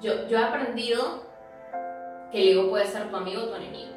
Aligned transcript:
Yo, 0.00 0.26
yo 0.28 0.38
he 0.38 0.42
aprendido 0.42 1.24
que 2.32 2.40
el 2.40 2.48
ego 2.58 2.70
puede 2.70 2.86
ser 2.86 3.10
tu 3.10 3.16
amigo 3.16 3.42
o 3.42 3.46
tu 3.48 3.54
enemigo. 3.54 3.92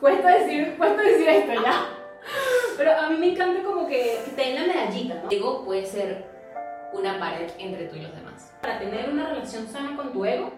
Cuesta 0.00 0.30
decir, 0.30 0.74
cuesta 0.76 1.00
decir 1.00 1.28
esto 1.28 1.62
ya. 1.62 1.86
Pero 2.76 2.98
a 2.98 3.08
mí 3.08 3.16
me 3.18 3.32
encanta 3.32 3.62
como 3.62 3.86
que, 3.86 4.20
que 4.24 4.30
te 4.32 4.42
den 4.42 4.54
la 4.54 4.74
medallita, 4.74 5.14
¿no? 5.14 5.30
El 5.30 5.36
ego 5.36 5.64
puede 5.64 5.86
ser 5.86 6.24
una 6.92 7.20
pared 7.20 7.50
entre 7.58 7.86
tú 7.86 7.96
y 7.96 8.00
los 8.00 8.14
demás. 8.16 8.52
Para 8.62 8.80
tener 8.80 9.10
una 9.10 9.28
relación 9.28 9.68
sana 9.68 9.96
con 9.96 10.12
tu 10.12 10.24
ego, 10.24 10.52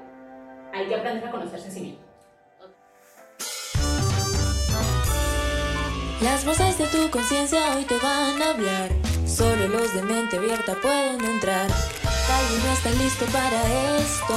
hay 0.73 0.87
que 0.87 0.95
aprender 0.95 1.29
a 1.29 1.31
conocerse 1.31 1.69
a 1.69 1.71
sí 1.71 1.81
mismo. 1.81 2.05
Las 6.23 6.47
voces 6.47 6.79
de 6.79 6.87
tu 6.87 7.11
conciencia 7.11 7.77
hoy 7.77 7.85
te 7.85 7.99
van 7.99 8.41
a 8.41 8.51
hablar. 8.51 8.91
Solo 9.27 9.69
los 9.69 9.95
de 9.95 10.03
mente 10.03 10.39
abierta 10.39 10.75
pueden 10.81 11.23
entrar. 11.23 11.69
Tal 12.27 12.43
vez 12.49 12.65
no 12.65 12.73
están 12.73 12.99
listo 12.99 13.27
para 13.27 13.99
esto. 13.99 14.35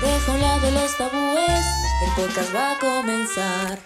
Deja 0.00 0.30
a 0.30 0.34
un 0.34 0.40
lado 0.40 0.70
los 0.70 0.96
tabúes, 0.96 1.66
el 2.04 2.10
podcast 2.14 2.54
va 2.54 2.72
a 2.72 2.78
comenzar. 2.78 3.78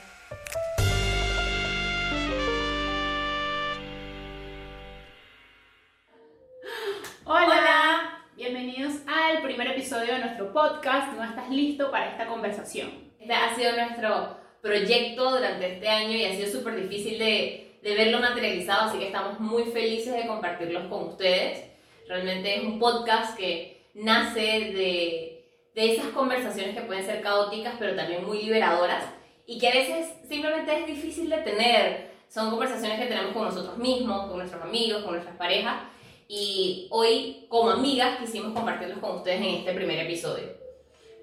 Hola. 7.24 7.46
Hola. 7.46 8.24
bienvenidos 8.37 8.93
al 9.06 9.43
primer 9.43 9.68
episodio 9.68 10.12
de 10.12 10.18
nuestro 10.18 10.52
podcast. 10.52 11.15
¿No 11.15 11.24
estás 11.24 11.48
listo 11.48 11.90
para 11.90 12.10
esta 12.10 12.27
conversación? 12.27 12.90
Este 13.18 13.32
ha 13.32 13.54
sido 13.54 13.73
nuestro 13.73 14.37
proyecto 14.60 15.30
durante 15.30 15.73
este 15.73 15.88
año 15.88 16.10
y 16.10 16.27
ha 16.27 16.34
sido 16.34 16.52
súper 16.52 16.77
difícil 16.77 17.18
de, 17.18 17.71
de 17.82 17.95
verlo 17.95 18.20
materializado, 18.20 18.88
así 18.88 18.98
que 18.98 19.06
estamos 19.06 19.41
muy 19.41 19.64
felices 19.64 20.14
de 20.14 20.27
compartirlos 20.27 20.86
con 20.88 21.09
ustedes. 21.09 21.64
Realmente 22.09 22.56
es 22.56 22.64
un 22.64 22.78
podcast 22.78 23.36
que 23.36 23.82
nace 23.95 24.40
de, 24.40 25.45
de 25.74 25.92
esas 25.92 26.06
conversaciones 26.06 26.76
que 26.76 26.82
pueden 26.82 27.04
ser 27.04 27.23
caóticas, 27.23 27.74
pero 27.79 27.96
también 27.96 28.24
muy 28.24 28.42
liberadoras 28.42 29.04
y 29.46 29.59
que 29.59 29.68
a 29.68 29.73
veces 29.73 30.12
simplemente 30.29 30.80
es 30.80 30.87
difícil 30.87 31.29
de 31.29 31.38
tener. 31.38 32.12
Son 32.29 32.51
conversaciones 32.51 32.98
que 32.98 33.07
tenemos 33.07 33.32
con 33.32 33.45
nosotros 33.45 33.76
mismos, 33.76 34.29
con 34.29 34.38
nuestros 34.38 34.62
amigos, 34.62 35.02
con 35.02 35.12
nuestras 35.12 35.37
parejas 35.37 35.82
y 36.29 36.87
hoy 36.90 37.45
como 37.48 37.70
amigas 37.70 38.18
quisimos 38.18 38.54
compartirlos 38.54 38.98
con 38.98 39.16
ustedes 39.16 39.40
en 39.40 39.54
este 39.57 39.74
primer 39.74 39.98
episodio. 39.98 40.62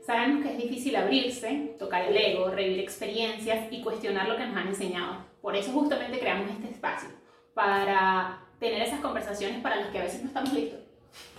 Sabemos 0.06 0.44
que 0.44 0.52
es 0.52 0.58
difícil 0.58 0.95
abrirse, 0.95 1.75
tocar 1.80 2.06
el 2.06 2.17
ego, 2.17 2.50
revivir 2.50 2.80
experiencias 2.80 3.72
y 3.72 3.81
cuestionar 3.81 4.28
lo 4.28 4.38
que 4.38 4.45
nos 4.45 4.58
han 4.58 4.67
enseñado. 4.67 5.28
Por 5.42 5.56
eso 5.56 5.72
justamente 5.72 6.20
creamos 6.20 6.50
este 6.52 6.72
espacio, 6.72 7.09
para 7.54 8.42
tener 8.59 8.82
esas 8.82 9.00
conversaciones 9.00 9.62
para 9.62 9.78
las 9.78 9.90
que 9.90 10.00
a 10.00 10.04
veces 10.04 10.22
no 10.22 10.28
estamos 10.28 10.54
listos. 10.54 10.80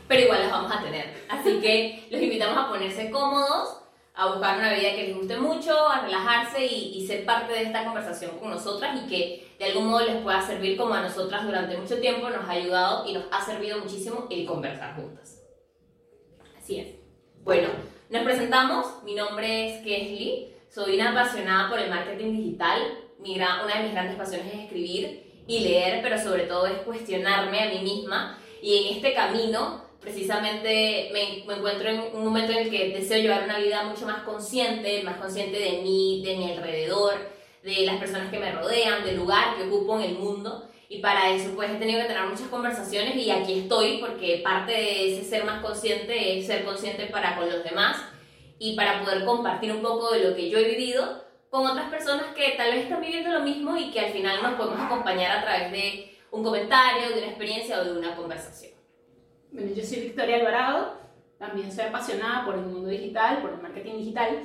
pero 0.09 0.23
igual 0.23 0.41
las 0.41 0.51
vamos 0.51 0.73
a 0.73 0.83
tener. 0.83 1.25
Así 1.29 1.61
que 1.61 2.09
los 2.11 2.20
invitamos 2.20 2.57
a 2.57 2.69
ponerse 2.69 3.11
cómodos, 3.11 3.83
a 4.15 4.27
buscar 4.27 4.59
una 4.59 4.73
vida 4.75 4.95
que 4.95 5.07
les 5.07 5.17
guste 5.17 5.39
mucho, 5.39 5.89
a 5.89 6.01
relajarse 6.01 6.67
y, 6.67 6.98
y 6.98 7.07
ser 7.07 7.25
parte 7.25 7.53
de 7.53 7.62
esta 7.62 7.84
conversación 7.84 8.39
con 8.39 8.51
nosotras 8.51 9.01
y 9.03 9.09
que 9.09 9.51
de 9.59 9.67
algún 9.67 9.89
modo 9.89 10.05
les 10.05 10.23
pueda 10.23 10.41
servir 10.41 10.77
como 10.77 10.95
a 10.95 11.03
nosotras 11.03 11.45
durante 11.45 11.77
mucho 11.77 12.01
tiempo 12.01 12.29
nos 12.29 12.48
ha 12.48 12.53
ayudado 12.53 13.07
y 13.07 13.12
nos 13.12 13.25
ha 13.31 13.45
servido 13.45 13.79
muchísimo 13.79 14.27
el 14.31 14.47
conversar 14.47 14.97
juntas. 14.97 15.42
Así 16.59 16.81
es. 16.81 16.89
Bueno, 17.45 17.69
nos 18.09 18.23
presentamos. 18.23 19.03
Mi 19.05 19.14
nombre 19.14 19.69
es 19.69 19.85
Kesley. 19.85 20.57
Soy 20.69 20.95
una 20.97 21.11
apasionada 21.11 21.69
por 21.69 21.79
el 21.79 21.91
marketing 21.91 22.33
digital. 22.33 22.81
Mi 23.23 23.37
una 23.37 23.77
de 23.77 23.83
mis 23.83 23.93
grandes 23.93 24.17
pasiones 24.17 24.47
es 24.53 24.61
escribir 24.61 25.23
y 25.47 25.61
leer, 25.61 26.01
pero 26.03 26.19
sobre 26.19 26.45
todo 26.45 26.67
es 26.67 26.79
cuestionarme 26.79 27.61
a 27.61 27.71
mí 27.71 27.81
misma. 27.81 28.39
Y 28.63 28.79
en 28.79 28.97
este 28.97 29.13
camino, 29.13 29.85
precisamente, 30.01 31.11
me, 31.13 31.45
me 31.47 31.59
encuentro 31.59 31.89
en 31.89 32.01
un 32.15 32.25
momento 32.25 32.53
en 32.53 32.59
el 32.59 32.71
que 32.71 32.91
deseo 32.91 33.21
llevar 33.21 33.45
una 33.45 33.59
vida 33.59 33.85
mucho 33.85 34.07
más 34.07 34.23
consciente, 34.23 35.03
más 35.03 35.17
consciente 35.17 35.59
de 35.59 35.83
mí, 35.83 36.23
de 36.25 36.37
mi 36.37 36.53
alrededor, 36.53 37.15
de 37.63 37.85
las 37.85 37.97
personas 37.97 38.30
que 38.30 38.39
me 38.39 38.53
rodean, 38.53 39.05
del 39.05 39.17
lugar 39.17 39.57
que 39.57 39.64
ocupo 39.64 39.98
en 39.98 40.11
el 40.11 40.14
mundo. 40.19 40.67
Y 40.89 40.98
para 40.98 41.30
eso 41.30 41.51
pues 41.55 41.70
he 41.70 41.75
tenido 41.75 42.01
que 42.01 42.09
tener 42.09 42.25
muchas 42.25 42.48
conversaciones 42.48 43.14
y 43.17 43.30
aquí 43.30 43.61
estoy 43.61 43.98
porque 43.98 44.41
parte 44.42 44.73
de 44.73 45.13
ese 45.14 45.29
ser 45.29 45.45
más 45.45 45.63
consciente 45.63 46.39
es 46.39 46.47
ser 46.47 46.64
consciente 46.64 47.07
para 47.07 47.36
con 47.36 47.48
los 47.48 47.63
demás 47.63 47.97
y 48.59 48.75
para 48.75 49.01
poder 49.05 49.25
compartir 49.25 49.70
un 49.70 49.83
poco 49.83 50.11
de 50.11 50.29
lo 50.29 50.35
que 50.35 50.51
yo 50.51 50.59
he 50.59 50.64
vivido 50.64 51.30
con 51.50 51.66
otras 51.66 51.90
personas 51.90 52.27
que 52.34 52.55
tal 52.56 52.70
vez 52.70 52.84
están 52.84 53.00
viviendo 53.00 53.30
lo 53.30 53.40
mismo 53.40 53.77
y 53.77 53.90
que 53.90 54.00
al 54.00 54.12
final 54.12 54.40
nos 54.42 54.55
podemos 54.55 54.80
acompañar 54.80 55.38
a 55.38 55.42
través 55.42 55.72
de 55.72 56.16
un 56.30 56.44
comentario, 56.44 57.08
de 57.08 57.18
una 57.18 57.27
experiencia 57.27 57.80
o 57.80 57.84
de 57.84 57.98
una 57.98 58.14
conversación. 58.14 58.72
Bueno, 59.50 59.74
yo 59.74 59.83
soy 59.83 60.00
Victoria 60.00 60.36
Alvarado, 60.36 60.94
también 61.38 61.72
soy 61.72 61.86
apasionada 61.86 62.44
por 62.44 62.55
el 62.55 62.62
mundo 62.62 62.88
digital, 62.88 63.42
por 63.42 63.50
el 63.50 63.61
marketing 63.61 63.98
digital. 63.98 64.42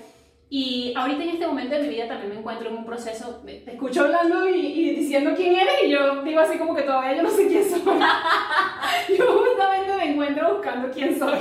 Y 0.49 0.93
ahorita 0.95 1.23
en 1.23 1.29
este 1.29 1.47
momento 1.47 1.75
de 1.75 1.81
mi 1.83 1.89
vida 1.89 2.07
también 2.07 2.29
me 2.29 2.39
encuentro 2.39 2.69
en 2.69 2.77
un 2.77 2.85
proceso, 2.85 3.41
te 3.45 3.71
escucho 3.71 4.05
hablando 4.05 4.49
y, 4.49 4.59
y 4.59 4.95
diciendo 4.95 5.31
quién 5.35 5.55
eres 5.55 5.83
y 5.83 5.89
yo 5.91 6.23
digo 6.23 6.39
así 6.39 6.57
como 6.57 6.75
que 6.75 6.83
todavía 6.83 7.17
yo 7.17 7.23
no 7.23 7.29
sé 7.29 7.47
quién 7.47 7.69
soy. 7.69 7.81
yo 9.17 9.43
justamente 9.43 9.95
me 9.95 10.11
encuentro 10.11 10.55
buscando 10.55 10.89
quién 10.91 11.19
soy. 11.19 11.39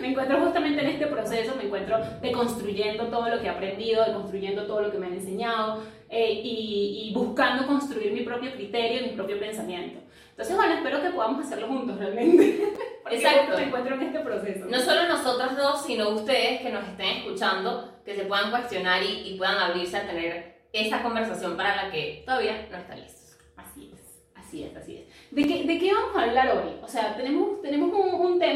Me 0.00 0.08
encuentro 0.08 0.40
justamente 0.40 0.82
en 0.82 0.88
este 0.88 1.06
proceso, 1.06 1.54
me 1.56 1.64
encuentro 1.64 1.98
deconstruyendo 2.20 3.06
todo 3.08 3.28
lo 3.28 3.40
que 3.40 3.46
he 3.46 3.50
aprendido, 3.50 4.04
deconstruyendo 4.04 4.66
todo 4.66 4.82
lo 4.82 4.90
que 4.90 4.98
me 4.98 5.06
han 5.06 5.14
enseñado 5.14 5.82
eh, 6.08 6.32
y, 6.32 7.08
y 7.08 7.14
buscando 7.14 7.66
construir 7.66 8.12
mi 8.12 8.20
propio 8.20 8.52
criterio, 8.52 9.02
mi 9.02 9.16
propio 9.16 9.38
pensamiento. 9.38 10.00
Entonces, 10.30 10.54
bueno, 10.54 10.74
espero 10.74 11.00
que 11.00 11.10
podamos 11.10 11.46
hacerlo 11.46 11.68
juntos 11.68 11.98
realmente. 11.98 12.74
Porque 13.02 13.16
Exacto. 13.22 13.56
me 13.56 13.64
encuentro 13.64 13.94
en 13.94 14.02
este 14.02 14.20
proceso. 14.20 14.66
No 14.66 14.80
solo 14.80 15.08
nosotras 15.08 15.56
dos, 15.56 15.82
sino 15.86 16.10
ustedes 16.10 16.60
que 16.60 16.70
nos 16.70 16.86
estén 16.86 17.18
escuchando, 17.18 17.94
que 18.04 18.14
se 18.14 18.24
puedan 18.24 18.50
cuestionar 18.50 19.02
y, 19.02 19.30
y 19.30 19.38
puedan 19.38 19.56
abrirse 19.56 19.96
a 19.96 20.06
tener 20.06 20.56
esa 20.74 21.02
conversación 21.02 21.56
para 21.56 21.84
la 21.84 21.90
que 21.90 22.22
todavía 22.26 22.68
no 22.70 22.76
están 22.76 23.00
listos. 23.00 23.38
Así 23.56 23.90
es, 23.94 24.20
así 24.34 24.64
es, 24.64 24.76
así 24.76 24.96
es. 24.96 25.30
¿De 25.30 25.42
qué, 25.46 25.64
de 25.64 25.78
qué 25.78 25.94
vamos 25.94 26.16
a 26.16 26.24
hablar 26.24 26.48
hoy? 26.54 26.72
O 26.82 26.88
sea, 26.88 27.16
tenemos, 27.16 27.62
tenemos 27.62 27.90
un, 27.92 28.14
un 28.20 28.38
tema 28.38 28.55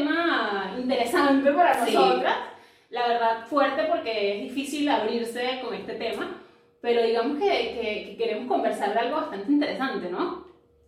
interesante 0.91 1.51
para 1.55 1.85
Sí. 1.85 1.93
nosotras. 1.93 2.37
La 2.89 3.07
verdad, 3.07 3.47
fuerte 3.47 3.83
porque 3.83 4.35
es 4.37 4.43
difícil 4.43 4.89
abrirse 4.89 5.61
con 5.63 5.73
este 5.73 5.93
tema. 5.93 6.37
Pero 6.81 7.03
digamos 7.03 7.37
que, 7.39 7.47
que- 7.49 8.05
que 8.09 8.15
queremos 8.17 8.47
conversar 8.47 8.93
de 8.93 8.99
algo 8.99 9.17
bastante 9.17 9.51
interesante, 9.51 10.09
¿no? 10.09 10.45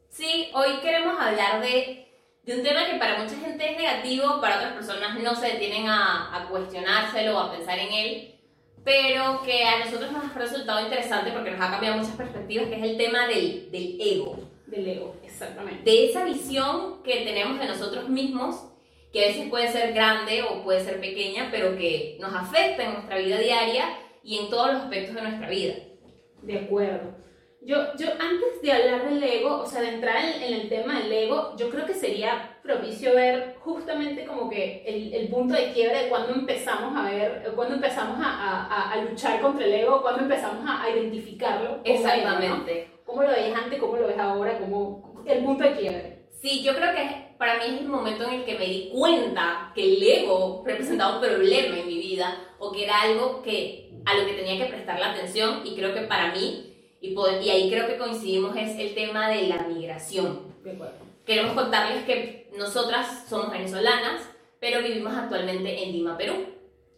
Sí, 0.09 0.49
hoy 0.53 0.77
queremos 0.81 1.19
hablar 1.19 1.61
de, 1.61 2.07
de 2.43 2.55
un 2.57 2.63
tema 2.63 2.85
que 2.85 2.97
para 2.97 3.19
mucha 3.21 3.35
gente 3.37 3.71
es 3.71 3.77
negativo, 3.77 4.41
para 4.41 4.57
otras 4.57 4.73
personas 4.73 5.17
no 5.19 5.33
se 5.35 5.47
detienen 5.53 5.87
a, 5.87 6.35
a 6.35 6.47
cuestionárselo 6.49 7.37
o 7.37 7.39
a 7.39 7.51
pensar 7.51 7.77
en 7.79 7.93
él, 7.93 8.35
pero 8.83 9.41
que 9.43 9.63
a 9.63 9.85
nosotros 9.85 10.11
nos 10.11 10.25
ha 10.25 10.37
resultado 10.37 10.81
interesante 10.81 11.31
porque 11.31 11.51
nos 11.51 11.61
ha 11.61 11.71
cambiado 11.71 11.97
muchas 11.97 12.15
perspectivas, 12.15 12.67
que 12.67 12.75
es 12.75 12.83
el 12.83 12.97
tema 12.97 13.27
del, 13.27 13.71
del 13.71 13.97
ego, 14.01 14.39
Del 14.67 14.87
ego, 14.87 15.15
exactamente. 15.23 15.89
de 15.89 16.09
esa 16.09 16.25
visión 16.25 17.01
que 17.03 17.17
tenemos 17.21 17.59
de 17.59 17.65
nosotros 17.67 18.09
mismos, 18.09 18.67
que 19.13 19.23
a 19.23 19.27
veces 19.27 19.47
puede 19.49 19.67
ser 19.69 19.93
grande 19.93 20.41
o 20.43 20.63
puede 20.63 20.81
ser 20.83 20.99
pequeña, 20.99 21.47
pero 21.51 21.77
que 21.77 22.17
nos 22.19 22.33
afecta 22.33 22.83
en 22.83 22.93
nuestra 22.93 23.17
vida 23.19 23.37
diaria 23.37 23.85
y 24.23 24.39
en 24.39 24.49
todos 24.49 24.73
los 24.73 24.81
aspectos 24.81 25.15
de 25.15 25.21
nuestra 25.21 25.49
vida. 25.49 25.75
De 26.41 26.59
acuerdo. 26.59 27.15
Yo, 27.65 27.77
yo 27.97 28.07
antes 28.19 28.61
de 28.61 28.73
hablar 28.73 29.07
del 29.09 29.23
ego, 29.23 29.59
o 29.61 29.65
sea, 29.65 29.79
de 29.81 29.89
entrar 29.89 30.17
en, 30.25 30.43
en 30.43 30.53
el 30.61 30.67
tema 30.67 30.99
del 30.99 31.13
ego, 31.13 31.55
yo 31.57 31.69
creo 31.69 31.85
que 31.85 31.93
sería 31.93 32.57
propicio 32.61 33.15
ver 33.15 33.55
justamente 33.59 34.25
como 34.25 34.49
que 34.49 34.83
el, 34.85 35.13
el 35.13 35.27
punto 35.29 35.53
de 35.53 35.71
quiebre 35.71 36.03
de 36.03 36.09
cuando 36.09 36.33
empezamos 36.33 36.93
a 36.97 37.09
ver, 37.09 37.51
cuando 37.55 37.75
empezamos 37.75 38.17
a, 38.19 38.65
a- 38.65 38.91
a- 38.91 38.97
luchar 39.03 39.39
contra 39.39 39.63
el 39.65 39.73
ego, 39.75 40.01
cuando 40.01 40.23
empezamos 40.23 40.65
a, 40.69 40.83
a 40.83 40.89
identificarlo. 40.89 41.81
como 41.83 41.85
ego, 41.85 42.03
¿no? 42.03 42.09
Exactamente. 42.13 42.89
¿Cómo 43.05 43.23
lo 43.23 43.29
veías 43.29 43.57
antes, 43.57 43.79
cómo 43.79 43.95
lo 43.95 44.07
ves 44.07 44.17
ahora, 44.17 44.57
cómo, 44.59 45.23
el 45.25 45.43
punto 45.45 45.63
de 45.63 45.73
quiebre? 45.75 46.25
Sí, 46.41 46.63
yo 46.63 46.75
creo 46.75 46.93
que 46.93 47.32
para 47.43 47.57
mí 47.57 47.75
es 47.75 47.81
el 47.81 47.89
momento 47.89 48.23
en 48.23 48.35
el 48.35 48.45
que 48.45 48.57
me 48.57 48.65
di 48.67 48.89
cuenta 48.89 49.73
que 49.75 49.83
el 49.83 50.01
ego 50.01 50.63
representaba 50.65 51.15
un 51.15 51.21
problema 51.21 51.77
en 51.77 51.87
mi 51.87 51.97
vida 51.97 52.37
o 52.57 52.71
que 52.71 52.85
era 52.85 53.01
algo 53.01 53.41
que, 53.41 53.91
a 54.05 54.15
lo 54.15 54.25
que 54.25 54.31
tenía 54.31 54.57
que 54.57 54.71
prestar 54.71 54.97
la 54.97 55.11
atención 55.11 55.59
y 55.65 55.75
creo 55.75 55.93
que 55.93 56.03
para 56.03 56.31
mí, 56.33 56.73
y, 57.01 57.13
poder- 57.13 57.43
y 57.43 57.49
ahí 57.49 57.69
creo 57.69 57.85
que 57.85 57.97
coincidimos, 57.97 58.55
es 58.55 58.79
el 58.79 58.95
tema 58.95 59.27
de 59.29 59.47
la 59.49 59.57
migración. 59.63 60.53
De 60.63 60.71
acuerdo. 60.71 60.93
Queremos 61.25 61.53
contarles 61.53 62.05
que 62.05 62.49
nosotras 62.57 63.25
somos 63.27 63.51
venezolanas, 63.51 64.21
pero 64.61 64.81
vivimos 64.81 65.13
actualmente 65.13 65.83
en 65.83 65.91
Lima, 65.91 66.17
Perú. 66.17 66.45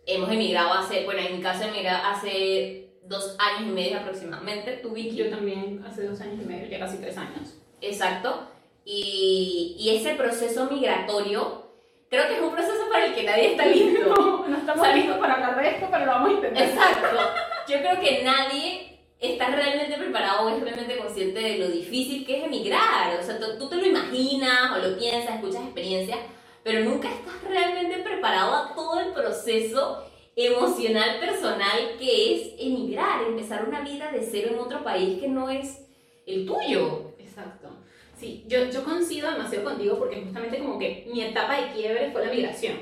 Hemos 0.05 0.29
emigrado 0.31 0.73
hace, 0.73 1.05
bueno, 1.05 1.21
en 1.21 1.37
mi 1.37 1.41
caso 1.41 1.63
emigré 1.63 1.89
hace 1.89 2.91
dos 3.03 3.35
años 3.39 3.69
y 3.71 3.73
medio 3.73 3.97
aproximadamente. 3.97 4.73
¿Tú, 4.83 4.91
Vicky? 4.91 5.15
Yo 5.15 5.31
también 5.31 5.83
hace 5.87 6.05
dos 6.05 6.21
años 6.21 6.39
y 6.43 6.45
medio, 6.45 6.67
ya 6.67 6.77
casi 6.77 6.97
tres 6.99 7.17
años. 7.17 7.57
Exacto. 7.81 8.47
Y, 8.85 9.75
y 9.79 9.95
ese 9.97 10.13
proceso 10.13 10.69
migratorio, 10.69 11.71
creo 12.09 12.27
que 12.27 12.35
es 12.35 12.41
un 12.41 12.51
proceso 12.51 12.87
para 12.91 13.07
el 13.07 13.15
que 13.15 13.23
nadie 13.23 13.51
está 13.51 13.65
listo. 13.65 14.13
No, 14.15 14.47
no 14.47 14.57
estamos 14.57 14.87
listos 14.93 15.17
para 15.17 15.33
hablar 15.33 15.59
de 15.59 15.69
esto, 15.69 15.87
pero 15.91 16.05
lo 16.05 16.11
vamos 16.11 16.29
a 16.29 16.33
intentar. 16.33 16.63
Exacto. 16.63 17.17
Yo 17.67 17.79
creo 17.79 17.99
que 17.99 18.23
nadie 18.23 18.99
está 19.19 19.47
realmente 19.47 19.97
preparado 19.97 20.45
o 20.45 20.49
es 20.49 20.61
realmente 20.61 20.97
consciente 20.97 21.39
de 21.39 21.57
lo 21.57 21.67
difícil 21.67 22.25
que 22.25 22.37
es 22.37 22.43
emigrar. 22.45 23.19
O 23.19 23.23
sea, 23.23 23.39
tú, 23.39 23.57
tú 23.57 23.69
te 23.69 23.77
lo 23.77 23.87
imaginas 23.87 24.71
o 24.73 24.87
lo 24.87 24.97
piensas, 24.97 25.35
escuchas 25.35 25.63
experiencias, 25.63 26.19
pero 26.63 26.87
nunca 26.87 27.09
estás 27.09 27.43
realmente 27.43 27.97
preparado 27.99 28.53
a 28.53 28.75
todo 28.75 28.99
el 28.99 29.13
proceso 29.13 30.05
emocional 30.35 31.19
personal 31.19 31.95
que 31.97 32.35
es 32.35 32.53
emigrar, 32.59 33.23
empezar 33.23 33.67
una 33.67 33.81
vida 33.81 34.11
de 34.11 34.21
cero 34.21 34.49
en 34.51 34.59
otro 34.59 34.83
país 34.83 35.19
que 35.19 35.27
no 35.27 35.49
es 35.49 35.87
el 36.27 36.45
tuyo. 36.45 37.13
Exacto. 37.17 37.69
Sí, 38.17 38.45
yo, 38.47 38.65
yo 38.71 38.83
coincido 38.83 39.29
demasiado 39.29 39.65
contigo 39.65 39.97
porque 39.97 40.21
justamente 40.21 40.59
como 40.59 40.79
que 40.79 41.07
mi 41.11 41.21
etapa 41.21 41.59
de 41.59 41.71
quiebre 41.73 42.11
fue 42.11 42.25
la 42.25 42.31
migración. 42.31 42.77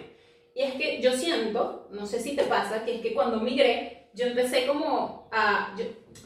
Y 0.56 0.62
es 0.62 0.76
que 0.76 1.02
yo 1.02 1.14
siento, 1.14 1.88
no 1.92 2.06
sé 2.06 2.20
si 2.20 2.36
te 2.36 2.44
pasa, 2.44 2.86
que 2.86 2.96
es 2.96 3.02
que 3.02 3.14
cuando 3.14 3.40
migré, 3.40 4.10
yo 4.14 4.28
empecé 4.28 4.68
como 4.68 5.28
a... 5.32 5.74
Yo, 5.78 5.86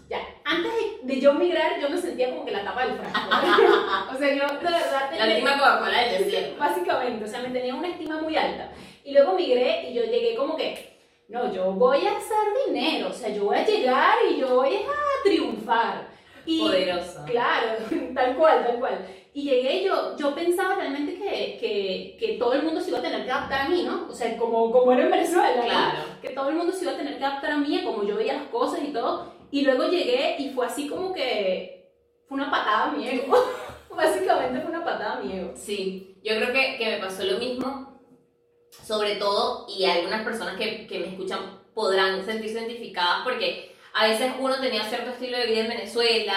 ya, 0.10 0.20
antes 0.44 0.72
de, 0.74 1.14
de 1.14 1.22
yo 1.22 1.34
migrar, 1.34 1.80
yo 1.80 1.90
me 1.90 1.98
sentía 1.98 2.30
como 2.30 2.46
que 2.46 2.52
la 2.52 2.64
tapa 2.64 2.86
del 2.86 2.98
frasco. 2.98 3.20
o 4.14 4.18
sea, 4.18 4.34
yo 4.36 4.48
de 4.48 4.64
verdad... 4.64 5.12
La 5.18 5.28
última 5.28 5.58
Coca-Cola 5.58 6.04
del 6.04 6.26
desierto. 6.26 6.58
Básicamente, 6.60 7.24
o 7.24 7.28
sea, 7.28 7.42
me 7.42 7.50
tenía 7.50 7.76
una 7.76 7.88
estima 7.88 8.22
muy 8.22 8.36
alta. 8.36 8.72
Y 9.06 9.14
luego 9.14 9.34
migré 9.34 9.90
y 9.90 9.94
yo 9.94 10.04
llegué 10.04 10.36
como 10.36 10.58
que, 10.58 10.98
no, 11.30 11.54
yo 11.54 11.72
voy 11.72 12.06
a 12.06 12.18
hacer 12.18 12.38
dinero, 12.68 13.10
o 13.10 13.14
sea, 13.14 13.30
yo 13.30 13.46
voy 13.46 13.58
a 13.58 13.66
llegar 13.66 14.18
y 14.30 14.38
yo 14.38 14.56
voy 14.56 14.76
a 14.76 15.24
triunfar. 15.24 16.17
Y, 16.48 16.62
Poderosa. 16.62 17.26
Claro, 17.26 17.74
tal 18.16 18.36
cual, 18.38 18.66
tal 18.66 18.80
cual. 18.80 19.06
Y 19.34 19.44
llegué, 19.44 19.84
yo, 19.84 20.16
yo 20.18 20.34
pensaba 20.34 20.76
realmente 20.76 21.14
que, 21.14 21.58
que, 21.60 22.18
que 22.20 22.38
todo 22.40 22.54
el 22.54 22.64
mundo 22.64 22.82
se 22.82 22.90
iba 22.90 23.00
a 23.00 23.04
tener 23.04 23.26
que 23.26 23.32
adaptar 23.32 23.68
a 23.68 23.70
mí, 23.70 23.84
¿no? 23.84 24.08
O 24.10 24.14
sea, 24.14 24.36
como, 24.38 24.72
como 24.72 24.92
era 24.94 25.04
en 25.04 25.12
Venezuela, 25.12 25.56
¿no? 25.56 25.64
Claro. 25.64 26.04
Que 26.22 26.30
todo 26.30 26.50
el 26.50 26.56
mundo 26.56 26.72
se 26.72 26.86
iba 26.86 26.94
a 26.94 26.98
tener 26.98 27.18
que 27.18 27.26
adaptar 27.26 27.52
a 27.52 27.58
mí, 27.58 27.84
como 27.84 28.04
yo 28.04 28.16
veía 28.16 28.34
las 28.34 28.48
cosas 28.48 28.80
y 28.84 28.94
todo. 28.94 29.32
Y 29.52 29.62
luego 29.62 29.88
llegué 29.90 30.38
y 30.40 30.50
fue 30.52 30.66
así 30.66 30.88
como 30.88 31.14
que 31.14 31.92
fue 32.28 32.38
una 32.38 32.50
patada 32.50 32.86
a 32.86 32.92
mi 32.92 33.08
ego. 33.08 33.38
Básicamente 33.96 34.62
fue 34.62 34.70
una 34.70 34.84
patada 34.84 35.18
a 35.18 35.22
mi 35.22 35.34
ego. 35.34 35.52
Sí, 35.56 36.18
yo 36.24 36.36
creo 36.38 36.54
que, 36.54 36.78
que 36.78 36.86
me 36.86 36.98
pasó 36.98 37.24
lo 37.24 37.38
mismo, 37.38 38.00
sobre 38.84 39.18
todo, 39.18 39.68
y 39.70 39.86
algunas 39.86 40.24
personas 40.24 40.56
que, 40.56 40.88
que 40.88 41.00
me 41.00 41.08
escuchan 41.08 41.60
podrán 41.74 42.26
sentirse 42.26 42.60
identificadas 42.60 43.22
porque 43.24 43.76
a 43.98 44.08
veces 44.08 44.32
uno 44.40 44.60
tenía 44.60 44.84
cierto 44.84 45.12
estilo 45.12 45.38
de 45.38 45.48
vida 45.48 45.62
en 45.62 45.70
Venezuela 45.70 46.36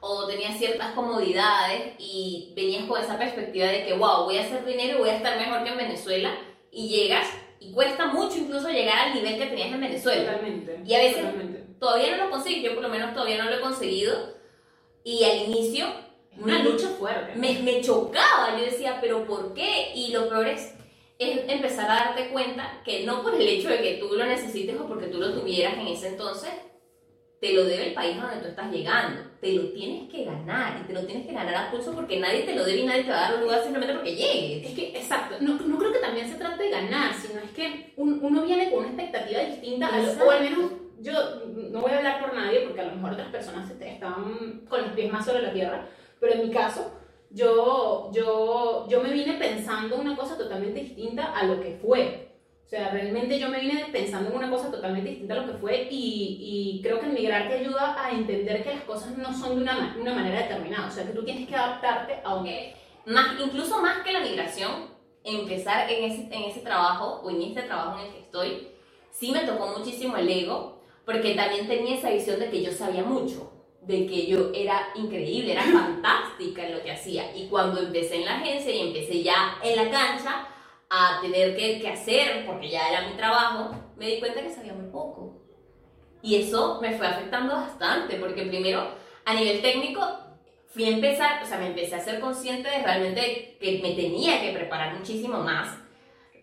o 0.00 0.26
tenía 0.26 0.52
ciertas 0.52 0.92
comodidades 0.92 1.94
y 1.98 2.52
venías 2.56 2.84
con 2.84 3.00
esa 3.00 3.18
perspectiva 3.18 3.68
de 3.68 3.84
que, 3.86 3.94
wow, 3.94 4.24
voy 4.24 4.38
a 4.38 4.42
hacer 4.42 4.64
dinero 4.64 4.96
y 4.98 5.00
voy 5.00 5.10
a 5.10 5.16
estar 5.16 5.38
mejor 5.38 5.62
que 5.64 5.70
en 5.70 5.76
Venezuela 5.78 6.34
y 6.70 6.88
llegas 6.88 7.26
y 7.60 7.72
cuesta 7.72 8.06
mucho 8.06 8.38
incluso 8.38 8.68
llegar 8.68 8.98
al 8.98 9.14
nivel 9.14 9.38
que 9.38 9.46
tenías 9.46 9.68
en 9.72 9.80
Venezuela. 9.80 10.32
Totalmente. 10.32 10.80
Y 10.84 10.94
a 10.94 10.98
veces- 10.98 11.16
Totalmente. 11.22 11.62
Todavía 11.78 12.16
no 12.16 12.24
lo 12.24 12.30
consigues, 12.30 12.62
yo 12.64 12.74
por 12.74 12.82
lo 12.82 12.88
menos 12.88 13.12
todavía 13.14 13.42
no 13.42 13.50
lo 13.50 13.56
he 13.56 13.60
conseguido 13.60 14.34
y 15.04 15.24
al 15.24 15.48
inicio 15.48 15.86
una 16.38 16.62
lucha 16.62 16.88
fuerte. 16.98 17.32
me, 17.36 17.58
me 17.60 17.80
chocaba, 17.80 18.56
yo 18.58 18.64
decía, 18.64 18.98
pero 19.00 19.24
¿por 19.26 19.52
qué? 19.54 19.92
Y 19.94 20.12
lo 20.12 20.28
peor 20.28 20.46
es, 20.48 20.74
es 21.18 21.40
empezar 21.48 21.90
a 21.90 21.94
darte 22.06 22.28
cuenta 22.28 22.80
que 22.84 23.04
no 23.04 23.22
por 23.22 23.34
el 23.34 23.46
hecho 23.46 23.68
de 23.68 23.80
que 23.82 23.94
tú 23.94 24.14
lo 24.14 24.24
necesites 24.24 24.80
o 24.80 24.86
porque 24.86 25.06
tú 25.08 25.18
lo 25.18 25.32
tuvieras 25.32 25.74
en 25.74 25.88
ese 25.88 26.08
entonces, 26.08 26.50
te 27.42 27.52
lo 27.54 27.64
debe 27.64 27.88
el 27.88 27.92
país 27.94 28.16
a 28.18 28.26
donde 28.26 28.40
tú 28.40 28.46
estás 28.50 28.70
llegando. 28.70 29.20
Te 29.40 29.52
lo 29.54 29.64
tienes 29.72 30.08
que 30.08 30.24
ganar 30.24 30.80
y 30.80 30.86
te 30.86 30.92
lo 30.92 31.04
tienes 31.04 31.26
que 31.26 31.32
ganar 31.32 31.56
a 31.56 31.70
pulso 31.72 31.92
porque 31.92 32.20
nadie 32.20 32.42
te 32.44 32.54
lo 32.54 32.64
debe 32.64 32.82
y 32.82 32.86
nadie 32.86 33.02
te 33.02 33.10
va 33.10 33.18
a 33.18 33.22
dar 33.30 33.34
un 33.34 33.40
lugar 33.42 33.60
simplemente 33.64 33.94
porque 33.94 34.14
llegues. 34.14 34.70
Es 34.70 34.74
que, 34.76 34.96
exacto, 34.96 35.34
no, 35.40 35.54
no 35.54 35.76
creo 35.76 35.92
que 35.92 35.98
también 35.98 36.28
se 36.28 36.36
trate 36.36 36.62
de 36.62 36.70
ganar, 36.70 37.12
sino 37.12 37.40
es 37.40 37.50
que 37.50 37.94
un- 37.96 38.20
uno 38.22 38.42
viene 38.42 38.70
con 38.70 38.78
una 38.84 38.88
expectativa 38.90 39.40
distinta, 39.40 39.88
o 40.24 40.30
al 40.30 40.40
menos 40.40 40.70
yo 41.00 41.12
no 41.72 41.80
voy 41.80 41.90
a 41.90 41.96
hablar 41.98 42.20
por 42.20 42.32
nadie, 42.32 42.60
porque 42.60 42.80
a 42.80 42.84
lo 42.84 42.94
mejor 42.94 43.14
otras 43.14 43.32
personas 43.32 43.68
están 43.68 44.60
con 44.68 44.80
los 44.82 44.92
pies 44.92 45.12
más 45.12 45.26
sobre 45.26 45.42
la 45.42 45.52
tierra, 45.52 45.88
pero 46.20 46.34
en 46.34 46.42
mi 46.46 46.50
caso, 46.54 46.92
yo, 47.30 48.08
yo, 48.14 48.86
yo 48.88 49.02
me 49.02 49.10
vine 49.12 49.32
pensando 49.34 49.96
una 49.96 50.14
cosa 50.14 50.38
totalmente 50.38 50.78
distinta 50.78 51.32
a 51.36 51.44
lo 51.44 51.60
que 51.60 51.76
fue. 51.84 52.31
O 52.72 52.74
sea, 52.74 52.88
realmente 52.88 53.38
yo 53.38 53.50
me 53.50 53.60
vine 53.60 53.84
pensando 53.92 54.30
en 54.30 54.36
una 54.36 54.48
cosa 54.48 54.70
totalmente 54.70 55.10
distinta 55.10 55.34
a 55.34 55.42
lo 55.42 55.52
que 55.52 55.58
fue 55.58 55.88
y, 55.90 56.78
y 56.78 56.82
creo 56.82 57.00
que 57.00 57.04
el 57.04 57.12
migrar 57.12 57.46
te 57.46 57.58
ayuda 57.58 58.02
a 58.02 58.10
entender 58.12 58.64
que 58.64 58.72
las 58.72 58.84
cosas 58.84 59.18
no 59.18 59.30
son 59.34 59.56
de 59.56 59.62
una, 59.62 59.94
una 60.00 60.14
manera 60.14 60.40
determinada. 60.40 60.88
O 60.88 60.90
sea, 60.90 61.04
que 61.04 61.12
tú 61.12 61.22
tienes 61.22 61.46
que 61.46 61.54
adaptarte 61.54 62.20
a 62.24 62.34
un... 62.34 62.48
Más, 63.04 63.38
incluso 63.38 63.78
más 63.82 63.98
que 63.98 64.12
la 64.12 64.20
migración, 64.20 64.86
empezar 65.22 65.90
en 65.92 66.04
ese, 66.04 66.34
en 66.34 66.44
ese 66.44 66.60
trabajo 66.60 67.20
o 67.22 67.28
en 67.28 67.42
este 67.42 67.60
trabajo 67.60 67.98
en 67.98 68.06
el 68.06 68.12
que 68.14 68.20
estoy, 68.20 68.68
sí 69.10 69.32
me 69.32 69.40
tocó 69.40 69.66
muchísimo 69.78 70.16
el 70.16 70.30
ego, 70.30 70.80
porque 71.04 71.34
también 71.34 71.68
tenía 71.68 71.96
esa 71.96 72.08
visión 72.08 72.40
de 72.40 72.48
que 72.48 72.62
yo 72.62 72.72
sabía 72.72 73.02
mucho, 73.02 73.52
de 73.82 74.06
que 74.06 74.26
yo 74.26 74.50
era 74.54 74.88
increíble, 74.94 75.52
era 75.52 75.62
fantástica 75.74 76.66
en 76.66 76.76
lo 76.76 76.82
que 76.82 76.92
hacía. 76.92 77.36
Y 77.36 77.48
cuando 77.48 77.82
empecé 77.82 78.14
en 78.14 78.24
la 78.24 78.36
agencia 78.36 78.74
y 78.74 78.80
empecé 78.80 79.22
ya 79.22 79.58
en 79.62 79.76
la 79.76 79.90
cancha 79.90 80.48
a 80.94 81.20
tener 81.22 81.56
que, 81.56 81.80
que 81.80 81.88
hacer, 81.88 82.44
porque 82.46 82.68
ya 82.68 82.86
era 82.90 83.08
mi 83.08 83.16
trabajo, 83.16 83.74
me 83.96 84.08
di 84.08 84.18
cuenta 84.20 84.42
que 84.42 84.50
sabía 84.50 84.74
muy 84.74 84.90
poco. 84.90 85.40
Y 86.20 86.36
eso 86.36 86.80
me 86.82 86.92
fue 86.98 87.06
afectando 87.06 87.54
bastante, 87.54 88.16
porque 88.16 88.42
primero, 88.42 88.88
a 89.24 89.34
nivel 89.34 89.62
técnico, 89.62 90.02
fui 90.68 90.84
a 90.84 90.88
empezar, 90.88 91.42
o 91.42 91.46
sea, 91.46 91.56
me 91.58 91.68
empecé 91.68 91.94
a 91.96 92.00
ser 92.00 92.20
consciente 92.20 92.68
de 92.68 92.82
realmente 92.82 93.56
que 93.58 93.80
me 93.82 93.94
tenía 93.94 94.40
que 94.42 94.52
preparar 94.52 94.94
muchísimo 94.98 95.38
más, 95.38 95.78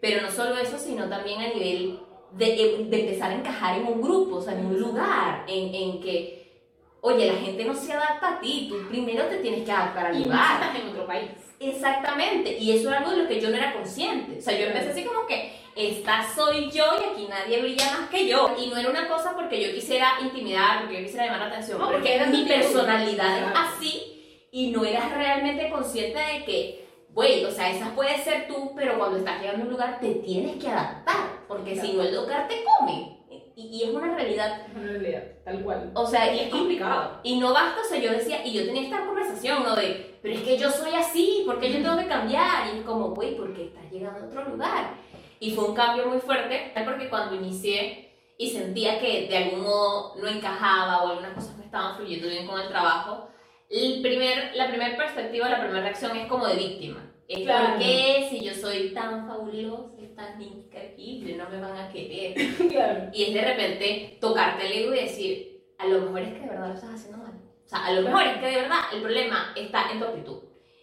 pero 0.01 0.21
no 0.21 0.31
solo 0.31 0.57
eso, 0.57 0.79
sino 0.79 1.07
también 1.07 1.41
a 1.41 1.53
nivel 1.53 1.99
de, 2.31 2.85
de 2.89 2.99
empezar 3.01 3.31
a 3.31 3.35
encajar 3.35 3.77
en 3.77 3.85
un 3.87 4.01
grupo, 4.01 4.37
o 4.37 4.41
sea, 4.41 4.53
en 4.53 4.65
un 4.65 4.79
lugar, 4.79 5.45
en, 5.47 5.73
en 5.75 6.01
que, 6.01 6.63
oye, 7.01 7.27
la 7.31 7.39
gente 7.39 7.65
no 7.65 7.75
se 7.75 7.93
adapta 7.93 8.35
a 8.35 8.39
ti, 8.39 8.67
tú 8.69 8.87
primero 8.89 9.25
te 9.25 9.37
tienes 9.37 9.63
que 9.63 9.71
adaptar 9.71 10.07
al 10.07 10.19
Y 10.19 10.23
lugar. 10.23 10.61
estás 10.61 10.75
en 10.79 10.89
otro 10.89 11.05
país. 11.05 11.29
Exactamente, 11.59 12.57
y 12.57 12.71
eso 12.71 12.89
era 12.89 12.99
algo 12.99 13.11
de 13.11 13.17
lo 13.17 13.27
que 13.27 13.41
yo 13.41 13.49
no 13.49 13.57
era 13.57 13.73
consciente. 13.73 14.39
O 14.39 14.41
sea, 14.41 14.57
yo 14.57 14.67
empecé 14.67 14.89
así 14.91 15.03
como 15.03 15.25
que, 15.27 15.59
esta 15.75 16.27
soy 16.35 16.69
yo 16.71 16.83
y 16.99 17.03
aquí 17.11 17.27
nadie 17.29 17.61
brilla 17.61 17.97
más 17.97 18.09
que 18.09 18.27
yo. 18.27 18.55
Y 18.59 18.67
no 18.67 18.77
era 18.77 18.89
una 18.89 19.07
cosa 19.07 19.33
porque 19.33 19.61
yo 19.65 19.73
quisiera 19.73 20.13
intimidar, 20.21 20.81
porque 20.81 20.97
yo 20.97 21.03
quisiera 21.03 21.25
llamar 21.25 21.41
la 21.41 21.47
atención, 21.47 21.79
No, 21.79 21.91
porque 21.91 22.15
era 22.15 22.25
mi 22.25 22.43
personalidad 22.43 23.37
es 23.37 23.49
así 23.55 24.47
y 24.51 24.71
no 24.71 24.83
eras 24.83 25.13
realmente 25.13 25.69
consciente 25.69 26.19
de 26.19 26.43
que, 26.43 26.85
güey, 27.13 27.45
o 27.45 27.51
sea, 27.51 27.69
esa 27.69 27.95
puede 27.95 28.17
ser 28.23 28.47
tú, 28.47 28.73
pero 28.75 28.97
cuando 28.97 29.17
estás 29.17 29.39
llegando 29.39 29.63
a 29.63 29.65
un 29.67 29.71
lugar 29.71 29.99
te 29.99 30.15
tienes 30.15 30.57
que 30.57 30.67
adaptar, 30.67 31.45
porque 31.47 31.79
si 31.79 31.93
no 31.93 32.03
el 32.03 32.15
lugar 32.15 32.47
te 32.47 32.63
come. 32.63 33.18
Y, 33.59 33.67
y 33.75 33.83
es 33.83 33.89
una 33.93 34.15
realidad. 34.15 34.61
Es 34.69 34.73
una 34.73 34.87
realidad, 34.87 35.23
tal 35.43 35.61
cual. 35.61 35.91
O 35.93 36.05
sea, 36.05 36.33
Y 36.33 36.37
y, 36.37 36.41
es 36.43 36.49
complicado. 36.49 37.19
y 37.23 37.39
no 37.39 37.53
basta, 37.53 37.81
o 37.81 37.83
sea, 37.83 37.99
yo 37.99 38.11
decía, 38.11 38.45
y 38.45 38.53
yo 38.53 38.65
tenía 38.65 38.83
esta 38.83 39.05
conversación, 39.05 39.63
¿no? 39.63 39.75
De, 39.75 40.17
pero 40.21 40.35
es 40.35 40.41
que 40.43 40.57
yo 40.57 40.71
soy 40.71 40.93
así, 40.93 41.43
¿por 41.45 41.59
qué 41.59 41.69
yo 41.73 41.81
tengo 41.81 41.97
que 41.97 42.07
cambiar? 42.07 42.73
Y 42.73 42.79
es 42.79 42.85
como, 42.85 43.09
güey, 43.09 43.35
porque 43.35 43.65
estás 43.65 43.91
llegando 43.91 44.21
a 44.21 44.27
otro 44.27 44.45
lugar. 44.49 44.93
Y 45.41 45.51
fue 45.51 45.65
un 45.65 45.75
cambio 45.75 46.07
muy 46.07 46.19
fuerte, 46.19 46.71
porque 46.85 47.09
cuando 47.09 47.35
inicié 47.35 48.09
y 48.37 48.49
sentía 48.49 48.97
que 48.99 49.27
de 49.27 49.37
algún 49.37 49.61
modo 49.63 50.15
no 50.15 50.27
encajaba 50.29 51.03
o 51.03 51.09
algunas 51.09 51.33
cosas 51.33 51.57
no 51.57 51.63
estaban 51.65 51.97
fluyendo 51.97 52.29
bien 52.29 52.47
con 52.47 52.61
el 52.61 52.69
trabajo, 52.69 53.28
el 53.69 54.01
primer, 54.01 54.55
la 54.55 54.67
primera 54.67 54.97
perspectiva, 54.97 55.49
la 55.49 55.59
primera 55.59 55.81
reacción 55.81 56.17
es 56.17 56.27
como 56.27 56.47
de 56.47 56.55
víctima. 56.55 57.05
Es 57.27 57.41
Claro. 57.41 57.75
¿por 57.75 57.79
qué 57.79 58.27
si 58.29 58.43
yo 58.43 58.53
soy 58.53 58.91
tan 58.91 59.27
fabulosa, 59.27 59.93
tan 60.15 60.41
increíble, 60.41 61.37
no 61.37 61.47
me 61.49 61.61
van 61.61 61.77
a 61.77 61.91
querer? 61.91 62.33
claro. 62.69 63.09
Y 63.13 63.25
es 63.25 63.33
de 63.33 63.41
repente 63.41 64.17
tocarte 64.19 64.65
el 64.65 64.73
ego 64.73 64.93
y 64.95 65.01
decir, 65.01 65.61
a 65.77 65.85
lo 65.85 66.01
mejor 66.01 66.21
es 66.21 66.33
que 66.33 66.39
de 66.39 66.47
verdad 66.47 66.69
lo 66.69 66.73
estás 66.73 66.95
haciendo 66.95 67.19
mal. 67.19 67.33
O 67.63 67.69
sea, 67.69 67.85
a 67.85 67.93
lo 67.93 68.01
mejor 68.01 68.23
es 68.23 68.37
que 68.39 68.47
de 68.47 68.61
verdad 68.61 68.79
el 68.91 69.01
problema 69.01 69.53
está 69.55 69.91
en 69.91 69.99
tu 69.99 70.05
actitud. 70.05 70.39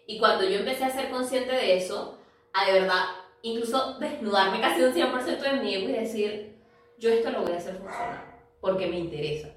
Y 0.07 0.19
cuando 0.21 0.49
yo 0.49 0.61
empecé 0.61 0.85
a 0.85 0.91
ser 0.91 1.11
consciente 1.11 1.53
de 1.53 1.77
eso, 1.79 2.19
a 2.53 2.65
de 2.65 2.81
verdad, 2.81 3.05
incluso 3.43 3.99
desnudarme 3.99 4.61
casi 4.61 4.83
un 4.83 4.95
100% 4.95 5.39
de 5.41 5.53
mi 5.55 5.75
ego 5.75 5.89
y 5.89 5.93
decir, 5.93 6.57
yo 6.97 7.11
esto 7.11 7.31
lo 7.31 7.43
voy 7.43 7.53
a 7.53 7.57
hacer 7.57 7.75
funcionar, 7.75 8.39
porque 8.61 8.87
me 8.87 9.01
interesa. 9.01 9.56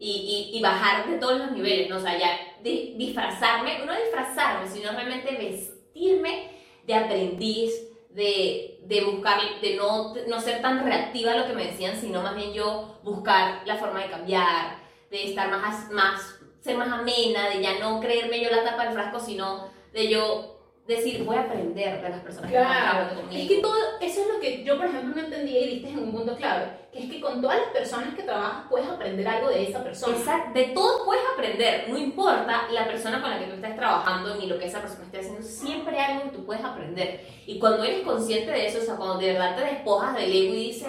Y, 0.00 0.50
y, 0.54 0.62
bajar 0.62 1.08
de 1.08 1.18
todos 1.18 1.38
los 1.38 1.50
niveles, 1.50 1.90
¿no? 1.90 1.96
O 1.96 2.00
sea, 2.00 2.16
ya 2.16 2.30
di- 2.62 2.94
disfrazarme, 2.96 3.84
no 3.84 3.92
disfrazarme, 3.94 4.68
sino 4.68 4.92
realmente 4.92 5.32
vestirme 5.36 6.52
de 6.86 6.94
aprendiz, 6.94 7.72
de, 8.10 8.78
de 8.84 9.00
buscar, 9.04 9.40
de 9.60 9.74
no, 9.74 10.14
no 10.28 10.40
ser 10.40 10.62
tan 10.62 10.84
reactiva 10.84 11.32
a 11.32 11.36
lo 11.36 11.46
que 11.46 11.52
me 11.52 11.66
decían, 11.66 11.96
sino 12.00 12.22
más 12.22 12.36
bien 12.36 12.52
yo 12.52 13.00
buscar 13.02 13.62
la 13.66 13.76
forma 13.76 14.00
de 14.02 14.10
cambiar, 14.10 14.78
de 15.10 15.24
estar 15.24 15.50
más, 15.50 15.90
más, 15.90 16.38
ser 16.60 16.76
más 16.76 16.88
amena, 16.92 17.48
de 17.48 17.60
ya 17.60 17.78
no 17.80 17.98
creerme 18.00 18.40
yo 18.40 18.50
la 18.50 18.62
tapa 18.64 18.84
del 18.84 18.92
frasco, 18.94 19.18
sino 19.18 19.68
de 19.92 20.08
yo 20.08 20.57
decir, 20.88 21.22
voy 21.22 21.36
a 21.36 21.42
aprender 21.42 22.02
de 22.02 22.08
las 22.08 22.20
personas 22.20 22.50
que 22.50 22.56
Claro, 22.56 22.68
trabajando 22.80 23.20
conmigo. 23.20 23.42
es 23.42 23.48
que 23.48 23.62
todo 23.62 23.74
eso 24.00 24.20
es 24.22 24.26
lo 24.28 24.40
que 24.40 24.64
yo, 24.64 24.76
por 24.78 24.86
ejemplo, 24.86 25.14
no 25.14 25.20
entendía 25.22 25.60
y 25.60 25.68
diste 25.68 25.90
en 25.90 25.98
un 25.98 26.12
punto 26.12 26.34
clave, 26.36 26.66
que 26.90 27.00
es 27.00 27.10
que 27.10 27.20
con 27.20 27.42
todas 27.42 27.58
las 27.58 27.68
personas 27.68 28.14
que 28.14 28.22
trabajas 28.22 28.64
puedes 28.70 28.88
aprender 28.88 29.28
algo 29.28 29.50
de 29.50 29.68
esa 29.68 29.84
persona. 29.84 30.16
Exacto, 30.16 30.58
de 30.58 30.64
todo 30.68 31.04
puedes 31.04 31.22
aprender, 31.34 31.86
no 31.90 31.98
importa 31.98 32.68
la 32.72 32.86
persona 32.86 33.20
con 33.20 33.30
la 33.30 33.38
que 33.38 33.46
tú 33.46 33.54
estés 33.54 33.76
trabajando 33.76 34.34
ni 34.36 34.46
lo 34.46 34.58
que 34.58 34.66
esa 34.66 34.80
persona 34.80 35.04
esté 35.04 35.18
haciendo, 35.20 35.42
siempre 35.42 35.98
hay 35.98 36.12
algo 36.12 36.30
que 36.30 36.36
tú 36.38 36.46
puedes 36.46 36.64
aprender. 36.64 37.20
Y 37.46 37.58
cuando 37.58 37.84
eres 37.84 38.00
consciente 38.00 38.50
de 38.50 38.66
eso, 38.66 38.78
o 38.78 38.82
sea, 38.82 38.96
cuando 38.96 39.18
de 39.18 39.32
verdad 39.34 39.56
te 39.56 39.62
despojas 39.64 40.14
del 40.16 40.32
ego 40.32 40.54
y 40.54 40.68
dices, 40.68 40.88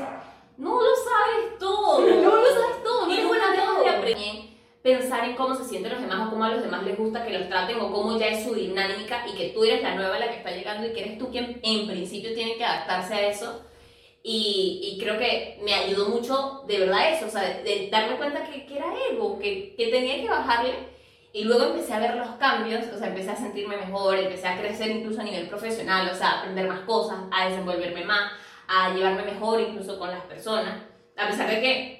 no 0.57 0.81
lo 0.81 0.89
sabes 0.95 1.59
todo, 1.59 1.99
No 2.07 2.21
no 2.21 2.35
lo 2.37 2.53
sabes 2.53 2.83
todo, 2.83 3.05
no 3.05 3.13
eres 3.13 3.27
buena 3.27 3.47
buena 3.47 3.59
pensar 4.81 5.25
en 5.25 5.35
cómo 5.35 5.55
se 5.55 5.65
sienten 5.65 5.91
los 5.91 6.01
demás 6.01 6.27
o 6.27 6.29
cómo 6.29 6.43
a 6.43 6.51
los 6.51 6.63
demás 6.63 6.83
les 6.83 6.97
gusta 6.97 7.25
que 7.25 7.37
los 7.37 7.49
traten 7.49 7.79
o 7.79 7.91
cómo 7.91 8.17
ya 8.17 8.27
es 8.27 8.43
su 8.43 8.55
dinámica 8.55 9.25
y 9.27 9.35
que 9.35 9.49
tú 9.49 9.63
eres 9.63 9.83
la 9.83 9.95
nueva 9.95 10.19
la 10.19 10.29
que 10.29 10.37
está 10.37 10.51
llegando 10.51 10.87
y 10.87 10.93
que 10.93 11.01
eres 11.01 11.17
tú 11.17 11.29
quien 11.29 11.59
en 11.61 11.87
principio 11.87 12.33
tiene 12.33 12.55
que 12.55 12.63
adaptarse 12.63 13.13
a 13.13 13.27
eso. 13.27 13.65
Y, 14.21 14.81
y 14.83 14.99
creo 14.99 15.17
que 15.17 15.59
me 15.63 15.73
ayudó 15.73 16.09
mucho 16.09 16.63
de 16.67 16.79
verdad 16.79 17.13
eso, 17.13 17.27
o 17.27 17.29
sea, 17.29 17.41
de, 17.41 17.63
de 17.63 17.89
darme 17.89 18.17
cuenta 18.17 18.43
que, 18.43 18.65
que 18.65 18.77
era 18.77 18.87
ego, 19.11 19.39
que, 19.39 19.75
que 19.75 19.87
tenía 19.87 20.21
que 20.21 20.29
bajarle. 20.29 20.73
Y 21.31 21.43
luego 21.43 21.65
empecé 21.65 21.93
a 21.93 21.99
ver 21.99 22.15
los 22.15 22.29
cambios, 22.37 22.85
o 22.93 22.97
sea, 22.97 23.09
empecé 23.09 23.31
a 23.31 23.35
sentirme 23.35 23.77
mejor, 23.77 24.17
empecé 24.17 24.47
a 24.47 24.59
crecer 24.59 24.89
incluso 24.89 25.21
a 25.21 25.23
nivel 25.23 25.47
profesional, 25.47 26.09
o 26.11 26.15
sea, 26.15 26.29
a 26.31 26.39
aprender 26.39 26.67
más 26.67 26.81
cosas, 26.81 27.19
a 27.31 27.49
desenvolverme 27.49 28.03
más, 28.03 28.31
a 28.67 28.93
llevarme 28.93 29.23
mejor 29.23 29.61
incluso 29.61 29.99
con 29.99 30.09
las 30.09 30.23
personas. 30.23 30.81
A 31.15 31.27
pesar 31.27 31.49
de 31.49 31.61
que 31.61 31.98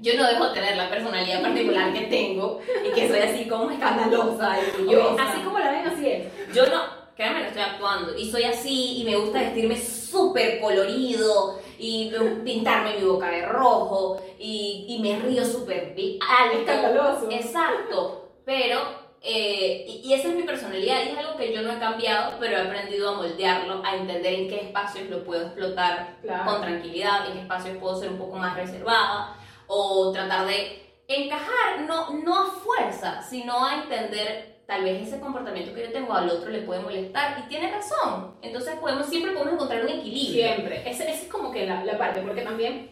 yo 0.00 0.16
no 0.16 0.26
dejo 0.28 0.48
de 0.48 0.54
tener 0.54 0.76
la 0.76 0.88
personalidad 0.90 1.42
particular 1.42 1.92
que 1.92 2.02
tengo 2.02 2.60
y 2.86 2.92
que 2.94 3.08
soy 3.08 3.18
así 3.20 3.48
como 3.48 3.70
escandalosa 3.70 4.56
y 4.60 4.70
orgullosa. 4.80 5.22
Así 5.30 5.40
como 5.42 5.58
la 5.58 5.70
ven, 5.72 5.86
así 5.86 6.08
es. 6.08 6.54
Yo 6.54 6.66
no, 6.66 6.82
créanme, 7.16 7.40
no 7.40 7.46
estoy 7.46 7.62
actuando. 7.62 8.16
Y 8.16 8.30
soy 8.30 8.44
así 8.44 9.00
y 9.00 9.04
me 9.04 9.16
gusta 9.16 9.40
vestirme 9.40 9.76
súper 9.78 10.60
colorido 10.60 11.58
y 11.78 12.12
pintarme 12.44 12.96
mi 12.98 13.04
boca 13.04 13.28
de 13.30 13.42
rojo 13.46 14.20
y, 14.38 14.86
y 14.88 14.98
me 15.00 15.18
río 15.18 15.44
súper 15.44 15.94
alto. 16.20 16.58
Escandaloso. 16.58 17.28
Exacto. 17.30 18.30
Pero, 18.44 18.80
eh, 19.20 19.84
y, 19.86 20.08
y 20.08 20.14
esa 20.14 20.28
es 20.28 20.34
mi 20.36 20.42
personalidad 20.44 21.02
y 21.04 21.08
es 21.10 21.18
algo 21.18 21.36
que 21.36 21.52
yo 21.52 21.62
no 21.62 21.72
he 21.72 21.78
cambiado, 21.78 22.36
pero 22.40 22.56
he 22.56 22.60
aprendido 22.62 23.10
a 23.10 23.14
moldearlo, 23.16 23.82
a 23.84 23.96
entender 23.96 24.32
en 24.32 24.48
qué 24.48 24.60
espacios 24.60 25.08
lo 25.10 25.24
puedo 25.24 25.42
explotar 25.46 26.16
Claro. 26.22 26.50
con 26.50 26.60
tranquilidad, 26.62 27.26
en 27.26 27.32
qué 27.34 27.40
espacios 27.40 27.76
puedo 27.78 27.98
ser 28.00 28.10
un 28.10 28.18
poco 28.18 28.36
más 28.36 28.56
reservada 28.56 29.36
o 29.68 30.10
tratar 30.12 30.46
de 30.46 30.82
encajar, 31.06 31.80
no, 31.86 32.10
no 32.10 32.38
a 32.42 32.46
fuerza, 32.46 33.22
sino 33.22 33.64
a 33.64 33.76
entender 33.82 34.58
tal 34.66 34.84
vez 34.84 35.06
ese 35.08 35.18
comportamiento 35.20 35.72
que 35.74 35.82
yo 35.86 35.92
tengo 35.92 36.12
al 36.12 36.28
otro 36.28 36.50
le 36.50 36.60
puede 36.62 36.80
molestar 36.80 37.38
y 37.44 37.48
tiene 37.48 37.70
razón. 37.70 38.34
Entonces 38.42 38.74
podemos, 38.76 39.06
siempre 39.06 39.32
podemos 39.32 39.54
encontrar 39.54 39.82
un 39.82 39.88
equilibrio. 39.88 40.44
Siempre. 40.46 40.82
Esa 40.90 41.04
es 41.04 41.24
como 41.30 41.50
que 41.50 41.64
la, 41.66 41.82
la 41.84 41.96
parte, 41.96 42.20
porque 42.20 42.42
también 42.42 42.90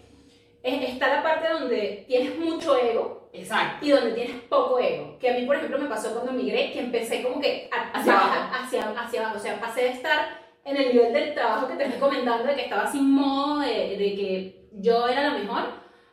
es- 0.63 0.89
está 0.91 1.09
la 1.17 1.23
parte 1.23 1.49
donde 1.53 2.05
tienes 2.09 2.39
mucho 2.39 2.77
ego 2.79 3.29
Exacto. 3.35 3.85
y 3.85 3.91
donde 3.91 4.13
tienes 4.13 4.37
poco 4.49 4.79
ego. 4.79 5.19
Que 5.19 5.29
a 5.31 5.35
mí, 5.35 5.45
por 5.45 5.57
ejemplo, 5.57 5.79
me 5.79 5.89
pasó 5.89 6.15
cuando 6.15 6.33
migré, 6.33 6.73
que 6.73 6.81
empecé 6.81 7.23
como 7.23 7.41
que 7.41 7.69
a- 7.71 7.99
Hacia 7.99 8.13
abajo. 8.15 8.51
hacia, 8.65 8.91
hacia 8.99 9.21
abajo. 9.21 9.37
O 9.37 9.41
sea, 9.41 9.61
pasé 9.61 9.83
de 9.83 9.91
estar 9.91 10.41
en 10.65 10.77
el 10.79 10.89
nivel 10.95 11.13
del 11.13 11.35
trabajo 11.35 11.69
que 11.69 11.75
te 11.75 11.85
estoy 11.85 12.01
comentando, 12.01 12.45
de 12.45 12.55
que 12.55 12.63
estaba 12.63 12.91
sin 12.91 13.11
modo, 13.13 13.61
de, 13.61 13.69
de 13.99 14.15
que 14.17 14.69
yo 14.73 15.07
era 15.09 15.25
la 15.25 15.31
mejor, 15.39 15.65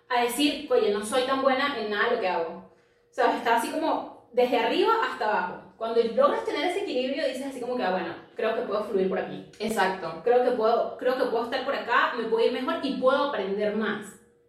a 0.10 0.22
decir, 0.24 0.67
oye, 0.72 0.91
no 0.91 1.03
soy 1.05 1.24
tan 1.24 1.41
buena 1.41 1.75
en 1.79 1.89
nada 1.89 2.10
de 2.10 2.15
lo 2.15 2.22
que 2.22 2.27
hago. 2.27 2.50
O 2.50 3.13
sea, 3.13 3.36
estaba 3.38 3.57
así 3.57 3.69
como 3.69 4.27
desde 4.31 4.57
arriba 4.60 4.93
hasta 5.12 5.25
abajo. 5.25 5.60
Cuando 5.77 6.01
logras 6.15 6.45
tener 6.45 6.65
ese 6.69 6.81
equilibrio, 6.83 7.27
dices 7.27 7.45
así 7.48 7.60
como 7.60 7.75
que, 7.75 7.83
ah, 7.83 7.91
bueno, 7.91 8.15
creo 8.36 8.55
que 8.55 8.62
puedo 8.62 8.83
fluir 8.86 9.10
por 9.10 9.19
aquí. 9.19 9.45
Exacto. 9.60 10.22
Creo 10.24 10.43
que 10.43 10.51
puedo, 10.51 10.98
creo 10.98 11.17
que 11.17 11.25
puedo 11.25 11.43
estar 11.45 11.65
por 11.65 11.75
acá, 11.75 12.13
me 12.17 12.24
puedo 12.25 12.45
ir 12.45 12.51
mejor 12.53 12.75
y 12.83 12.93
puedo 12.98 13.25
aprender 13.29 13.75
más. 13.75 14.05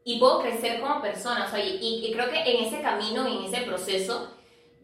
y 0.07 0.19
puedo 0.19 0.41
crecer 0.43 0.81
como 0.81 1.01
persona. 1.01 1.47
O 1.47 1.49
sea, 1.49 1.65
y, 1.65 1.79
y 1.81 2.13
creo 2.13 2.29
que 2.31 2.39
en 2.39 2.65
ese 2.67 2.83
camino, 2.83 3.27
en 3.27 3.45
ese 3.45 3.63
proceso, 3.65 4.31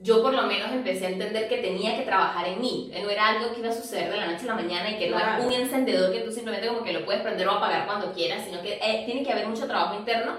yo 0.01 0.23
por 0.23 0.33
lo 0.33 0.43
menos 0.45 0.73
empecé 0.73 1.07
a 1.07 1.11
entender 1.11 1.47
que 1.47 1.59
tenía 1.59 1.95
que 1.95 2.05
trabajar 2.07 2.49
en 2.49 2.59
mí. 2.59 2.91
No 3.03 3.11
era 3.11 3.29
algo 3.29 3.53
que 3.53 3.61
iba 3.61 3.69
a 3.69 3.73
suceder 3.73 4.11
de 4.11 4.17
la 4.17 4.27
noche 4.29 4.45
a 4.45 4.47
la 4.47 4.55
mañana 4.55 4.91
y 4.91 4.99
que 4.99 5.11
no 5.11 5.19
Claro. 5.19 5.43
es 5.43 5.47
un 5.47 5.53
encendedor 5.53 6.11
que 6.11 6.21
tú 6.21 6.33
simplemente 6.33 6.69
como 6.69 6.83
que 6.83 6.95
lo 6.95 7.05
puedes 7.05 7.21
prender 7.21 7.47
o 7.49 7.51
apagar 7.53 7.85
cuando 7.87 8.13
quieras, 8.15 8.45
sino 8.47 8.63
que 8.63 8.79
eh, 8.83 9.03
tiene 9.05 9.23
que 9.23 9.31
haber 9.31 9.47
mucho 9.47 9.67
trabajo 9.67 9.95
interno. 9.95 10.33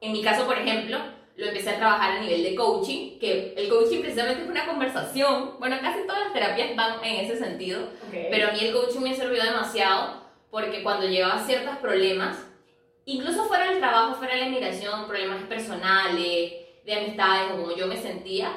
En 0.00 0.12
mi 0.12 0.22
caso, 0.22 0.46
por 0.46 0.58
ejemplo, 0.58 0.98
lo 1.36 1.46
empecé 1.46 1.70
a 1.70 1.76
trabajar 1.76 2.12
a 2.12 2.20
nivel 2.20 2.42
de 2.42 2.54
coaching, 2.54 3.18
que 3.18 3.54
el 3.56 3.68
coaching 3.68 4.00
precisamente 4.00 4.42
es 4.42 4.48
una 4.48 4.66
conversación. 4.66 5.58
Bueno, 5.58 5.76
casi 5.80 6.06
todas 6.06 6.24
las 6.24 6.32
terapias 6.32 6.74
van 6.74 7.04
en 7.04 7.24
ese 7.24 7.36
sentido. 7.36 7.80
Pero 8.10 8.48
a 8.48 8.52
mí 8.52 8.58
el 8.60 8.72
coaching 8.72 9.00
me 9.00 9.14
sirvió 9.14 9.42
demasiado 9.42 10.24
porque 10.50 10.82
cuando 10.82 11.06
llegaba 11.06 11.44
ciertos 11.44 11.76
problemas, 11.76 12.38
incluso 13.04 13.44
fuera 13.44 13.70
del 13.70 13.78
trabajo, 13.78 14.14
fuera 14.14 14.34
de 14.34 14.40
la 14.40 14.46
inmigración, 14.48 15.06
problemas 15.06 15.42
personales, 15.42 16.52
de 16.84 16.94
amistades 16.94 17.50
como 17.50 17.76
yo 17.76 17.86
me 17.86 17.96
sentía, 17.96 18.52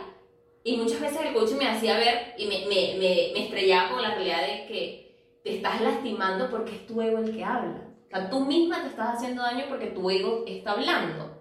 y 0.63 0.77
muchas 0.77 1.01
veces 1.01 1.19
el 1.25 1.33
coaching 1.33 1.55
me 1.55 1.67
hacía 1.67 1.97
ver 1.97 2.35
y 2.37 2.45
me, 2.45 2.59
me, 2.67 2.95
me, 2.99 3.31
me 3.33 3.43
estrellaba 3.45 3.89
con 3.89 4.01
la 4.01 4.15
realidad 4.15 4.41
de 4.41 4.67
que 4.67 5.09
te 5.43 5.55
estás 5.55 5.81
lastimando 5.81 6.49
porque 6.49 6.75
es 6.75 6.85
tu 6.85 7.01
ego 7.01 7.17
el 7.17 7.35
que 7.35 7.43
habla. 7.43 7.88
O 8.09 8.11
sea, 8.11 8.29
tú 8.29 8.39
misma 8.41 8.81
te 8.81 8.87
estás 8.87 9.15
haciendo 9.15 9.43
daño 9.43 9.65
porque 9.69 9.87
tu 9.87 10.09
ego 10.09 10.43
está 10.47 10.71
hablando. 10.71 11.37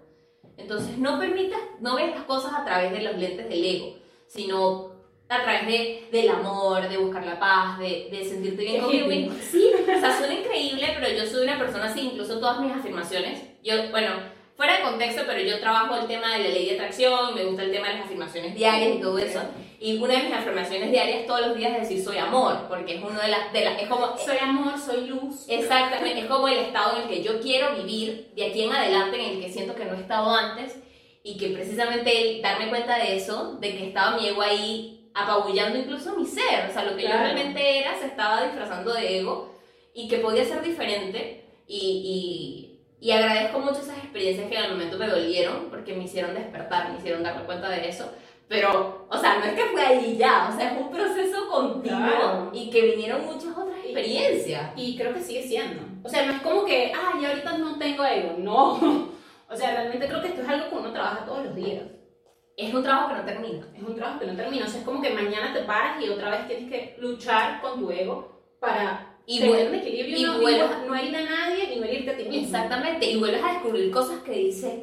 Entonces 0.55 0.97
no 0.99 1.17
permitas, 1.17 1.59
no 1.79 1.95
veas 1.95 2.11
las 2.11 2.25
cosas 2.25 2.53
a 2.53 2.63
través 2.63 2.91
de 2.91 3.01
los 3.01 3.17
lentes 3.17 3.49
del 3.49 3.65
ego, 3.65 3.95
sino 4.27 4.91
a 5.29 5.41
través 5.41 5.65
de, 5.65 6.07
del 6.11 6.29
amor, 6.29 6.87
de 6.87 6.97
buscar 6.97 7.25
la 7.25 7.39
paz, 7.39 7.79
de, 7.79 8.09
de 8.11 8.23
sentirte 8.23 8.63
bien 8.63 8.81
contigo 8.81 9.07
mismo. 9.07 9.33
Sí, 9.41 9.71
o 9.81 9.99
sea, 9.99 10.17
suena 10.17 10.33
increíble, 10.33 10.95
pero 10.99 11.17
yo 11.17 11.25
soy 11.25 11.43
una 11.43 11.57
persona 11.57 11.85
así, 11.85 12.01
incluso 12.01 12.39
todas 12.39 12.59
mis 12.59 12.71
afirmaciones, 12.71 13.41
yo, 13.63 13.89
bueno, 13.89 14.11
fuera 14.59 14.75
de 14.75 14.83
contexto, 14.83 15.21
pero 15.25 15.39
yo 15.39 15.57
trabajo 15.61 15.95
el 15.95 16.05
tema 16.05 16.33
de 16.33 16.43
la 16.43 16.49
ley 16.49 16.65
de 16.65 16.75
atracción, 16.75 17.33
me 17.33 17.45
gusta 17.45 17.63
el 17.63 17.71
tema 17.71 17.87
de 17.87 17.93
las 17.93 18.05
afirmaciones 18.07 18.53
diarias 18.53 18.97
y 18.97 18.99
todo 18.99 19.17
eso, 19.17 19.39
y 19.79 19.97
una 19.99 20.15
de 20.15 20.23
mis 20.23 20.33
afirmaciones 20.33 20.91
diarias 20.91 21.25
todos 21.25 21.47
los 21.47 21.55
días 21.55 21.71
es 21.75 21.87
decir 21.87 22.03
soy 22.03 22.17
amor, 22.17 22.65
porque 22.67 22.95
es 22.95 23.01
uno 23.01 23.21
de 23.21 23.29
las, 23.29 23.53
de 23.53 23.63
las 23.63 23.81
es 23.81 23.87
como, 23.87 24.17
Soy 24.17 24.35
amor, 24.37 24.77
soy 24.77 25.07
luz. 25.07 25.45
Exactamente, 25.47 26.19
es 26.19 26.25
como 26.25 26.49
el 26.49 26.57
estado 26.57 26.97
en 26.97 27.03
el 27.03 27.07
que 27.07 27.23
yo 27.23 27.39
quiero 27.39 27.73
vivir 27.73 28.31
de 28.35 28.47
aquí 28.47 28.63
en 28.63 28.73
adelante, 28.73 29.15
en 29.23 29.37
el 29.37 29.41
que 29.41 29.49
siento 29.49 29.75
que 29.75 29.85
no 29.85 29.93
he 29.93 30.01
estado 30.01 30.29
antes 30.35 30.77
y 31.23 31.37
que 31.37 31.51
precisamente 31.51 32.35
el 32.35 32.41
darme 32.41 32.67
cuenta 32.67 32.97
de 32.97 33.15
eso, 33.15 33.53
de 33.61 33.77
que 33.77 33.87
estaba 33.87 34.17
mi 34.17 34.27
ego 34.27 34.41
ahí 34.41 35.09
apabullando 35.13 35.79
incluso 35.79 36.17
mi 36.17 36.25
ser, 36.25 36.69
o 36.69 36.73
sea, 36.73 36.83
lo 36.83 36.97
que 36.97 37.03
yo 37.03 37.07
Claro. 37.07 37.23
realmente 37.23 37.79
era 37.79 37.97
se 37.97 38.07
estaba 38.07 38.43
disfrazando 38.43 38.93
de 38.93 39.19
ego 39.19 39.55
y 39.93 40.09
que 40.09 40.17
podía 40.17 40.43
ser 40.43 40.61
diferente 40.61 41.45
y, 41.65 41.77
y, 42.75 42.78
y 43.01 43.11
agradezco 43.11 43.59
mucho 43.59 43.79
esas 43.81 43.97
experiencias 43.97 44.49
que 44.49 44.57
en 44.57 44.63
el 44.65 44.71
momento 44.71 44.97
me 44.97 45.07
dolieron 45.07 45.69
porque 45.69 45.93
me 45.93 46.03
hicieron 46.03 46.33
despertar, 46.33 46.91
me 46.91 46.97
hicieron 46.97 47.23
darme 47.23 47.43
cuenta 47.43 47.69
de 47.69 47.87
eso. 47.87 48.11
Pero, 48.47 49.05
o 49.09 49.17
sea, 49.17 49.37
no 49.37 49.45
es 49.45 49.53
que 49.53 49.65
fue 49.65 49.81
ahí 49.81 50.17
ya, 50.17 50.49
o 50.51 50.57
sea, 50.57 50.71
es 50.73 50.81
un 50.81 50.89
proceso 50.91 51.47
continuo 51.49 51.99
Claro. 51.99 52.49
y 52.51 52.69
que 52.71 52.81
vinieron 52.81 53.25
muchas 53.25 53.55
otras 53.55 53.77
experiencias. 53.83 54.71
Y 54.75 54.97
creo 54.97 55.13
que 55.13 55.21
sigue 55.21 55.43
siendo. 55.43 55.83
O 56.03 56.09
sea, 56.09 56.25
no 56.25 56.33
es 56.33 56.41
como 56.41 56.65
que, 56.65 56.91
ay, 56.93 57.25
ahorita 57.25 57.57
no 57.59 57.77
tengo 57.77 58.03
ego. 58.05 58.35
No. 58.37 59.09
O 59.51 59.55
sea, 59.55 59.71
realmente 59.71 60.05
creo 60.07 60.21
que 60.21 60.27
esto 60.27 60.43
es 60.43 60.47
algo 60.47 60.69
que 60.69 60.75
uno 60.75 60.91
trabaja 60.93 61.25
todos 61.25 61.45
los 61.45 61.55
días. 61.55 61.81
Es 62.55 62.71
un 62.71 62.83
trabajo 62.83 63.09
que 63.09 63.15
no 63.15 63.25
termina. 63.25 63.67
Es 63.75 63.81
un 63.81 63.95
trabajo 63.95 64.19
que 64.19 64.27
no 64.27 64.35
termina. 64.35 64.65
O 64.65 64.69
sea, 64.69 64.79
es 64.81 64.85
como 64.85 65.01
que 65.01 65.09
mañana 65.09 65.51
te 65.51 65.61
paras 65.63 66.03
y 66.03 66.07
otra 66.07 66.29
vez 66.29 66.47
tienes 66.47 66.69
que 66.71 66.95
luchar 66.99 67.59
con 67.59 67.79
tu 67.79 67.89
ego 67.89 68.43
para 68.59 69.08
Y 69.31 69.39
tener 69.39 69.69
un 69.69 69.75
equilibrio 69.75 70.17
y 70.17 70.23
no, 70.23 70.39
vuelves- 70.41 70.85
no, 70.87 70.95
herir 70.95 71.15
a 71.15 71.21
nadie 71.21 71.67
ni 71.67 71.75
no 71.75 71.85
herirte 71.85 72.11
a 72.11 72.17
ti 72.17 72.23
mismo. 72.23 72.45
Exactamente, 72.45 73.05
y 73.11 73.19
vuelves 73.19 73.43
a 73.43 73.53
descubrir 73.53 73.91
cosas 73.91 74.21
que 74.23 74.31
dices, 74.31 74.73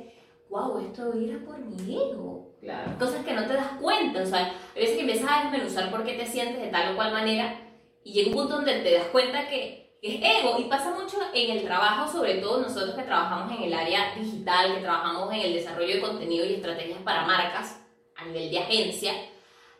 wow, 0.49 0.79
esto 0.79 1.13
era 1.15 1.39
por 1.45 1.59
mi 1.59 1.95
ego. 1.97 2.55
Claro. 2.61 2.93
Cosas 2.99 3.25
que 3.25 3.33
no 3.33 3.45
te 3.47 3.55
das 3.55 3.73
cuenta, 3.81 4.23
o 4.23 4.27
sea, 4.27 4.47
a 4.47 4.79
veces 4.79 4.95
que 4.95 5.01
empiezas 5.01 5.29
a 5.31 5.43
desmenuzar 5.43 5.91
por 5.91 6.05
qué 6.05 6.15
te 6.15 6.27
sientes 6.27 6.61
de 6.63 6.69
tal 6.69 6.93
o 6.93 6.97
cual 6.97 7.13
manera 7.13 7.61
y 8.05 8.13
llega 8.13 8.29
un 8.29 8.35
punto 8.35 8.57
donde 8.57 8.81
te 8.81 8.93
das 8.93 9.07
cuenta 9.07 9.49
que 9.49 9.97
es 10.01 10.21
ego 10.23 10.57
y 10.61 10.65
pasa 10.65 10.91
mucho 10.93 11.17
en 11.35 11.51
el 11.57 11.65
trabajo, 11.65 12.11
sobre 12.11 12.35
todo 12.35 12.61
nosotros 12.61 12.95
que 12.95 13.03
trabajamos 13.03 13.57
en 13.57 13.65
el 13.65 13.75
área 13.75 14.15
digital, 14.17 14.75
que 14.75 14.81
trabajamos 14.81 15.33
en 15.35 15.41
el 15.41 15.55
desarrollo 15.55 15.95
de 15.97 16.01
contenido 16.01 16.47
y 16.47 16.55
estrategias 16.55 17.01
para 17.03 17.25
marcas 17.27 17.81
a 18.15 18.25
nivel 18.27 18.51
de 18.51 18.59
agencia, 18.61 19.13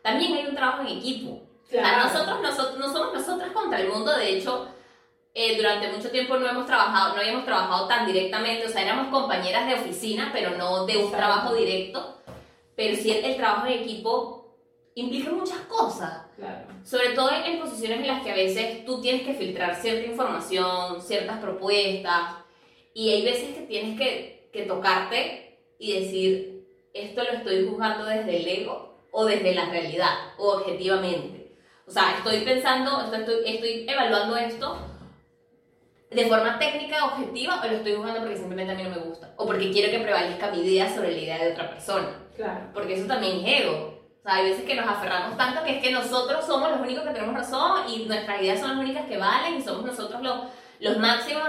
también 0.03 0.35
hay 0.35 0.47
un 0.47 0.55
trabajo 0.57 0.83
en 0.83 0.99
equipo. 0.99 1.41
O 1.67 1.69
sea, 1.69 1.81
Claro. 1.83 2.05
nosotros, 2.05 2.43
nosotros 2.43 2.79
no 2.79 2.93
somos 2.93 3.15
nosotras 3.15 3.51
contra 3.53 3.81
el 3.81 3.89
mundo, 3.89 4.17
de 4.17 4.37
hecho, 4.37 4.69
eh, 5.35 5.57
durante 5.57 5.89
mucho 5.93 6.11
tiempo 6.11 6.37
no 6.39 6.47
hemos 6.49 6.65
trabajado, 6.67 7.15
no 7.15 7.21
habíamos 7.21 7.45
trabajado 7.45 7.87
tan 7.89 8.07
directamente, 8.07 8.67
o 8.67 8.69
sea, 8.69 8.83
éramos 8.83 9.09
compañeras 9.09 9.67
de 9.67 9.75
oficina, 9.75 10.31
pero 10.33 10.51
no 10.57 10.87
de 10.87 10.97
un 10.97 11.05
Exacto. 11.05 11.17
trabajo 11.19 11.55
directo, 11.55 12.23
pero 12.75 12.97
sí 12.97 13.11
el, 13.11 13.25
el 13.25 13.37
trabajo 13.37 13.67
en 13.67 13.73
equipo 13.81 14.55
implica 14.95 15.31
muchas 15.31 15.59
cosas, 15.69 16.23
Claro. 16.37 16.67
sobre 16.85 17.11
todo 17.11 17.31
en, 17.33 17.45
en 17.45 17.61
posiciones 17.61 18.01
en 18.01 18.07
las 18.07 18.23
que 18.23 18.31
a 18.31 18.35
veces 18.35 18.85
tú 18.87 19.01
tienes 19.03 19.23
que 19.27 19.35
filtrar 19.35 19.75
cierta 19.77 20.07
información, 20.11 21.03
ciertas 21.03 21.39
propuestas, 21.39 22.35
y 22.95 23.11
hay 23.11 23.25
veces 23.25 23.55
que 23.55 23.63
tienes 23.63 23.99
que, 23.99 24.49
que 24.53 24.63
tocarte 24.63 25.59
y 25.79 26.01
decir, 26.01 26.65
esto 26.95 27.23
lo 27.25 27.31
estoy 27.31 27.67
juzgando 27.69 28.07
desde 28.07 28.37
el 28.39 28.49
ego 28.49 28.97
o 29.11 29.27
desde 29.27 29.55
la 29.55 29.67
realidad, 29.67 30.15
o 30.39 30.53
objetivamente. 30.55 31.46
O 31.87 31.91
sea, 31.91 32.17
estoy 32.17 32.41
pensando, 32.41 33.01
esto- 33.03 33.17
estoy, 33.21 33.41
estoy 33.45 33.87
evaluando 33.89 34.37
esto 34.37 34.77
de 36.11 36.27
forma 36.27 36.59
técnica, 36.59 37.05
objetiva, 37.05 37.61
o 37.63 37.67
lo 37.67 37.77
estoy 37.77 37.95
juzgando 37.95 38.21
porque 38.21 38.37
simplemente 38.37 38.73
a 38.73 38.77
mí 38.77 38.83
no 38.85 38.91
me 38.91 38.99
gusta, 38.99 39.33
o 39.37 39.47
porque 39.47 39.71
quiero 39.71 39.91
que 39.91 39.99
prevalezca 40.01 40.51
mi 40.51 40.61
idea 40.61 40.93
sobre 40.95 41.13
la 41.13 41.19
idea 41.19 41.39
de 41.45 41.53
otra 41.53 41.69
persona, 41.71 42.09
Claro. 42.37 42.71
porque 42.73 42.95
eso 42.95 43.07
también 43.07 43.45
es 43.45 43.63
ego. 43.63 44.01
O 44.19 44.23
sea, 44.23 44.35
hay 44.37 44.51
veces 44.51 44.65
que 44.65 44.75
nos 44.75 44.87
aferramos 44.89 45.37
tanto 45.37 45.63
que 45.65 45.77
es 45.77 45.83
que 45.83 45.93
nosotros 45.93 46.45
somos 46.45 46.71
los 46.71 46.81
únicos 46.81 47.05
que 47.05 47.11
tenemos 47.11 47.35
razón 47.35 47.89
y 47.89 48.07
nuestras 48.07 48.41
ideas 48.41 48.61
son 48.61 48.71
las 48.71 48.79
únicas 48.79 49.07
que 49.07 49.19
valen 49.19 49.57
y 49.57 49.63
somos 49.63 49.85
nosotros 49.85 50.21
los, 50.23 50.37
los 50.81 50.99
máximos 50.99 51.43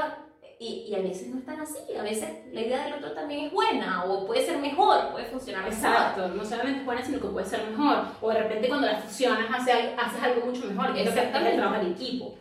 y, 0.60 0.86
y 0.90 0.96
a 0.96 1.00
veces 1.00 1.28
no 1.28 1.38
están 1.40 1.60
así, 1.62 1.78
a 1.98 2.02
veces 2.04 2.30
la 2.52 2.62
idea 2.62 2.84
del 2.86 2.94
otro 2.96 3.12
también 3.14 3.46
es 3.46 3.52
buena 3.52 4.06
o 4.06 4.26
puede 4.26 4.44
ser 4.46 4.58
mejor, 4.58 5.12
puede 5.12 5.26
funcionar 5.26 5.64
mejor. 5.64 5.76
Exacto, 5.78 6.28
no 6.30 6.44
solamente 6.44 6.80
es 6.80 6.86
buena, 6.86 7.04
sino 7.06 7.20
que 7.20 7.28
puede 7.28 7.46
ser 7.46 7.64
mejor. 7.70 8.06
O 8.22 8.30
de 8.30 8.40
repente 8.44 8.68
cuando 8.68 8.88
las 8.88 9.04
fusionas 9.04 9.46
hace 9.54 9.72
algo- 9.72 10.02
haces 10.02 10.24
algo 10.24 10.46
mucho 10.48 10.66
mejor, 10.66 10.94
que 10.94 11.02
es 11.04 11.06
lo 11.08 11.14
que 11.14 11.22
trabajo 11.56 11.82
en 11.82 11.92
equipo. 11.92 12.36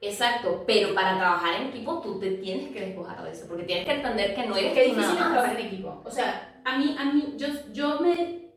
Exacto, 0.00 0.64
pero 0.66 0.94
para 0.94 1.16
trabajar 1.16 1.60
en 1.60 1.68
equipo 1.68 2.00
tú 2.00 2.18
te 2.18 2.32
tienes 2.32 2.72
que 2.72 2.80
despojar 2.86 3.22
de 3.22 3.30
eso, 3.30 3.46
porque 3.46 3.62
tienes 3.62 3.84
que 3.86 3.92
entender 3.92 4.34
que 4.34 4.46
no 4.46 4.56
eres 4.56 4.72
tú 4.74 4.78
difícil 4.80 5.00
nada 5.00 5.14
más. 5.14 5.32
trabajar 5.32 5.60
en 5.60 5.66
equipo. 5.66 6.02
O 6.04 6.10
sea, 6.10 6.60
a 6.64 6.76
mí, 6.76 6.96
a 6.98 7.04
mí, 7.04 7.34
yo, 7.36 7.46
yo 7.72 8.00
me, 8.00 8.48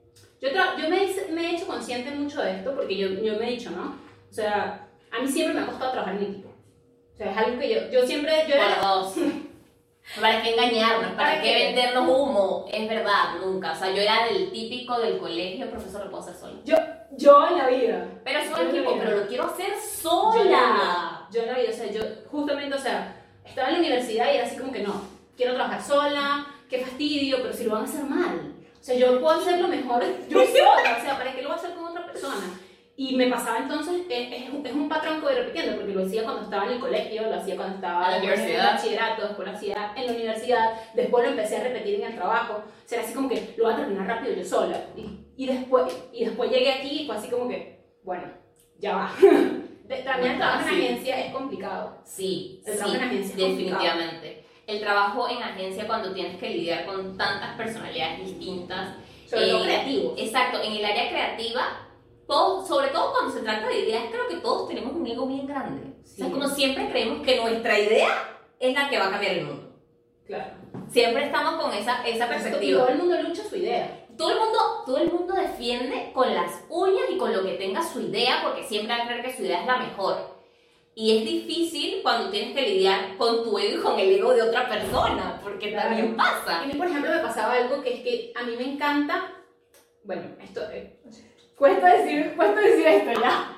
yo, 0.42 0.50
tra- 0.50 0.76
yo 0.76 0.90
me, 0.90 1.34
me 1.34 1.42
he 1.52 1.56
hecho 1.56 1.68
consciente 1.68 2.12
mucho 2.12 2.42
de 2.42 2.58
esto 2.58 2.76
porque 2.76 2.98
yo, 2.98 3.08
yo 3.10 3.38
me 3.40 3.48
he 3.48 3.52
dicho, 3.52 3.70
¿no? 3.72 3.96
O 4.30 4.34
sea, 4.34 4.88
a 5.12 5.22
mí 5.22 5.28
siempre 5.28 5.54
me 5.54 5.62
ha 5.62 5.66
costado 5.68 5.92
trabajar 5.92 6.16
en 6.16 6.24
equipo. 6.24 6.50
O 7.16 7.18
sea, 7.18 7.32
es 7.32 7.38
algo 7.38 7.60
que 7.60 7.74
yo, 7.74 7.90
yo 7.90 8.06
siempre, 8.06 8.46
yo 8.46 8.56
era, 8.56 8.78
dos. 8.82 9.14
¿Para 10.20 10.44
qué 10.44 10.54
engañarnos? 10.54 11.12
¿Para, 11.14 11.30
¿Para 11.30 11.42
qué 11.42 11.54
qué? 11.54 11.66
vendernos 11.66 12.10
humo? 12.10 12.66
Es 12.72 12.90
verdad, 12.90 13.38
nunca. 13.42 13.72
O 13.72 13.76
sea, 13.76 13.90
yo 13.90 14.02
era 14.02 14.26
del 14.26 14.52
típico 14.52 15.00
del 15.00 15.18
colegio, 15.18 15.70
profesor, 15.70 16.04
lo 16.04 16.12
puedo 16.12 16.24
hacer 16.24 16.36
solo. 16.36 16.60
yo, 16.66 16.76
yo 17.18 17.48
en 17.48 17.58
la 17.58 17.68
vida. 17.68 18.08
Pero 18.26 18.40
Yo 18.44 18.56
soy 18.56 18.66
la 18.66 18.72
equipo, 18.72 18.98
pero 19.00 19.18
lo 19.18 19.28
quiero 19.28 19.46
hacer 19.46 19.74
Yo 19.74 20.10
sola. 20.10 21.28
yo 21.32 21.42
en 21.42 21.48
la 21.48 21.58
vida, 21.58 21.70
o 21.70 21.74
sea, 21.74 21.92
yo 21.92 22.02
justamente, 22.30 22.76
o 22.76 22.80
sea, 22.80 23.24
estaba 23.46 23.70
en 23.70 23.76
la 23.76 23.80
universidad 23.80 24.34
y 24.34 24.36
era 24.36 24.46
así 24.46 24.58
como 24.58 24.74
que 24.74 24.84
no, 24.84 25.02
quiero 25.38 25.54
trabajar 25.56 25.82
sola, 25.82 26.48
qué 26.70 26.80
fastidio, 26.80 27.38
pero 27.42 27.54
si 27.54 27.64
lo 27.64 27.72
van 27.72 27.84
a 27.84 27.86
hacer 27.86 28.04
mal. 28.04 28.54
O 28.80 28.84
sea, 28.84 28.96
yo 28.96 29.20
puedo 29.22 29.40
hacerlo 29.40 29.68
mejor 29.70 30.04
yo 30.28 30.46
sola, 30.46 30.98
o 31.00 31.02
sea, 31.02 31.18
¿para 31.18 31.34
qué 31.34 31.42
lo 31.42 31.50
voy 31.50 31.58
a 31.58 31.60
hacer 31.60 31.74
con 31.76 31.86
otra 31.86 32.06
persona? 32.06 32.60
Y 32.98 33.16
me 33.18 33.28
pasaba 33.28 33.58
entonces, 33.58 34.04
es, 34.10 34.44
es 34.44 34.50
un- 34.54 34.66
es 34.66 34.72
un 34.74 34.88
patrón 34.88 35.20
que 35.20 35.26
voy 35.26 35.36
repitiendo, 35.36 35.76
porque 35.76 35.94
lo 35.94 36.06
hacía 36.06 36.24
cuando 36.24 36.44
estaba 36.44 36.66
en 36.66 36.72
el 36.74 36.80
colegio, 36.80 37.24
lo 37.24 37.36
hacía 37.36 37.56
cuando 37.58 37.76
estaba 37.76 38.06
En 38.06 38.12
la 38.12 38.18
después 38.20 38.40
universidad. 38.40 38.70
el 38.70 38.76
bachillerato, 38.76 39.22
después 39.28 39.48
lo 39.50 39.54
hacía 39.58 39.94
en 39.98 40.06
la 40.06 40.12
universidad, 40.14 40.72
después 40.94 41.24
lo 41.26 41.30
empecé 41.32 41.58
a 41.58 41.64
repetir 41.64 41.96
en 41.96 42.04
el 42.08 42.16
trabajo. 42.16 42.54
O 42.54 42.88
sea, 42.88 43.00
era 43.00 43.06
así 43.08 43.14
como 43.16 43.28
que 43.28 43.54
lo 43.58 43.66
voy 43.66 43.74
a 43.74 43.78
terminar 43.78 44.08
rápido 44.08 44.36
yo 44.36 44.46
sola. 44.46 44.80
Y, 44.96 45.06
y, 45.36 45.46
después, 45.46 45.94
y 46.14 46.24
después 46.26 46.50
llegué 46.50 46.72
aquí 46.72 47.02
y 47.02 47.06
fue 47.06 47.16
así 47.18 47.30
como 47.30 47.50
que, 47.50 47.84
bueno, 48.04 48.32
ya 48.80 48.96
va. 48.96 49.12
De, 49.86 49.98
también 49.98 50.32
el 50.34 50.38
trabajo 50.40 50.68
en 50.70 50.74
Sí. 50.76 50.82
agencia 50.86 51.26
es 51.26 51.32
complicado. 51.34 51.98
Sí, 52.06 52.64
El 52.66 52.72
sí, 52.74 52.78
trabajo 52.80 52.98
en 52.98 53.04
agencia 53.04 53.36
es 53.36 53.42
complicado. 53.44 53.84
definitivamente. 53.84 54.46
El 54.66 54.80
trabajo 54.80 55.30
en 55.30 55.44
agencia 55.44 55.86
cuando 55.86 56.12
tienes 56.14 56.38
que 56.40 56.50
lidiar 56.50 56.86
con 56.88 57.16
tantas 57.18 57.56
personalidades 57.56 58.26
distintas. 58.26 58.96
Sobre 59.30 59.48
todo 59.50 59.60
eh, 59.64 59.68
creativos. 59.68 60.14
Exacto, 60.18 60.60
en 60.64 60.72
el 60.74 60.86
área 60.86 61.10
creativa, 61.10 61.85
todo, 62.28 62.66
sobre 62.66 62.88
todo 62.90 63.12
cuando 63.12 63.32
se 63.34 63.42
trata 63.42 63.68
de 63.68 63.80
ideas, 63.80 64.06
creo 64.12 64.28
que 64.28 64.38
todos 64.38 64.68
tenemos 64.68 64.94
un 64.94 65.06
ego 65.08 65.26
bien 65.28 65.46
grande. 65.48 65.94
O 66.04 66.08
sea, 66.08 66.26
Sí. 66.28 66.32
como 66.32 66.48
siempre 66.48 66.90
creemos 66.90 67.26
que 67.26 67.38
nuestra 67.42 67.80
idea 67.80 68.08
es 68.60 68.74
la 68.74 68.90
que 68.90 68.98
va 69.00 69.08
a 69.08 69.12
cambiar 69.12 69.34
el 69.34 69.46
mundo. 69.46 69.72
Claro. 70.26 70.52
Siempre 70.90 71.26
estamos 71.26 71.62
con 71.62 71.74
esa, 71.74 72.06
esa 72.08 72.28
perspectiva. 72.28 72.80
todo 72.82 72.90
el 72.90 72.98
mundo 72.98 73.22
lucha 73.22 73.44
su 73.44 73.56
idea. 73.56 74.02
Todo 74.18 74.32
el, 74.32 74.40
mundo, 74.40 74.60
todo 74.86 74.98
el 74.98 75.12
mundo 75.12 75.34
defiende 75.34 76.12
con 76.14 76.34
las 76.34 76.64
uñas 76.70 77.04
y 77.12 77.18
con 77.18 77.34
lo 77.34 77.44
que 77.44 77.54
tenga 77.56 77.84
su 77.84 78.00
idea, 78.02 78.42
porque 78.44 78.64
siempre 78.64 78.96
va 78.98 79.04
a 79.04 79.08
creer 79.08 79.26
que 79.26 79.36
su 79.36 79.44
idea 79.44 79.60
es 79.62 79.68
la 79.68 79.78
mejor. 79.78 80.34
Y 80.98 81.18
es 81.18 81.26
difícil 81.26 82.00
cuando 82.02 82.30
tienes 82.32 82.56
que 82.56 82.62
lidiar 82.62 83.18
con 83.18 83.44
tu 83.44 83.60
ego 83.60 83.80
y 83.80 83.84
con 83.84 84.00
el 84.00 84.12
ego 84.16 84.34
de 84.34 84.44
otra 84.44 84.70
persona, 84.70 85.42
porque 85.44 85.72
Claro. 85.72 85.90
también 85.90 86.16
pasa. 86.16 86.62
A 86.62 86.66
mí, 86.66 86.74
por 86.76 86.88
ejemplo, 86.88 87.12
me 87.12 87.20
pasaba 87.20 87.54
algo 87.56 87.82
que 87.84 87.94
es 87.96 88.00
que 88.04 88.32
a 88.34 88.44
mí 88.44 88.56
me 88.58 88.64
encanta. 88.74 89.34
Bueno, 90.06 90.22
esto. 90.42 90.62
eh, 90.72 90.98
cuesta, 91.56 91.94
decir, 91.96 92.34
cuesta 92.36 92.60
decir 92.60 92.88
esto 92.88 93.22
ya. 93.22 93.52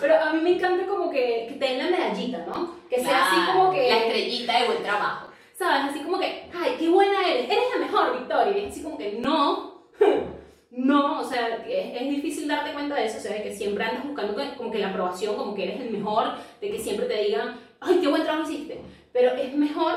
Pero 0.00 0.20
a 0.20 0.32
mí 0.32 0.40
me 0.40 0.56
encanta 0.56 0.86
como 0.86 1.10
que, 1.10 1.46
que 1.48 1.54
te 1.58 1.64
den 1.66 1.78
la 1.78 1.90
medallita, 1.90 2.38
¿no? 2.46 2.76
Que 2.88 3.00
sea 3.00 3.26
así 3.26 3.36
Claro, 3.36 3.58
como 3.58 3.72
que. 3.72 3.88
La 3.88 3.96
estrellita 3.98 4.58
de 4.60 4.66
buen 4.66 4.82
trabajo. 4.82 5.28
¿Sabes? 5.52 5.90
Así 5.90 6.00
como 6.00 6.18
que, 6.18 6.50
ay, 6.54 6.76
qué 6.78 6.88
buena 6.88 7.28
eres, 7.28 7.44
eres 7.44 7.64
la 7.74 7.86
mejor, 7.86 8.18
Victoria. 8.18 8.56
Y 8.56 8.64
es 8.64 8.72
así 8.72 8.82
como 8.82 8.96
que, 8.96 9.12
no, 9.20 9.84
no, 10.70 11.20
o 11.20 11.24
sea, 11.24 11.64
es, 11.68 12.02
es 12.02 12.08
difícil 12.08 12.48
darte 12.48 12.72
cuenta 12.72 12.94
de 12.94 13.04
eso, 13.04 13.18
o 13.18 13.20
sea, 13.20 13.34
de 13.34 13.42
que 13.42 13.54
siempre 13.54 13.84
andas 13.84 14.04
buscando 14.04 14.40
como 14.56 14.70
que 14.70 14.78
la 14.78 14.88
aprobación, 14.88 15.36
como 15.36 15.54
que 15.54 15.64
eres 15.64 15.80
el 15.80 15.90
mejor, 15.90 16.32
de 16.60 16.70
que 16.70 16.78
siempre 16.78 17.06
te 17.06 17.22
digan, 17.24 17.60
ay, 17.80 17.98
qué 18.00 18.08
buen 18.08 18.22
trabajo 18.22 18.50
hiciste. 18.50 18.80
Pero 19.12 19.32
es 19.34 19.54
mejor, 19.54 19.96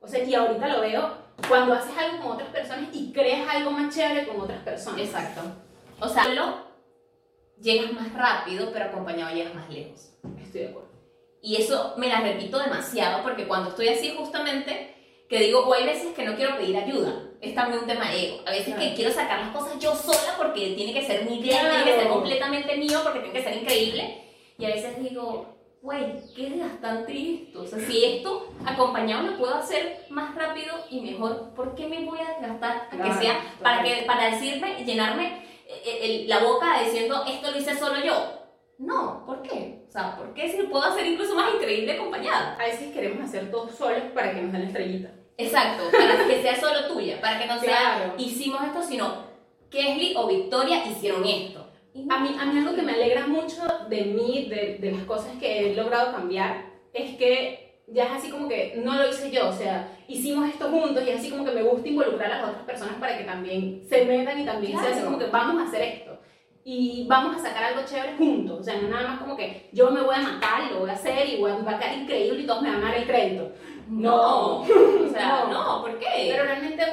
o 0.00 0.06
sea, 0.06 0.22
y 0.22 0.32
ahorita 0.32 0.68
lo 0.68 0.80
veo, 0.80 1.10
cuando 1.48 1.74
haces 1.74 1.96
algo 1.96 2.22
con 2.22 2.32
otras 2.32 2.50
personas 2.50 2.90
y 2.92 3.12
creas 3.12 3.48
algo 3.48 3.70
más 3.70 3.94
chévere 3.94 4.28
con 4.28 4.40
otras 4.40 4.60
personas. 4.60 5.00
Exacto. 5.00 5.40
O 6.00 6.08
sea, 6.08 6.24
solo 6.24 6.54
llegas 7.60 7.92
más 7.92 8.12
rápido, 8.14 8.70
pero 8.72 8.86
acompañado 8.86 9.34
llegas 9.34 9.54
más 9.54 9.68
lejos. 9.70 10.12
Estoy 10.42 10.62
de 10.62 10.68
acuerdo. 10.68 10.88
Y 11.42 11.56
eso 11.56 11.94
me 11.96 12.08
la 12.08 12.20
repito 12.20 12.58
demasiado 12.58 13.22
porque 13.22 13.46
cuando 13.46 13.70
estoy 13.70 13.88
así 13.88 14.14
justamente, 14.16 14.94
que 15.28 15.38
digo, 15.40 15.60
o 15.60 15.72
hay 15.72 15.84
veces 15.84 16.14
que 16.14 16.24
no 16.24 16.36
quiero 16.36 16.56
pedir 16.56 16.76
ayuda, 16.76 17.22
es 17.40 17.54
también 17.54 17.80
un 17.80 17.86
tema 17.86 18.10
de 18.10 18.26
ego. 18.26 18.40
A 18.46 18.50
veces 18.50 18.74
que 18.74 18.80
Claro. 18.80 18.94
quiero 18.96 19.10
sacar 19.12 19.40
las 19.40 19.56
cosas 19.56 19.78
yo 19.78 19.94
sola 19.94 20.34
porque 20.36 20.74
tiene 20.74 20.92
que 20.92 21.06
ser 21.06 21.24
mi 21.24 21.38
idea, 21.40 21.60
tiene 21.60 21.84
que 21.84 21.90
ser 21.92 22.00
Claro. 22.02 22.14
completamente 22.14 22.76
mío, 22.76 23.00
porque 23.02 23.20
tiene 23.20 23.34
que 23.34 23.42
ser 23.44 23.56
increíble. 23.62 24.22
Y 24.58 24.64
a 24.66 24.68
veces 24.68 24.98
digo, 25.02 25.56
güey, 25.80 26.16
qué 26.36 26.50
desgastante 26.50 27.34
esto. 27.34 27.62
O 27.62 27.66
sea, 27.66 27.78
si 27.78 28.04
esto 28.04 28.52
acompañado 28.66 29.22
lo 29.30 29.38
puedo 29.38 29.54
hacer 29.54 30.04
más 30.10 30.34
rápido 30.34 30.74
y 30.90 31.00
mejor, 31.00 31.54
¿por 31.54 31.74
qué 31.74 31.86
me 31.86 32.04
voy 32.04 32.18
a 32.18 32.38
desgastar? 32.38 32.88
A 32.88 32.90
que 32.90 32.96
Claro, 32.98 33.20
sea, 33.20 33.54
para, 33.62 33.82
que, 33.82 34.02
para 34.06 34.30
decirme, 34.32 34.84
llenarme 34.84 35.26
eh, 35.26 35.49
el- 35.84 36.28
la 36.28 36.38
boca 36.40 36.80
diciendo, 36.82 37.24
esto 37.26 37.50
lo 37.50 37.58
hice 37.58 37.76
solo 37.78 38.04
yo. 38.04 38.14
No, 38.78 39.24
¿por 39.26 39.42
qué? 39.42 39.84
O 39.88 39.92
sea, 39.92 40.16
¿por 40.16 40.32
qué 40.34 40.48
si 40.50 40.56
lo 40.58 40.70
puedo 40.70 40.84
hacer 40.84 41.06
incluso 41.06 41.34
más 41.34 41.52
increíble 41.54 41.92
acompañada? 41.92 42.56
A 42.58 42.64
veces 42.64 42.92
queremos 42.94 43.22
hacer 43.22 43.50
todo 43.50 43.68
solos 43.68 44.02
para 44.14 44.32
que 44.34 44.40
nos 44.42 44.52
den 44.52 44.62
la 44.62 44.66
estrellita. 44.68 45.10
Exacto, 45.36 45.84
para 45.92 46.26
que 46.26 46.42
sea 46.42 46.58
solo 46.60 46.86
tuya, 46.86 47.20
para 47.20 47.38
que 47.38 47.46
no 47.46 47.58
sea 47.58 47.96
Claro. 47.96 48.14
hicimos 48.18 48.62
esto, 48.64 48.82
sino 48.82 49.24
Kesley 49.70 50.14
o 50.16 50.26
Victoria 50.26 50.84
hicieron 50.86 51.24
esto. 51.24 51.66
A 52.08 52.18
mí, 52.20 52.36
a 52.38 52.44
mí 52.46 52.58
algo 52.58 52.74
que 52.74 52.82
me 52.82 52.92
alegra 52.92 53.26
mucho 53.26 53.62
de 53.88 54.02
mí, 54.02 54.46
de, 54.48 54.78
de 54.78 54.92
las 54.92 55.02
cosas 55.04 55.32
que 55.40 55.72
he 55.72 55.74
logrado 55.74 56.12
cambiar, 56.12 56.66
es 56.92 57.16
que 57.16 57.69
ya 57.92 58.04
es 58.04 58.10
así 58.12 58.30
como 58.30 58.48
que 58.48 58.80
no 58.84 58.94
lo 58.94 59.08
hice 59.08 59.30
yo, 59.30 59.48
o 59.48 59.52
sea, 59.52 59.96
hicimos 60.08 60.48
esto 60.48 60.68
juntos 60.70 61.02
y 61.04 61.10
es 61.10 61.18
así 61.20 61.30
como 61.30 61.44
que 61.44 61.50
me 61.52 61.62
gusta 61.62 61.88
involucrar 61.88 62.30
a 62.32 62.36
las 62.40 62.48
otras 62.50 62.64
personas 62.64 62.94
para 63.00 63.18
que 63.18 63.24
también 63.24 63.82
se 63.88 64.04
metan 64.04 64.40
y 64.40 64.44
también 64.44 64.72
sea 64.78 64.90
así 64.90 65.00
Claro. 65.00 65.06
como 65.06 65.18
que 65.18 65.26
vamos 65.30 65.62
a 65.62 65.66
hacer 65.68 65.82
esto. 65.82 66.18
Y 66.62 67.06
vamos 67.08 67.36
a 67.36 67.38
sacar 67.48 67.64
algo 67.64 67.80
chévere 67.86 68.16
juntos, 68.16 68.60
o 68.60 68.62
sea, 68.62 68.74
no 68.80 68.88
nada 68.88 69.08
más 69.08 69.18
como 69.20 69.36
que 69.36 69.68
yo 69.72 69.90
me 69.90 70.02
voy 70.02 70.14
a 70.14 70.20
matar, 70.20 70.70
lo 70.70 70.80
voy 70.80 70.90
a 70.90 70.92
hacer 70.92 71.26
y 71.28 71.38
voy 71.40 71.50
a, 71.50 71.56
va 71.56 71.72
a 71.72 71.78
quedar 71.78 71.98
increíble 71.98 72.42
y 72.42 72.46
todos 72.46 72.62
me 72.62 72.70
van 72.70 72.82
a 72.84 72.88
dar 72.88 72.96
el 72.98 73.06
crédito. 73.06 73.50
No, 73.88 74.60
o 74.60 74.66
sea, 75.10 75.46
No. 75.50 75.52
no, 75.78 75.82
¿por 75.82 75.98
qué? 75.98 76.28
Pero 76.30 76.44
realmente, 76.44 76.84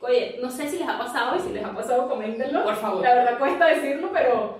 oye, 0.00 0.38
no 0.42 0.50
sé 0.50 0.68
si 0.68 0.78
les 0.78 0.86
ha 0.88 0.98
pasado 0.98 1.36
y 1.36 1.40
si 1.40 1.48
les 1.52 1.64
ha 1.64 1.74
pasado, 1.74 2.08
coméntenlo. 2.08 2.62
Por 2.64 2.76
favor. 2.76 3.02
La 3.02 3.14
verdad 3.14 3.38
cuesta 3.38 3.66
decirlo, 3.66 4.10
pero 4.12 4.58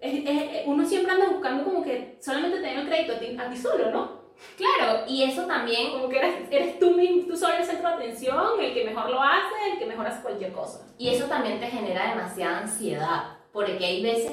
es- 0.00 0.24
es- 0.26 0.62
uno 0.66 0.86
siempre 0.86 1.12
anda 1.12 1.28
buscando 1.28 1.64
como 1.64 1.82
que 1.82 2.16
solamente 2.20 2.60
tener 2.60 2.78
el 2.78 2.88
crédito 2.88 3.14
a 3.14 3.18
ti, 3.18 3.36
a 3.38 3.50
ti 3.50 3.56
solo, 3.56 3.90
¿no? 3.90 4.21
Claro, 4.56 5.04
y 5.08 5.22
eso 5.22 5.46
también, 5.46 5.92
Como 5.92 6.08
que 6.08 6.18
eres, 6.18 6.34
eres 6.50 6.78
tú, 6.78 6.92
mismo, 6.92 7.26
tú 7.26 7.36
solo 7.36 7.54
el 7.56 7.64
centro 7.64 7.88
de 7.88 7.94
atención, 7.94 8.60
el 8.60 8.74
que 8.74 8.84
mejor 8.84 9.10
lo 9.10 9.22
hace, 9.22 9.72
el 9.72 9.78
que 9.78 9.86
mejor 9.86 10.06
hace 10.06 10.22
cualquier 10.22 10.52
cosa. 10.52 10.86
y 10.98 11.08
eso 11.08 11.26
también 11.26 11.58
te 11.58 11.66
genera 11.66 12.10
demasiada 12.10 12.58
ansiedad, 12.58 13.38
porque 13.52 13.84
hay 13.84 14.02
veces 14.02 14.32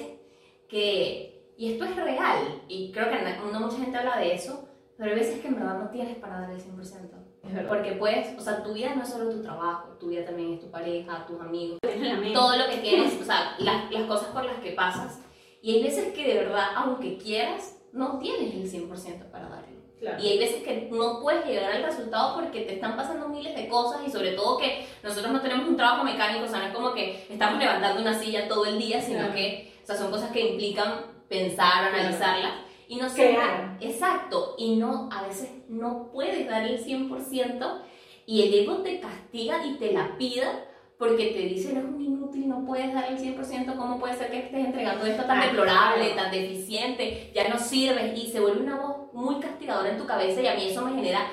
que, 0.68 1.54
y 1.58 1.74
esto 1.74 1.86
es 1.86 1.96
real, 1.96 2.62
y 2.68 2.92
creo 2.92 3.10
que 3.10 3.18
no, 3.52 3.60
mucha 3.60 3.78
gente 3.78 3.98
habla 3.98 4.18
de 4.18 4.34
eso, 4.34 4.68
pero 4.98 5.12
hay 5.12 5.18
veces 5.18 5.40
que 5.40 5.48
en 5.48 5.56
verdad 5.56 5.80
no 5.80 5.90
tienes 5.90 6.18
para 6.18 6.42
dar 6.42 6.52
el 6.52 6.62
100%. 6.62 7.20
Es 7.42 7.54
verdad. 7.54 7.70
Porque 7.70 7.94
puedes, 7.94 8.38
o 8.38 8.42
sea, 8.42 8.62
tu 8.62 8.74
vida 8.74 8.94
no 8.96 9.04
es 9.04 9.10
solo 9.10 9.30
tu 9.30 9.42
trabajo, 9.42 9.96
tu 9.98 10.10
vida 10.10 10.26
también 10.26 10.54
es 10.54 10.60
tu 10.60 10.70
pareja, 10.70 11.26
tus 11.26 11.40
amigos, 11.40 11.80
todo 12.34 12.58
lo 12.58 12.68
que 12.70 12.78
tienes, 12.78 13.20
o 13.20 13.24
sea, 13.24 13.56
las, 13.60 13.90
las 13.90 14.04
cosas 14.04 14.28
por 14.30 14.44
las 14.44 14.60
que 14.60 14.72
pasas. 14.72 15.22
Y 15.62 15.76
hay 15.76 15.84
veces 15.84 16.14
que 16.14 16.28
de 16.28 16.44
verdad, 16.44 16.68
aunque 16.76 17.18
quieras, 17.18 17.82
no 17.92 18.20
tienes 18.20 18.54
el 18.54 18.90
100% 18.90 19.32
para 19.32 19.50
darlo. 19.50 19.69
Claro. 20.00 20.24
Y 20.24 20.28
hay 20.30 20.40
veces 20.40 20.64
que 20.64 20.88
no 20.92 21.20
puedes 21.22 21.46
llegar 21.46 21.72
al 21.74 21.84
resultado 21.84 22.36
porque 22.36 22.62
te 22.62 22.76
están 22.76 22.96
pasando 22.96 23.28
miles 23.28 23.54
de 23.56 23.68
cosas 23.68 24.02
y 24.08 24.10
sobre 24.12 24.32
todo 24.32 24.58
que 24.58 24.86
nosotros 25.04 25.32
no 25.34 25.42
tenemos 25.42 25.68
un 25.68 25.76
trabajo 25.76 26.04
mecánico, 26.06 26.46
o 26.46 26.48
sea, 26.48 26.60
no 26.60 26.66
es 26.68 26.74
como 26.74 26.94
que 26.94 27.26
estamos 27.30 27.60
levantando 27.60 28.02
una 28.02 28.18
silla 28.18 28.48
todo 28.48 28.66
el 28.66 28.80
día, 28.80 29.02
sino 29.02 29.20
Claro. 29.20 29.34
que, 29.34 29.74
o 29.84 29.86
sea, 29.86 29.96
son 29.98 30.10
cosas 30.12 30.32
que 30.32 30.52
implican 30.52 31.02
pensar, 31.28 31.90
Claro. 31.90 31.98
analizarlas. 31.98 32.54
Y 32.88 32.96
no 32.96 33.08
siempre, 33.10 33.44
exacto, 33.82 34.56
y 34.58 34.76
no, 34.78 35.10
a 35.12 35.22
veces 35.28 35.50
no 35.68 36.10
puedes 36.12 36.48
dar 36.48 36.64
el 36.66 36.80
100% 36.84 37.82
y 38.26 38.42
el 38.44 38.54
ego 38.54 38.78
te 38.78 39.00
castiga 39.00 39.64
y 39.66 39.74
te 39.76 39.92
la 39.92 40.18
pida 40.18 40.66
porque 40.98 41.28
te 41.28 41.40
dice, 41.40 41.72
eres 41.72 41.84
un 41.86 42.02
inútil, 42.02 42.50
no 42.50 42.66
puedes 42.66 42.94
dar 42.94 43.12
el 43.12 43.18
100%, 43.20 43.76
¿cómo 43.78 44.00
puede 44.00 44.16
ser 44.16 44.32
que 44.32 44.40
estés 44.40 44.66
entregando 44.66 45.06
esto 45.06 45.24
tan 45.24 45.40
deplorable, 45.40 46.14
claro. 46.14 46.24
tan 46.24 46.32
deficiente, 46.32 47.32
ya 47.34 47.48
no 47.48 47.60
sirves? 47.60 48.18
Y 48.18 48.28
se 48.32 48.40
vuelve 48.40 48.62
una 48.64 48.76
voz 48.82 48.99
muy 49.14 49.40
castigadora 49.40 49.90
en 49.90 49.98
tu 49.98 50.06
cabeza 50.06 50.42
y 50.42 50.48
a 50.48 50.56
mí 50.56 50.68
eso 50.70 50.82
me 50.82 50.96
genera, 50.96 51.28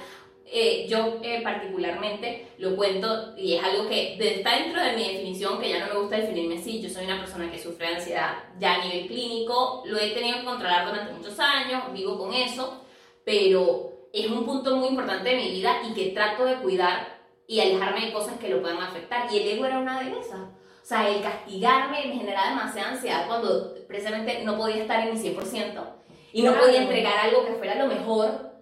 eh, 0.44 0.86
yo 0.88 1.18
eh, 1.22 1.40
particularmente 1.42 2.48
lo 2.58 2.76
cuento 2.76 3.36
y 3.36 3.54
es 3.54 3.64
algo 3.64 3.88
que 3.88 4.16
está 4.18 4.56
dentro 4.56 4.82
de 4.82 4.92
mi 4.92 5.12
definición, 5.12 5.60
que 5.60 5.70
ya 5.70 5.86
no 5.86 5.94
me 5.94 6.00
gusta 6.00 6.16
definirme 6.16 6.58
así, 6.58 6.80
yo 6.80 6.88
soy 6.88 7.04
una 7.04 7.18
persona 7.18 7.50
que 7.50 7.58
sufre 7.58 7.88
de 7.88 7.96
ansiedad 7.96 8.34
ya 8.58 8.74
a 8.74 8.84
nivel 8.84 9.08
clínico, 9.08 9.82
lo 9.86 9.98
he 9.98 10.10
tenido 10.10 10.38
que 10.38 10.44
controlar 10.44 10.86
durante 10.86 11.12
muchos 11.12 11.38
años, 11.40 11.92
vivo 11.92 12.16
con 12.16 12.32
eso, 12.32 12.82
pero 13.24 14.08
es 14.12 14.30
un 14.30 14.44
punto 14.44 14.76
muy 14.76 14.88
importante 14.88 15.30
de 15.30 15.36
mi 15.36 15.50
vida 15.50 15.82
y 15.88 15.92
que 15.92 16.12
trato 16.12 16.44
de 16.44 16.56
cuidar 16.56 17.16
y 17.46 17.60
alejarme 17.60 18.06
de 18.06 18.12
cosas 18.12 18.38
que 18.38 18.48
lo 18.48 18.60
puedan 18.60 18.78
afectar. 18.78 19.32
Y 19.32 19.38
el 19.38 19.48
ego 19.48 19.66
era 19.66 19.78
una 19.78 20.02
de 20.02 20.18
esas. 20.18 20.40
O 20.40 20.88
sea, 20.88 21.08
el 21.08 21.20
castigarme 21.20 22.06
me 22.06 22.14
generaba 22.14 22.50
demasiada 22.50 22.92
ansiedad 22.92 23.26
cuando 23.26 23.74
precisamente 23.88 24.42
no 24.44 24.56
podía 24.56 24.82
estar 24.82 25.06
en 25.06 25.14
mi 25.14 25.20
100% 25.20 25.96
y 26.32 26.42
no 26.42 26.54
podía 26.54 26.82
entregar 26.82 27.18
algo 27.18 27.44
que 27.46 27.54
fuera 27.54 27.74
lo 27.76 27.86
mejor, 27.86 28.52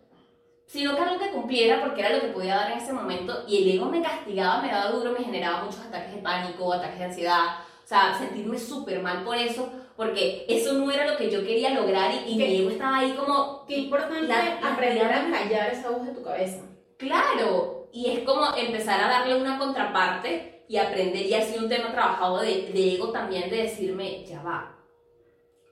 sino 0.66 0.94
que 0.96 1.02
algo 1.02 1.18
que 1.18 1.30
cumpliera 1.30 1.80
porque 1.80 2.00
era 2.00 2.10
lo 2.16 2.20
que 2.20 2.28
podía 2.28 2.56
dar 2.56 2.72
en 2.72 2.78
ese 2.78 2.92
momento. 2.92 3.44
Y 3.46 3.58
el 3.62 3.76
ego 3.76 3.86
me 3.86 4.02
castigaba, 4.02 4.62
me 4.62 4.68
daba 4.70 4.90
duro, 4.90 5.12
me 5.12 5.24
generaba 5.24 5.64
muchos 5.64 5.80
ataques 5.80 6.14
de 6.14 6.22
pánico, 6.22 6.72
ataques 6.72 6.98
de 6.98 7.04
ansiedad. 7.04 7.44
O 7.84 7.86
sea, 7.86 8.14
sentirme 8.18 8.58
súper 8.58 9.00
mal 9.02 9.22
por 9.24 9.36
eso, 9.36 9.70
porque 9.96 10.46
eso 10.48 10.72
no 10.72 10.90
era 10.90 11.06
lo 11.10 11.16
que 11.18 11.30
yo 11.30 11.44
quería 11.44 11.70
lograr 11.70 12.12
y, 12.26 12.32
y 12.32 12.36
mi 12.36 12.44
ego 12.60 12.70
estaba 12.70 12.98
ahí 12.98 13.12
como... 13.12 13.64
Qué 13.66 13.76
importante 13.76 14.22
La- 14.26 14.58
la- 14.60 14.72
aprender 14.72 15.04
a 15.12 15.30
callar 15.30 15.70
esa 15.72 15.90
voz 15.90 16.06
de 16.06 16.12
tu 16.12 16.22
cabeza. 16.22 16.62
Claro, 16.96 17.88
y 17.92 18.10
es 18.10 18.20
como 18.20 18.46
empezar 18.56 19.00
a 19.04 19.08
darle 19.08 19.36
una 19.36 19.58
contraparte 19.58 20.64
y 20.66 20.78
aprender, 20.78 21.26
y 21.26 21.34
ha 21.34 21.42
sido 21.42 21.62
un 21.64 21.68
tema 21.68 21.92
trabajado 21.92 22.40
de, 22.40 22.70
de 22.72 22.94
ego 22.94 23.10
también, 23.10 23.50
de 23.50 23.56
decirme, 23.64 24.24
ya 24.24 24.42
va, 24.42 24.73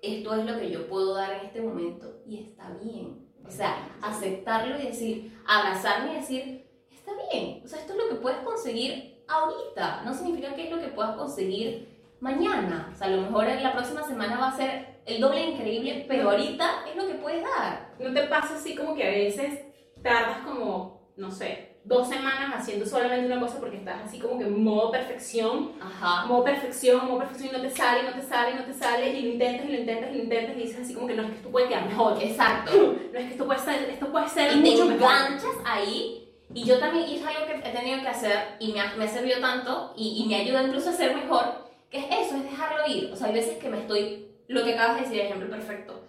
esto 0.03 0.35
es 0.35 0.45
lo 0.45 0.59
que 0.59 0.71
yo 0.71 0.89
puedo 0.89 1.15
dar 1.15 1.33
en 1.33 1.47
este 1.47 1.63
momento 1.63 2.21
y 2.27 2.41
está 2.41 2.71
bien. 2.83 3.29
O 3.47 3.51
sea, 3.51 3.97
aceptarlo 4.03 4.79
y 4.79 4.87
decir, 4.87 5.41
abrazarme 5.47 6.13
y 6.13 6.17
decir, 6.17 6.71
está 6.91 7.13
bien, 7.31 7.63
o 7.65 7.69
sea, 7.69 7.81
esto 7.81 7.93
es 7.95 7.99
lo 7.99 8.09
que 8.09 8.17
puedes 8.17 8.39
conseguir 8.41 9.25
ahorita, 9.29 10.03
no 10.05 10.13
significa 10.13 10.55
que 10.55 10.65
es 10.65 10.71
lo 10.71 10.81
que 10.81 10.89
puedas 10.89 11.17
conseguir 11.17 12.17
mañana. 12.21 12.91
O 12.93 12.97
sea, 12.97 13.09
a 13.09 13.11
lo 13.11 13.23
mejor 13.23 13.47
la 13.47 13.73
próxima 13.73 14.03
semana 14.03 14.39
va 14.39 14.49
a 14.49 14.57
ser 14.57 15.01
el 15.07 15.21
doble 15.21 15.45
increíble, 15.45 16.05
pero 16.09 16.31
ahorita 16.31 16.85
es 16.89 16.97
lo 16.97 17.07
que 17.07 17.15
puedes 17.15 17.43
dar. 17.43 17.95
¿No 17.99 18.13
te 18.13 18.25
pasa 18.25 18.57
así 18.57 18.75
como 18.75 18.95
que 18.95 19.05
a 19.05 19.11
veces 19.11 19.61
tardas 20.03 20.39
como, 20.47 21.13
no 21.17 21.31
sé, 21.31 21.72
dos 21.85 22.09
semanas 22.09 22.53
haciendo 22.55 22.87
solamente 22.87 23.27
una 23.27 23.41
cosa 23.41 23.59
porque 23.59 23.79
estás 23.79 23.97
así 24.05 24.19
como 24.19 24.39
que 24.39 24.45
en 24.45 24.63
modo 24.63 24.93
perfección, 24.93 25.73
Ajá. 25.81 26.27
modo 26.27 26.45
perfección, 26.45 27.07
modo 27.07 27.19
perfección 27.19 27.51
y 27.51 27.57
no 27.59 27.61
te 27.63 27.71
sale, 27.71 28.03
no 28.05 28.13
te 28.15 28.23
sale, 28.23 28.55
no 28.55 28.65
te 28.65 28.73
sale 28.73 29.09
y 29.19 29.23
lo 29.23 29.29
intentas 29.31 29.67
y 29.69 29.73
lo 29.73 29.79
intentas 29.81 30.11
y 30.13 30.17
lo 30.17 30.23
intentas 30.23 30.57
y 30.57 30.61
dices 30.61 30.81
así 30.81 30.95
como 30.95 31.07
que 31.09 31.15
no 31.15 31.23
es 31.23 31.31
que 31.31 31.37
esto 31.37 31.51
puede 31.51 31.69
quedar 31.69 31.87
mejor, 31.87 32.23
Exacto. 32.23 32.71
no 33.13 33.19
es 33.19 33.25
que 33.27 33.33
esto 33.33 33.47
puede 33.47 33.59
ser, 33.61 33.91
esto 33.91 34.07
puede 34.13 34.29
ser 34.29 34.57
y 34.57 34.63
te 34.63 34.71
mucho 34.71 34.85
mejor. 34.87 34.95
enganchas 35.13 35.57
ahí. 35.65 36.19
Y 36.55 36.65
yo 36.65 36.79
también, 36.79 37.09
y 37.09 37.17
es 37.17 37.25
algo 37.27 37.47
que 37.47 37.67
he 37.69 37.73
tenido 37.73 38.01
que 38.03 38.09
hacer 38.09 38.39
y 38.61 38.73
me 38.73 38.81
ha, 38.81 38.95
me 38.95 39.05
ha 39.05 39.09
servido 39.09 39.41
tanto 39.41 39.95
y, 39.97 40.23
y 40.23 40.29
me 40.29 40.37
ayuda 40.37 40.63
incluso 40.63 40.91
a 40.91 40.93
ser 40.93 41.17
mejor, 41.17 41.45
que 41.91 41.99
es 41.99 42.05
eso, 42.27 42.37
es 42.37 42.45
dejarlo 42.45 42.87
ir. 42.87 43.11
O 43.11 43.17
sea, 43.17 43.29
hay 43.29 43.33
veces 43.33 43.57
que 43.57 43.71
me 43.71 43.79
estoy, 43.81 44.29
lo 44.49 44.63
que 44.63 44.75
acabas 44.75 44.97
de 44.97 45.03
decir, 45.03 45.21
ejemplo 45.21 45.49
perfecto. 45.49 46.02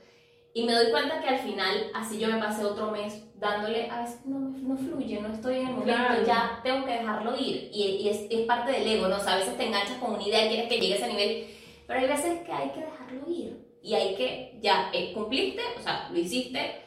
Y 0.56 0.64
me 0.66 0.74
doy 0.74 0.92
cuenta 0.92 1.20
que 1.20 1.30
al 1.30 1.40
final, 1.40 1.90
así 1.96 2.20
yo 2.20 2.28
me 2.28 2.38
pasé 2.38 2.64
otro 2.64 2.92
mes 2.92 3.26
dándole, 3.40 3.90
a 3.90 4.02
veces 4.02 4.24
no, 4.26 4.40
no 4.40 4.78
fluye, 4.78 5.20
no 5.20 5.34
estoy 5.34 5.56
en 5.56 5.68
el 5.68 5.74
momento, 5.74 5.84
Claro. 5.94 6.26
ya 6.26 6.60
tengo 6.64 6.86
que 6.86 6.92
dejarlo 6.92 7.36
ir. 7.38 7.70
Y, 7.74 7.84
y 8.04 8.10
es, 8.10 8.28
es 8.30 8.42
parte 8.46 8.72
del 8.72 8.88
ego, 8.88 9.08
¿no? 9.08 9.18
O 9.18 9.20
sea, 9.20 9.34
a 9.34 9.38
veces 9.38 9.58
te 9.58 9.66
enganchas 9.66 9.98
con 9.98 10.14
una 10.14 10.24
idea 10.28 10.46
y 10.46 10.50
quieres 10.50 10.68
que 10.70 10.80
llegue 10.80 10.94
a 10.94 10.98
ese 10.98 11.08
nivel, 11.08 11.48
pero 11.88 12.00
hay 12.00 12.08
veces 12.08 12.40
que 12.46 12.52
hay 12.52 12.70
que 12.70 12.82
dejarlo 12.82 13.30
ir. 13.32 13.58
Y 13.82 13.96
hay 13.96 14.16
que, 14.16 14.60
ya, 14.62 14.90
eh, 14.94 15.12
cumpliste, 15.14 15.62
o 15.78 15.82
sea, 15.82 16.08
lo 16.12 16.18
hiciste, 16.20 16.82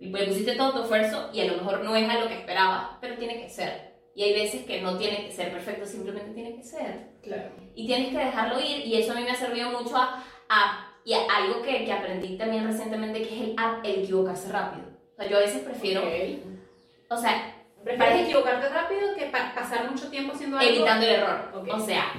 le 0.00 0.26
pusiste 0.26 0.56
todo 0.56 0.72
tu 0.72 0.82
esfuerzo 0.82 1.30
y 1.32 1.40
a 1.40 1.44
lo 1.44 1.58
mejor 1.58 1.84
no 1.84 1.94
es 1.94 2.08
a 2.08 2.18
lo 2.18 2.26
que 2.28 2.34
esperabas, 2.38 2.96
pero 3.00 3.16
tiene 3.16 3.40
que 3.40 3.48
ser. 3.48 3.92
Y 4.14 4.22
hay 4.24 4.32
veces 4.32 4.62
que 4.64 4.80
no 4.82 4.96
tiene 4.98 5.24
que 5.26 5.32
ser 5.32 5.52
perfecto, 5.52 5.86
simplemente 5.86 6.32
tiene 6.32 6.56
que 6.56 6.62
ser. 6.64 7.10
Claro. 7.22 7.50
Y 7.74 7.86
tienes 7.86 8.08
que 8.08 8.18
dejarlo 8.18 8.58
ir 8.60 8.86
y 8.86 8.96
eso 8.96 9.12
a 9.12 9.14
mí 9.14 9.22
me 9.22 9.30
ha 9.30 9.36
servido 9.36 9.70
mucho 9.70 9.96
a, 9.96 10.24
a- 10.48 10.88
y 11.04 11.14
algo 11.14 11.62
que, 11.62 11.84
que 11.84 11.92
aprendí 11.92 12.36
también 12.36 12.66
recientemente 12.66 13.22
que 13.22 13.34
es 13.34 13.40
el, 13.42 13.56
el 13.84 14.02
equivocarse 14.04 14.50
rápido. 14.52 14.86
O 15.12 15.16
sea, 15.16 15.26
yo 15.28 15.36
a 15.36 15.40
veces 15.40 15.62
prefiero, 15.62 16.02
o 17.08 17.16
sea, 17.16 17.48
¿Prefieres 17.84 18.20
equivocarte 18.22 18.68
rápido 18.68 19.12
que 19.16 19.24
pa- 19.26 19.52
pasar 19.56 19.90
mucho 19.90 20.08
tiempo 20.08 20.32
haciendo 20.34 20.56
algo? 20.56 20.70
evitando 20.70 21.04
el 21.04 21.12
error. 21.14 21.50
Ok. 21.52 21.68
O 21.74 21.80
sea, 21.80 22.12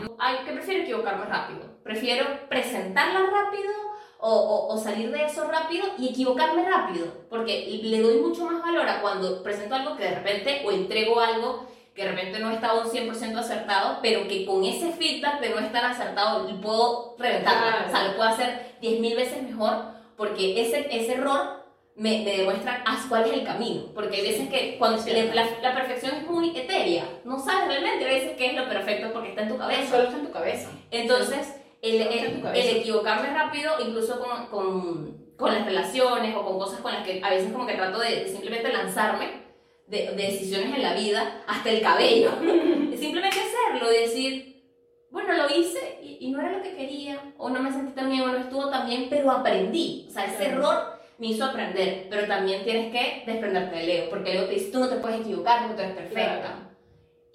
que 0.45 0.51
prefiero 0.51 0.83
equivocarme 0.83 1.25
rápido. 1.25 1.61
Prefiero 1.83 2.25
presentarla 2.49 3.21
rápido 3.21 3.71
o, 4.19 4.29
o- 4.29 4.73
o 4.73 4.77
salir 4.77 5.09
de 5.11 5.23
eso 5.23 5.49
rápido 5.49 5.85
y 5.97 6.09
equivocarme 6.09 6.69
rápido. 6.69 7.05
Porque 7.29 7.79
le 7.81 8.01
doy 8.01 8.17
mucho 8.19 8.43
más 8.45 8.61
valor 8.61 8.87
a 8.89 9.01
cuando 9.01 9.41
presento 9.41 9.75
algo 9.75 9.95
que 9.95 10.03
de 10.03 10.15
repente 10.15 10.63
o 10.65 10.71
entrego 10.71 11.17
algo 11.21 11.65
que 11.95 12.03
de 12.03 12.11
repente 12.11 12.39
no 12.39 12.49
estaba 12.51 12.81
un 12.81 12.89
100% 12.89 13.37
acertado, 13.37 13.99
pero 14.01 14.27
que 14.27 14.45
con 14.45 14.63
ese 14.63 14.91
feedback 14.93 15.39
de 15.41 15.49
no 15.51 15.59
estar 15.59 15.85
acertado 15.85 16.47
puedo 16.61 17.15
reventar. 17.19 17.53
Claro. 17.53 17.85
O 17.87 17.91
sea, 17.91 18.07
lo 18.07 18.15
puedo 18.15 18.29
hacer 18.29 18.75
10.000 18.81 19.15
veces 19.15 19.43
mejor 19.43 19.85
porque 20.17 20.59
ese, 20.61 20.87
ese 20.91 21.13
error 21.13 21.63
me, 21.95 22.23
me 22.23 22.37
demuestra 22.37 22.81
as- 22.85 23.05
cuál 23.07 23.25
es 23.25 23.33
el 23.33 23.43
camino. 23.45 23.83
Porque 23.93 24.17
hay 24.17 24.23
veces 24.23 24.49
que 24.49 24.77
cuando 24.79 24.97
Sí. 25.01 25.11
le- 25.11 25.33
la, 25.35 25.45
la 25.61 25.75
perfección 25.75 26.15
es 26.15 26.27
muy 26.27 26.57
etérea, 26.57 27.05
no 27.25 27.37
sabes 27.39 27.67
realmente 27.67 28.05
a 28.05 28.07
veces 28.07 28.31
qué 28.37 28.47
es 28.47 28.53
lo 28.55 28.67
perfecto 28.67 29.11
porque 29.13 29.29
está 29.29 29.43
en 29.43 29.49
tu 29.49 29.57
cabeza. 29.57 29.89
Solo 29.91 30.03
está 30.05 30.17
en 30.17 30.25
tu 30.25 30.31
cabeza. 30.31 30.69
Entonces, 30.89 31.53
el, 31.83 32.01
el, 32.01 32.45
el 32.55 32.77
equivocarme 32.77 33.27
rápido, 33.33 33.73
incluso 33.85 34.19
con, 34.19 34.47
con, 34.47 35.17
con 35.37 35.53
las 35.53 35.65
relaciones 35.65 36.35
o 36.35 36.43
con 36.43 36.57
cosas 36.57 36.79
con 36.79 36.91
las 36.93 37.05
que 37.05 37.21
a 37.23 37.29
veces 37.29 37.51
como 37.51 37.67
que 37.67 37.73
trato 37.75 37.99
de, 37.99 38.23
de 38.23 38.29
simplemente 38.29 38.71
lanzarme 38.73 39.42
de, 39.87 40.07
de 40.11 40.13
decisiones 40.23 40.75
en 40.75 40.81
la 40.81 40.93
vida, 40.93 41.43
hasta 41.47 41.69
el 41.69 41.81
cabello. 41.81 42.31
simplemente 42.97 43.37
hacerlo 43.39 43.89
decir, 43.89 44.63
bueno, 45.11 45.33
lo 45.33 45.47
hice 45.55 45.99
y, 46.01 46.17
y 46.21 46.31
no 46.31 46.39
era 46.39 46.53
lo 46.57 46.63
que 46.63 46.75
quería, 46.75 47.33
o 47.37 47.49
no 47.49 47.61
me 47.61 47.71
sentí 47.71 47.93
tan 47.93 48.09
bien, 48.09 48.21
o 48.21 48.27
no 48.27 48.37
estuvo 48.37 48.69
tan 48.69 48.87
bien, 48.87 49.07
pero 49.09 49.31
aprendí. 49.31 50.05
O 50.09 50.11
sea, 50.11 50.25
ese 50.25 50.37
Claro. 50.45 50.53
error 50.53 50.93
me 51.19 51.27
hizo 51.27 51.45
aprender, 51.45 52.07
pero 52.09 52.27
también 52.27 52.63
tienes 52.63 52.91
que 52.91 53.23
desprenderte 53.25 53.75
del 53.77 53.89
ego, 53.89 54.09
porque 54.09 54.31
el 54.31 54.37
ego 54.37 54.47
te 54.47 54.53
dice, 54.53 54.71
tú 54.71 54.79
no 54.79 54.89
te 54.89 54.95
puedes 54.95 55.21
equivocar, 55.21 55.59
porque 55.67 55.75
tú 55.75 55.81
eres 55.81 55.95
perfecta. 55.95 56.39
Claro. 56.41 56.73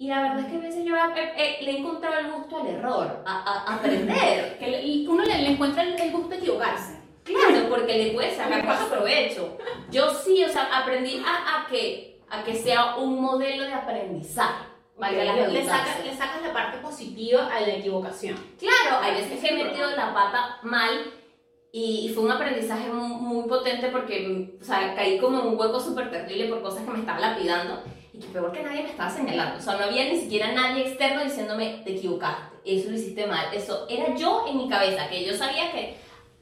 Y 0.01 0.07
la 0.07 0.21
verdad 0.21 0.39
es 0.39 0.45
que 0.47 0.55
a 0.55 0.59
veces 0.59 0.85
yo 0.85 0.95
eh, 0.95 1.33
eh, 1.37 1.57
le 1.61 1.71
he 1.71 1.77
encontrado 1.79 2.19
el 2.19 2.31
gusto 2.31 2.61
al 2.61 2.67
error, 2.67 3.21
a, 3.25 3.37
a- 3.43 3.71
a 3.71 3.75
aprender. 3.75 4.57
Que 4.59 4.67
le- 4.67 4.81
y 4.85 5.07
uno 5.07 5.23
le, 5.23 5.37
le 5.39 5.49
encuentra 5.51 5.83
el, 5.83 6.11
gusto 6.11 6.29
de 6.29 6.37
equivocarse. 6.37 6.99
Claro, 7.23 7.67
porque 7.69 7.97
le 7.97 8.11
puedes 8.11 8.35
sacar 8.35 8.63
más 8.65 8.83
provecho. 8.85 9.57
Yo 9.91 10.09
sí, 10.13 10.43
o 10.43 10.49
sea, 10.49 10.63
aprendí 10.79 11.21
a, 11.25 11.63
a 11.63 11.67
que, 11.67 12.08
a 12.29 12.43
que 12.43 12.55
sea 12.55 12.95
un 12.95 13.21
modelo 13.21 13.65
de 13.65 13.73
aprendizaje. 13.73 14.65
La 14.99 15.11
le, 15.11 15.65
sacas, 15.65 16.03
le 16.03 16.13
sacas 16.13 16.41
la 16.41 16.51
parte 16.51 16.77
positiva 16.79 17.47
a 17.47 17.61
la 17.61 17.75
equivocación. 17.75 18.35
Claro, 18.59 19.01
hay 19.01 19.21
veces 19.21 19.39
que 19.39 19.47
he 19.47 19.63
metido 19.63 19.89
la 19.91 20.13
pata 20.13 20.59
mal 20.63 21.13
y, 21.71 22.11
fue 22.13 22.25
un 22.25 22.31
aprendizaje 22.31 22.89
muy, 22.91 23.07
muy 23.07 23.47
potente 23.47 23.87
porque, 23.89 24.57
o 24.59 24.63
sea, 24.63 24.93
caí 24.95 25.17
como 25.17 25.39
en 25.39 25.47
un 25.47 25.59
hueco 25.59 25.79
súper 25.79 26.11
terrible 26.11 26.49
por 26.49 26.61
cosas 26.61 26.83
que 26.83 26.91
me 26.91 26.99
estaban 26.99 27.21
lapidando 27.21 27.81
y 28.13 28.19
que 28.19 28.27
peor 28.27 28.51
que 28.51 28.61
nadie 28.61 28.83
me 28.83 28.89
estaba 28.89 29.09
señalando. 29.09 29.57
O 29.57 29.61
sea, 29.61 29.77
no 29.77 29.85
había 29.85 30.05
ni 30.05 30.19
siquiera 30.19 30.51
nadie 30.51 30.87
externo 30.87 31.23
diciéndome, 31.23 31.81
te 31.85 31.95
equivocaste, 31.95 32.57
eso 32.65 32.89
lo 32.89 32.95
hiciste 32.97 33.25
mal. 33.25 33.53
Eso 33.53 33.85
era 33.89 34.13
yo 34.15 34.47
en 34.49 34.57
mi 34.57 34.67
cabeza, 34.67 35.07
que 35.07 35.23
yo 35.23 35.33
sabía 35.33 35.71
que 35.71 35.95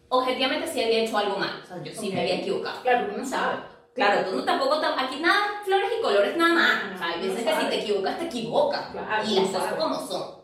objetivamente 0.09 0.67
sí 0.67 0.81
había 0.81 1.03
hecho 1.03 1.17
algo 1.17 1.37
mal. 1.37 1.61
O 1.63 1.67
sea, 1.67 1.83
yo 1.83 1.91
sí 1.93 2.09
me 2.09 2.21
había 2.21 2.37
equivocado. 2.37 2.81
Claro, 2.81 3.13
uno 3.13 3.25
sabe. 3.25 3.76
Claro, 3.97 4.29
tú 4.29 4.35
no 4.37 4.43
tampoco, 4.43 4.79
tam- 4.81 4.95
aquí 4.97 5.19
nada, 5.19 5.61
flores 5.65 5.89
y 5.97 6.01
colores 6.01 6.37
nada 6.37 6.53
más. 6.53 6.95
O 6.95 6.97
sea, 6.97 7.07
hay 7.09 7.15
No 7.27 7.33
veces 7.33 7.43
que 7.43 7.55
si 7.61 7.65
te 7.67 7.79
equivocas, 7.81 8.19
te 8.19 8.25
equivocas. 8.25 8.85
Claro, 8.91 9.23
y 9.27 9.35
las 9.35 9.51
no 9.51 9.59
cosas 9.59 9.73
como 9.73 10.07
son. 10.07 10.37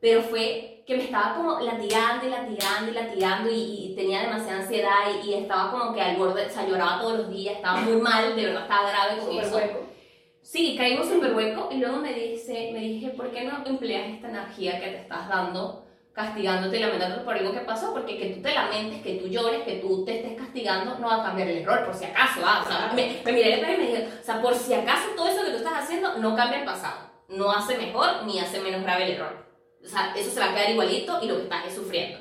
Pero 0.00 0.22
fue 0.22 0.82
que 0.86 0.96
me 0.96 1.04
estaba 1.04 1.34
como 1.36 1.60
latigando 1.60 2.26
y 2.26 2.30
latigando 2.30 2.90
y 2.90 2.94
latigando 2.94 3.50
y, 3.50 3.54
y 3.92 3.94
tenía 3.96 4.20
demasiada 4.22 4.60
ansiedad 4.62 4.90
y, 5.24 5.30
y 5.30 5.34
estaba 5.34 5.70
como 5.70 5.94
que 5.94 6.00
al 6.02 6.16
borde, 6.16 6.46
o 6.46 6.50
sea, 6.50 6.66
lloraba 6.66 7.00
todos 7.00 7.18
los 7.18 7.30
días, 7.30 7.56
estaba 7.56 7.80
muy 7.80 7.96
mal, 8.00 8.34
de 8.36 8.46
verdad 8.46 8.62
estaba 8.62 8.90
grave 8.90 9.20
con 9.20 9.38
eso. 9.38 9.56
hueco. 9.56 9.78
Sí, 10.42 10.74
caímos 10.76 11.06
súper 11.08 11.34
hueco 11.34 11.68
y 11.70 11.76
luego 11.76 11.98
me, 11.98 12.12
dice, 12.12 12.70
me 12.72 12.80
dije, 12.80 13.10
¿por 13.10 13.30
qué 13.30 13.44
no 13.44 13.62
empleas 13.64 14.08
esta 14.08 14.28
energía 14.28 14.80
que 14.80 14.88
te 14.88 14.96
estás 14.98 15.28
dando, 15.28 15.81
castigándote 16.12 16.76
y 16.76 16.80
lamentándote 16.80 17.24
por 17.24 17.34
algo 17.34 17.52
que 17.52 17.60
pasó? 17.60 17.92
Porque 17.92 18.18
que 18.18 18.26
tú 18.26 18.42
te 18.42 18.54
lamentes, 18.54 19.02
que 19.02 19.14
tú 19.14 19.28
llores, 19.28 19.62
que 19.62 19.76
tú 19.76 20.04
te 20.04 20.18
estés 20.20 20.36
castigando, 20.38 20.98
no 20.98 21.08
va 21.08 21.22
a 21.22 21.24
cambiar 21.24 21.48
el 21.48 21.58
error, 21.58 21.84
por 21.86 21.94
si 21.94 22.04
acaso. 22.04 22.40
¿ah? 22.44 22.62
O 22.64 22.68
sea, 22.68 22.92
me, 22.94 23.20
me 23.24 23.32
miré 23.32 23.54
espejo 23.54 23.72
y 23.72 23.76
me 23.76 23.86
dije, 23.90 24.08
o 24.20 24.24
sea, 24.24 24.42
por 24.42 24.54
si 24.54 24.74
acaso 24.74 25.08
todo 25.16 25.28
eso 25.28 25.44
que 25.44 25.50
tú 25.50 25.56
estás 25.58 25.84
haciendo 25.84 26.18
no 26.18 26.36
cambia 26.36 26.58
el 26.60 26.64
pasado. 26.64 27.10
No 27.28 27.50
hace 27.50 27.78
mejor 27.78 28.24
ni 28.26 28.38
hace 28.40 28.60
menos 28.60 28.82
grave 28.82 29.04
el 29.04 29.10
error. 29.12 29.46
O 29.82 29.88
sea, 29.88 30.12
eso 30.16 30.30
se 30.30 30.38
va 30.40 30.50
a 30.50 30.54
quedar 30.54 30.70
igualito 30.70 31.18
y 31.22 31.26
lo 31.26 31.36
que 31.36 31.42
estás 31.44 31.66
es 31.66 31.74
sufriendo. 31.74 32.18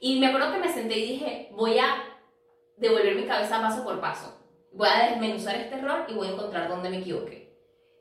Y 0.00 0.18
me 0.18 0.26
acuerdo 0.28 0.52
que 0.52 0.58
me 0.58 0.72
senté 0.72 0.98
y 0.98 1.12
dije, 1.12 1.48
voy 1.52 1.78
a 1.78 2.02
devolver 2.76 3.14
mi 3.14 3.24
cabeza 3.24 3.60
paso 3.60 3.84
por 3.84 4.00
paso. 4.00 4.32
Voy 4.72 4.88
a 4.88 5.10
desmenuzar 5.10 5.54
este 5.56 5.74
error 5.76 6.04
y 6.08 6.14
voy 6.14 6.28
a 6.28 6.32
encontrar 6.32 6.68
dónde 6.68 6.90
me 6.90 6.98
equivoqué. 6.98 7.54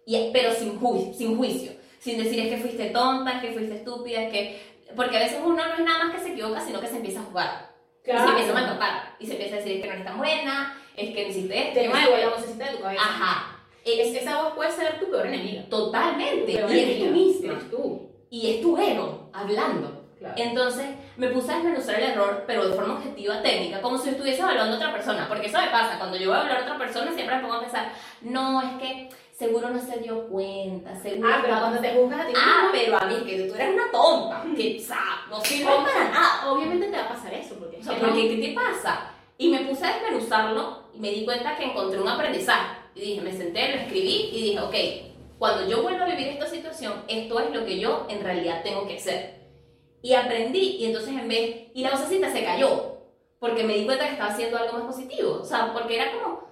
Y, 0.06 0.30
pero 0.34 0.52
sin, 0.54 0.80
ju- 0.80 1.14
sin 1.14 1.38
juicio, 1.38 1.72
sin 2.00 2.18
decir 2.22 2.40
es 2.40 2.50
que 2.54 2.58
fuiste 2.62 2.90
tonta, 2.90 3.32
es 3.38 3.42
que 3.42 3.54
fuiste 3.54 3.76
estúpida, 3.76 4.22
es 4.24 4.32
que... 4.32 4.75
Porque 4.96 5.18
a 5.18 5.20
veces 5.22 5.40
uno 5.44 5.56
no 5.68 5.74
es 5.74 5.80
nada 5.80 6.06
más 6.06 6.16
que 6.16 6.22
se 6.22 6.32
equivoca, 6.34 6.62
sino 6.62 6.80
que 6.80 6.88
se 6.88 6.98
empieza 6.98 7.20
a 7.22 7.24
jugar. 7.24 7.70
Y 8.04 8.12
se 8.12 8.18
empieza 8.24 8.52
a 8.52 8.54
maltratar. 8.54 9.16
Y 9.20 9.26
se 9.26 9.32
empieza 9.34 9.56
a 9.56 9.58
decir 9.60 9.74
es 9.78 9.82
que 9.82 9.88
no 9.88 9.94
eres 9.94 10.06
tan 10.06 10.18
buena, 10.18 10.78
es 10.96 11.14
que 11.16 11.24
no 11.24 11.30
hiciste 11.30 11.58
esto. 11.60 11.74
Te 11.80 11.88
que- 11.88 12.22
la 12.26 12.30
vocecita 12.30 12.66
de 12.66 12.78
tu 12.78 12.84
cabeza. 12.84 13.02
Ajá. 13.04 13.52
Es, 13.84 14.08
Es, 14.08 14.22
esa 14.22 14.42
voz 14.44 14.54
puede 14.54 14.72
ser 14.72 15.00
tu 15.00 15.10
peor 15.12 15.26
enemiga. 15.28 15.64
totalmente. 15.70 16.54
Peor 16.54 16.72
Y 16.72 16.80
eres 16.80 17.00
tú 17.00 17.06
misma. 17.06 17.54
Eres 17.54 17.70
tú. 17.70 18.10
Y 18.30 18.56
es 18.56 18.62
tu 18.62 18.78
ego 18.78 19.30
hablando. 19.34 20.04
Claro. 20.20 20.34
Entonces 20.38 20.86
me 21.18 21.28
puse 21.28 21.52
a 21.52 21.56
desmenuzar 21.56 21.96
el 22.00 22.12
error, 22.12 22.44
pero 22.48 22.68
de 22.70 22.76
forma 22.76 22.96
objetiva, 22.96 23.42
técnica, 23.42 23.82
como 23.82 23.98
si 23.98 24.10
estuviese 24.10 24.42
evaluando 24.42 24.74
a 24.76 24.78
otra 24.78 24.94
persona. 24.94 25.28
Porque 25.28 25.48
eso 25.48 25.60
me 25.60 25.68
pasa, 25.68 25.98
cuando 26.00 26.18
yo 26.18 26.30
voy 26.30 26.38
a 26.38 26.42
hablar 26.42 26.58
a 26.60 26.62
otra 26.64 26.78
persona, 26.78 27.12
siempre 27.14 27.36
me 27.36 27.42
pongo 27.42 27.56
a 27.56 27.62
pensar, 27.62 27.92
no, 28.22 28.62
es 28.62 28.70
que 28.82 29.10
seguro 29.38 29.70
no 29.70 29.80
se 29.80 30.00
dio 30.00 30.28
cuenta, 30.28 30.96
seguro. 30.96 31.30
Ah, 31.32 31.40
pero 31.42 31.60
cuando 31.60 31.82
te 31.82 31.94
juzgas 31.94 32.22
a 32.22 32.28
ti 32.28 32.34
Ah, 32.36 32.70
mismo, 32.72 32.72
pero 32.72 32.98
a 32.98 33.06
mí 33.06 33.26
que 33.26 33.48
tú 33.48 33.56
eres 33.56 33.74
una 33.74 33.92
tonta, 33.92 34.44
que 34.56 34.78
o 34.78 34.84
sea, 34.84 35.26
no 35.30 35.42
sirve 35.44 35.66
para 35.66 36.10
nada. 36.10 36.52
obviamente 36.52 36.88
te 36.88 36.98
va 36.98 37.04
a 37.04 37.10
pasar 37.10 37.34
eso, 37.34 37.56
porque 37.56 37.78
O 37.78 37.84
sea, 37.84 38.00
porque, 38.00 38.30
¿qué 38.30 38.48
te 38.48 38.54
pasa? 38.54 39.12
Y 39.38 39.50
me 39.50 39.60
puse 39.66 39.86
a 39.86 39.94
desmenuzarlo 39.94 40.84
y 40.94 41.00
me 41.00 41.12
di 41.12 41.26
cuenta 41.26 41.58
que 41.58 41.66
encontré 41.66 42.00
un 42.00 42.08
aprendizaje. 42.08 42.78
Y 42.96 43.02
dije, 43.02 43.22
me 43.22 43.34
senté, 43.34 43.76
lo 43.76 43.82
escribí 43.82 44.30
y 44.32 44.42
dije, 44.44 44.60
ok, 44.62 44.76
cuando 45.38 45.68
yo 45.70 45.84
vuelva 45.84 46.06
a 46.06 46.10
vivir 46.10 46.28
esta 46.28 46.48
situación, 46.48 46.94
esto 47.10 47.40
es 47.42 47.54
lo 47.54 47.66
que 47.66 47.78
yo 47.78 48.06
en 48.10 48.24
realidad 48.24 48.64
tengo 48.64 48.88
que 48.88 48.96
hacer. 48.96 49.36
Y 50.02 50.14
aprendí, 50.14 50.78
y 50.80 50.86
entonces 50.86 51.10
en 51.10 51.28
vez, 51.28 51.68
y 51.74 51.82
la 51.82 51.92
vocecita 51.92 52.32
se 52.32 52.46
cayó, 52.46 53.00
porque 53.40 53.66
me 53.66 53.74
di 53.76 53.86
cuenta 53.86 54.06
que 54.06 54.12
estaba 54.14 54.32
haciendo 54.32 54.58
algo 54.58 54.78
más 54.78 54.96
positivo. 54.96 55.40
O 55.42 55.46
sea, 55.46 55.74
porque 55.74 55.96
era 55.96 56.12
como, 56.14 56.45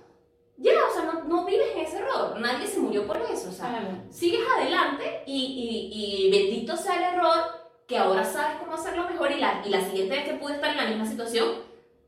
ya, 0.57 0.71
o 0.89 0.93
sea, 0.93 1.03
no, 1.11 1.23
no 1.23 1.45
vives 1.45 1.67
en 1.75 1.81
ese 1.81 1.97
error, 1.97 2.39
nadie 2.39 2.67
se 2.67 2.79
murió 2.79 3.05
por 3.07 3.17
eso, 3.17 3.49
o 3.49 3.51
sea, 3.51 3.69
Claro. 3.69 3.87
sigues 4.09 4.41
adelante 4.57 5.23
y, 5.25 5.89
y, 5.93 6.27
y 6.27 6.31
bendito 6.31 6.75
sea 6.77 6.95
el 6.95 7.15
error 7.15 7.37
que 7.87 7.97
ahora 7.97 8.23
sabes 8.23 8.57
cómo 8.59 8.73
hacerlo 8.75 9.07
mejor 9.09 9.31
y 9.31 9.39
la, 9.39 9.61
y 9.65 9.69
la 9.69 9.81
siguiente 9.81 10.15
vez 10.15 10.25
que 10.25 10.33
pude 10.35 10.53
estar 10.55 10.71
en 10.71 10.77
la 10.77 10.85
misma 10.87 11.05
situación 11.05 11.47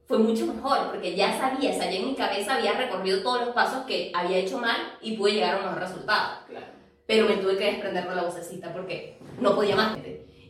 fue 0.07 0.19
mucho 0.19 0.45
mejor 0.45 0.89
porque 0.91 1.15
ya 1.15 1.37
sabía, 1.37 1.71
o 1.71 1.73
sea, 1.73 1.89
ya 1.91 1.97
en 1.97 2.05
mi 2.05 2.15
cabeza 2.15 2.55
había 2.55 2.73
recorrido 2.73 3.21
todos 3.23 3.41
los 3.41 3.49
pasos 3.55 3.85
que 3.85 4.11
había 4.13 4.37
hecho 4.37 4.59
mal 4.59 4.77
y 5.01 5.17
pude 5.17 5.33
llegar 5.33 5.55
a 5.55 5.57
un 5.57 5.63
mejor 5.65 5.79
resultado. 5.79 6.39
Claro. 6.47 6.65
Pero 7.07 7.27
me 7.27 7.37
tuve 7.37 7.57
que 7.57 7.65
desprender 7.65 8.07
de 8.07 8.15
la 8.15 8.23
vocecita 8.23 8.71
porque 8.71 9.17
no 9.39 9.55
podía 9.55 9.75
más. 9.75 9.97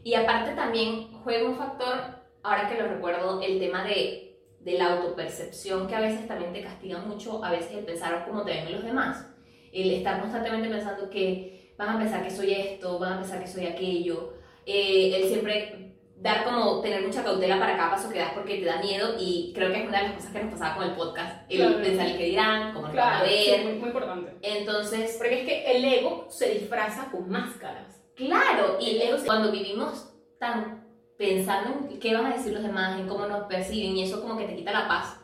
Y 0.04 0.14
aparte 0.14 0.52
también 0.56 1.08
juega 1.24 1.48
un 1.50 1.58
factor, 1.58 1.98
ahora 2.44 2.70
que 2.70 2.80
lo 2.82 2.88
recuerdo, 2.88 3.42
el 3.42 3.58
tema 3.60 3.84
de, 3.84 4.25
de 4.66 4.78
la 4.80 4.94
autopercepción 4.94 5.88
que 5.88 5.96
a 5.96 6.02
veces 6.02 6.28
también 6.28 6.52
te 6.52 6.62
castiga 6.62 6.98
mucho, 7.00 7.44
a 7.46 7.52
veces 7.52 7.72
el 7.78 7.86
pensar 7.86 8.26
cómo 8.28 8.44
te 8.44 8.52
ven 8.52 8.72
los 8.74 8.84
demás, 8.84 9.26
el 9.72 9.92
estar 9.92 10.20
constantemente 10.20 10.68
pensando 10.70 11.10
que 11.10 11.74
van 11.78 11.90
a 11.96 12.00
pensar 12.00 12.24
que 12.24 12.32
soy 12.32 12.52
esto, 12.54 13.00
van 13.00 13.14
a 13.14 13.20
pensar 13.22 13.40
que 13.42 13.48
soy 13.48 13.66
aquello, 13.68 14.34
eh, 14.66 15.16
el 15.16 15.28
siempre 15.30 15.94
dar 16.18 16.44
como, 16.46 16.82
tener 16.82 17.06
mucha 17.06 17.24
cautela 17.24 17.60
para 17.60 17.78
cada 17.78 17.92
paso 17.92 18.10
que 18.10 18.18
das 18.20 18.32
porque 18.34 18.58
te 18.58 18.66
da 18.66 18.82
miedo 18.82 19.16
y 19.20 19.52
creo 19.54 19.72
que 19.72 19.82
es 19.84 19.88
una 19.88 19.98
de 20.00 20.04
las 20.08 20.14
cosas 20.16 20.32
que 20.32 20.44
nos 20.44 20.54
pasaba 20.54 20.76
con 20.78 20.86
el 20.86 20.96
podcast, 20.96 21.52
el 21.52 21.58
Claro. 21.58 21.82
pensar 21.84 22.08
el 22.08 22.18
que 22.18 22.26
dirán, 22.26 22.74
cómo 22.74 22.88
nos 22.88 22.96
van 22.96 23.08
a 23.08 23.20
Claro, 23.20 23.26
sí, 23.30 23.52
ver, 23.52 23.64
muy, 23.66 23.74
muy 23.74 23.88
importante. 23.90 24.32
entonces 24.42 25.16
Porque 25.18 25.42
es 25.42 25.46
que 25.48 25.72
el 25.78 25.86
ego 25.86 26.26
se 26.30 26.50
disfraza 26.56 27.12
con 27.12 27.30
máscaras. 27.30 28.02
Claro, 28.16 28.78
y 28.80 28.92
el 28.96 29.02
ego, 29.04 29.18
cuando 29.26 29.52
vivimos 29.52 30.12
tan 30.40 30.85
pensando 31.18 31.88
en 31.90 32.00
qué 32.00 32.14
van 32.14 32.26
a 32.26 32.36
decir 32.36 32.54
los 32.54 32.64
demás, 32.64 33.00
en 33.00 33.08
cómo 33.08 33.26
nos 33.28 33.44
perciben, 33.48 33.96
y 33.98 34.04
eso 34.04 34.22
como 34.22 34.38
que 34.38 34.46
te 34.46 34.56
quita 34.56 34.72
la 34.72 34.88
paz, 34.88 35.18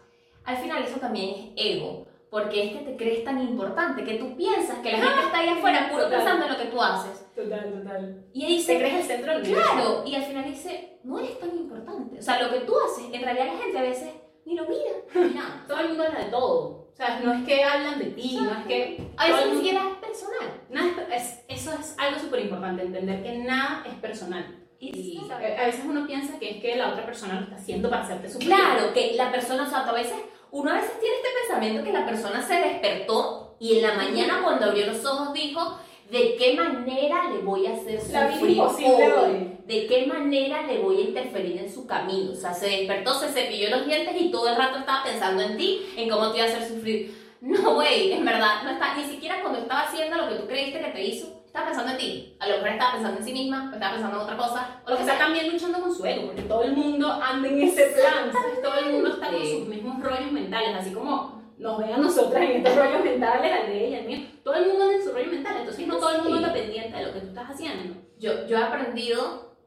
al 0.45 0.57
final 0.57 0.83
eso 0.83 0.99
también 0.99 1.29
es 1.29 1.75
ego, 1.75 2.07
porque 2.29 2.63
es 2.65 2.71
que 2.73 2.79
te 2.85 2.95
crees 2.95 3.23
tan 3.25 3.41
importante, 3.41 4.03
que 4.05 4.15
tú 4.15 4.35
piensas 4.37 4.79
que 4.79 4.91
la 4.93 4.99
gente 4.99 5.25
está 5.25 5.39
ahí 5.39 5.49
afuera 5.49 5.89
puro 5.91 6.03
Total. 6.03 6.17
pensando 6.19 6.45
en 6.45 6.51
lo 6.53 6.57
que 6.57 6.65
tú 6.65 6.81
haces. 6.81 7.25
Total, 7.35 7.71
total. 7.73 8.25
Y 8.33 8.43
ahí 8.45 8.47
Te 8.51 8.57
dice, 8.57 8.77
crees 8.77 8.95
el 8.95 9.03
centro 9.03 9.31
del 9.33 9.41
universo. 9.41 9.71
claro, 9.73 10.03
y 10.05 10.15
al 10.15 10.23
final 10.23 10.45
dice, 10.45 10.99
no 11.03 11.19
eres 11.19 11.39
tan 11.39 11.49
importante. 11.49 12.19
O 12.19 12.21
sea, 12.21 12.41
lo 12.41 12.49
que 12.51 12.61
tú 12.61 12.73
haces, 12.79 13.05
en 13.13 13.21
realidad 13.21 13.47
la 13.47 13.61
gente 13.61 13.77
a 13.77 13.81
veces 13.81 14.09
ni 14.45 14.55
lo 14.55 14.63
mira, 14.67 14.91
ni 15.13 15.33
nada. 15.35 15.65
Todo 15.67 15.79
el 15.81 15.87
mundo 15.89 16.03
habla 16.05 16.19
de 16.19 16.31
todo. 16.31 16.81
O 16.91 16.95
sea, 16.95 17.19
no 17.23 17.33
es 17.33 17.43
que 17.45 17.63
hablan 17.63 17.99
de 17.99 18.05
ti, 18.05 18.37
no 18.41 18.51
es 18.51 18.65
que... 18.67 19.03
A 19.17 19.27
veces 19.27 19.45
ni 19.49 19.55
siquiera 19.57 19.89
es 19.89 20.07
personal. 20.07 20.61
Nada 20.69 21.07
es- 21.15 21.43
eso 21.47 21.71
es 21.73 21.95
algo 21.97 22.19
súper 22.19 22.41
importante, 22.41 22.83
entender 22.83 23.23
que 23.23 23.37
nada 23.39 23.83
es 23.87 23.93
personal. 23.95 24.57
Y 24.81 25.21
a 25.31 25.65
veces 25.67 25.81
uno 25.85 26.07
piensa 26.07 26.39
que 26.39 26.49
es 26.49 26.61
que 26.61 26.75
la 26.75 26.89
otra 26.89 27.05
persona 27.05 27.35
lo 27.35 27.41
está 27.41 27.55
haciendo 27.55 27.87
para 27.87 28.01
hacerte 28.01 28.27
sufrir. 28.27 28.49
Claro, 28.49 28.91
que 28.93 29.13
la 29.13 29.31
persona, 29.31 29.63
o 29.63 29.69
sea, 29.69 29.87
a 29.87 29.93
veces, 29.93 30.15
uno 30.49 30.71
a 30.71 30.73
veces 30.73 30.99
tiene 30.99 31.17
este 31.17 31.29
pensamiento 31.39 31.83
que 31.83 31.93
la 31.93 32.05
persona 32.05 32.41
se 32.41 32.55
despertó 32.55 33.55
y 33.59 33.77
en 33.77 33.83
la 33.83 33.93
mañana 33.93 34.41
cuando 34.43 34.65
abrió 34.65 34.87
los 34.87 35.05
ojos 35.05 35.33
dijo, 35.33 35.77
¿de 36.09 36.35
qué 36.35 36.55
manera 36.55 37.29
le 37.29 37.41
voy 37.41 37.67
a 37.67 37.73
hacer 37.73 38.01
sufrir 38.01 38.59
hoy. 38.59 39.57
¿De 39.67 39.85
qué 39.85 40.07
manera 40.07 40.63
le 40.65 40.79
voy 40.79 40.97
a 40.97 41.01
interferir 41.01 41.59
en 41.59 41.71
su 41.71 41.85
camino? 41.85 42.31
O 42.31 42.35
sea, 42.35 42.51
se 42.51 42.67
despertó, 42.67 43.13
se 43.13 43.29
cepilló 43.29 43.69
los 43.69 43.85
dientes 43.85 44.15
y 44.19 44.31
todo 44.31 44.49
el 44.49 44.55
rato 44.55 44.79
estaba 44.79 45.03
pensando 45.03 45.43
en 45.43 45.57
ti, 45.57 45.93
en 45.95 46.09
cómo 46.09 46.31
te 46.31 46.39
iba 46.39 46.47
a 46.47 46.49
hacer 46.49 46.67
sufrir. 46.67 47.15
No, 47.41 47.75
güey, 47.75 48.13
en 48.13 48.25
verdad, 48.25 48.63
no 48.63 48.71
está, 48.71 48.95
ni 48.95 49.03
siquiera 49.03 49.41
cuando 49.41 49.59
estaba 49.59 49.81
haciendo 49.81 50.17
lo 50.17 50.27
que 50.27 50.35
tú 50.35 50.47
creíste 50.47 50.79
que 50.79 50.89
te 50.89 51.03
hizo, 51.03 51.40
estaba 51.51 51.67
pensando 51.67 51.91
en 51.91 51.97
ti. 51.97 52.37
A 52.39 52.47
lo 52.47 52.53
mejor 52.55 52.69
estaba 52.69 52.93
pensando 52.93 53.19
en 53.19 53.25
sí 53.25 53.33
misma, 53.33 53.69
o 53.69 53.73
estaba 53.73 53.91
pensando 53.91 54.17
en 54.17 54.23
otra 54.23 54.37
cosa, 54.37 54.81
o 54.85 54.89
lo 54.89 54.97
que 54.97 55.03
sea. 55.03 55.17
también 55.17 55.51
luchando 55.51 55.81
con 55.81 55.93
su 55.93 56.05
ego, 56.05 56.27
porque 56.27 56.43
todo 56.43 56.63
el 56.63 56.71
mundo 56.71 57.11
anda 57.11 57.49
en 57.49 57.61
ese 57.61 57.87
plan, 57.87 58.31
¿sabes? 58.31 58.61
Todo 58.61 58.75
el 58.79 58.93
mundo 58.93 59.09
está 59.09 59.29
con 59.29 59.45
sus 59.45 59.67
mismos 59.67 60.01
rollos 60.01 60.31
mentales, 60.31 60.75
así 60.75 60.93
como 60.93 61.41
nos 61.57 61.77
ven 61.77 61.91
a 61.91 61.97
nosotras 61.97 62.41
en 62.41 62.51
estos 62.51 62.75
rollos 62.77 63.03
mentales, 63.03 63.51
al 63.51 63.67
de 63.67 63.85
ella, 63.85 63.99
el 63.99 64.07
mío. 64.07 64.27
Todo 64.45 64.53
el 64.55 64.67
mundo 64.67 64.83
anda 64.83 64.95
en 64.95 65.03
su 65.03 65.11
rollo 65.11 65.29
mental, 65.29 65.57
entonces 65.59 65.87
no 65.87 65.97
todo 65.97 66.11
el 66.11 66.21
mundo 66.21 66.37
está 66.37 66.53
pendiente 66.53 66.97
de 66.97 67.05
lo 67.05 67.13
que 67.13 67.19
tú 67.19 67.27
estás 67.27 67.49
haciendo. 67.49 67.95
Yo, 68.17 68.47
yo 68.47 68.57
he 68.57 68.63
aprendido 68.63 69.57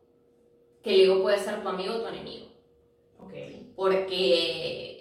que 0.83 0.94
el 0.94 1.01
ego 1.03 1.23
puede 1.23 1.38
ser 1.38 1.62
tu 1.62 1.68
amigo 1.68 1.97
o 1.97 2.01
tu 2.01 2.07
enemigo. 2.07 2.47
Ok. 3.18 3.33
porque 3.77 4.93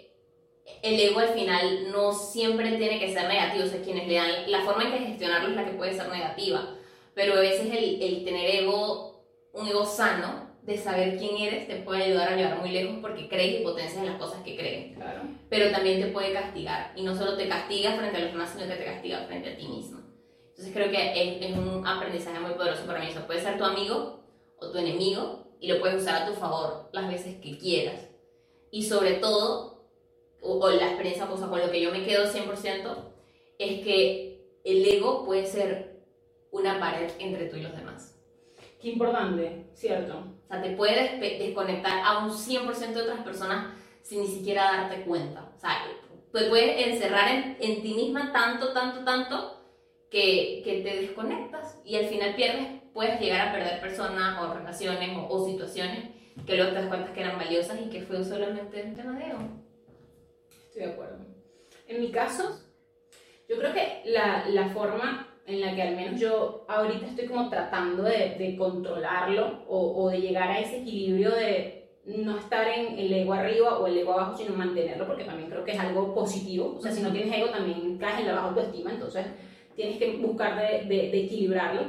el 0.81 0.99
ego 0.99 1.19
al 1.19 1.29
final 1.29 1.91
no 1.91 2.13
siempre 2.13 2.77
tiene 2.77 2.99
que 2.99 3.13
ser 3.13 3.27
negativo, 3.27 3.65
o 3.65 3.67
sea, 3.67 3.81
quienes 3.81 4.07
le 4.07 4.15
dan, 4.15 4.29
la 4.51 4.61
forma 4.61 4.83
en 4.85 4.91
que 4.93 4.99
gestionarlo 5.07 5.49
es 5.49 5.55
la 5.55 5.65
que 5.65 5.71
puede 5.77 5.93
ser 5.93 6.07
negativa, 6.09 6.75
pero 7.13 7.33
a 7.33 7.39
veces 7.41 7.67
el, 7.71 8.01
el 8.01 8.23
tener 8.23 8.49
ego, 8.63 9.25
un 9.53 9.67
ego 9.67 9.85
sano, 9.85 10.51
de 10.63 10.77
saber 10.77 11.17
quién 11.17 11.35
eres, 11.37 11.67
te 11.67 11.75
puede 11.77 12.05
ayudar 12.05 12.29
a 12.31 12.35
llegar 12.37 12.57
muy 12.59 12.71
lejos 12.71 12.95
porque 13.01 13.27
crees 13.27 13.59
y 13.59 13.63
potencias 13.65 13.97
en 13.97 14.05
las 14.05 14.17
cosas 14.17 14.41
que 14.43 14.55
crees, 14.55 14.95
Claro. 14.95 15.23
pero 15.49 15.71
también 15.71 15.99
te 15.99 16.07
puede 16.07 16.31
castigar, 16.31 16.93
y 16.95 17.03
no 17.03 17.13
solo 17.15 17.35
te 17.35 17.49
castiga 17.49 17.93
frente 17.97 18.15
a 18.17 18.21
los 18.21 18.31
demás, 18.31 18.51
sino 18.55 18.67
que 18.69 18.75
te 18.77 18.85
castiga 18.85 19.25
frente 19.27 19.49
a 19.51 19.57
ti 19.57 19.67
mismo. 19.67 19.99
Entonces 20.49 20.73
creo 20.73 20.89
que 20.89 21.11
es, 21.39 21.45
es 21.51 21.57
un 21.57 21.85
aprendizaje 21.85 22.39
muy 22.39 22.51
poderoso 22.53 22.85
para 22.85 22.99
mí, 22.99 23.07
eso 23.09 23.25
puede 23.27 23.41
ser 23.41 23.57
tu 23.57 23.65
amigo 23.65 24.23
o 24.57 24.71
tu 24.71 24.77
enemigo, 24.77 25.43
y 25.59 25.67
lo 25.67 25.79
puedes 25.79 26.01
usar 26.01 26.23
a 26.23 26.25
tu 26.27 26.33
favor 26.33 26.89
las 26.93 27.07
veces 27.09 27.37
que 27.41 27.57
quieras 27.57 28.09
y 28.69 28.83
sobre 28.83 29.13
todo, 29.13 29.72
o, 30.43 30.59
o 30.59 30.69
la 30.69 30.87
experiencia, 30.87 31.25
o 31.31 31.37
sea, 31.37 31.47
con 31.47 31.59
lo 31.59 31.71
que 31.71 31.81
yo 31.81 31.91
me 31.91 32.03
quedo 32.05 32.25
100%, 32.25 32.95
es 33.59 33.83
que 33.83 34.59
el 34.63 34.85
ego 34.85 35.25
puede 35.25 35.45
ser 35.45 36.01
una 36.51 36.79
pared 36.79 37.09
entre 37.19 37.45
tú 37.45 37.57
y 37.57 37.61
los 37.61 37.75
demás. 37.75 38.19
Qué 38.81 38.89
importante, 38.89 39.67
¿cierto? 39.73 40.17
O 40.17 40.47
sea, 40.47 40.61
te 40.61 40.71
puede 40.71 40.93
despe- 41.19 41.37
desconectar 41.39 42.01
a 42.05 42.19
un 42.25 42.31
100% 42.31 42.93
de 42.93 43.01
otras 43.01 43.23
personas 43.23 43.73
sin 44.01 44.21
ni 44.21 44.27
siquiera 44.27 44.63
darte 44.65 45.03
cuenta. 45.03 45.51
O 45.55 45.59
sea, 45.59 45.85
te 46.33 46.45
puedes 46.49 46.87
encerrar 46.87 47.29
en, 47.33 47.57
en 47.59 47.81
ti 47.81 47.93
misma 47.93 48.31
tanto, 48.33 48.73
tanto, 48.73 49.03
tanto 49.05 49.61
que, 50.11 50.61
que 50.63 50.81
te 50.81 51.01
desconectas 51.01 51.79
y 51.85 51.95
al 51.95 52.05
final 52.05 52.35
pierdes, 52.35 52.67
puedes 52.93 53.19
llegar 53.19 53.47
a 53.47 53.51
perder 53.53 53.79
personas 53.79 54.41
o 54.41 54.53
relaciones 54.53 55.17
o, 55.17 55.27
o 55.27 55.45
situaciones 55.47 56.09
que 56.45 56.55
luego 56.55 56.71
te 56.71 56.79
das 56.79 56.87
cuenta 56.87 57.13
que 57.13 57.21
eran 57.21 57.37
valiosas 57.37 57.79
y 57.79 57.89
que 57.89 58.01
fue 58.01 58.23
solamente 58.23 58.83
un 58.83 58.95
tema 58.95 59.17
de 59.17 59.25
ego. 59.27 59.39
Estoy 60.73 60.87
de 60.87 60.93
acuerdo. 60.93 61.17
En 61.87 62.01
mi 62.01 62.09
caso, 62.09 62.59
yo 63.47 63.57
creo 63.57 63.73
que 63.73 64.01
la, 64.05 64.45
la 64.49 64.69
forma 64.69 65.39
en 65.45 65.61
la 65.61 65.75
que 65.75 65.83
al 65.83 65.95
menos 65.95 66.19
yo 66.19 66.65
ahorita 66.67 67.05
estoy 67.05 67.27
como 67.27 67.47
tratando 67.47 68.01
de, 68.01 68.37
de 68.39 68.55
controlarlo 68.57 69.65
o, 69.67 70.03
o 70.03 70.09
de 70.09 70.19
llegar 70.19 70.49
a 70.49 70.59
ese 70.59 70.81
equilibrio 70.81 71.29
de 71.29 71.91
no 72.05 72.39
estar 72.39 72.67
en 72.67 72.97
el 72.97 73.13
ego 73.13 73.33
arriba 73.33 73.77
o 73.77 73.85
el 73.85 73.99
ego 73.99 74.13
abajo, 74.13 74.35
sino 74.35 74.55
mantenerlo, 74.55 75.05
porque 75.05 75.25
también 75.25 75.51
creo 75.51 75.63
que 75.63 75.73
es 75.73 75.79
algo 75.79 76.11
positivo. 76.15 76.75
O 76.79 76.81
sea, 76.81 76.91
si 76.91 77.03
no 77.03 77.11
tienes 77.11 77.31
ego, 77.37 77.51
también 77.51 77.99
caes 77.99 78.21
en 78.21 78.27
la 78.27 78.33
baja 78.33 78.47
autoestima, 78.47 78.93
entonces 78.93 79.27
tienes 79.75 79.99
que 79.99 80.17
buscar 80.17 80.59
de, 80.59 80.85
de, 80.87 81.11
de 81.11 81.25
equilibrarlo. 81.25 81.81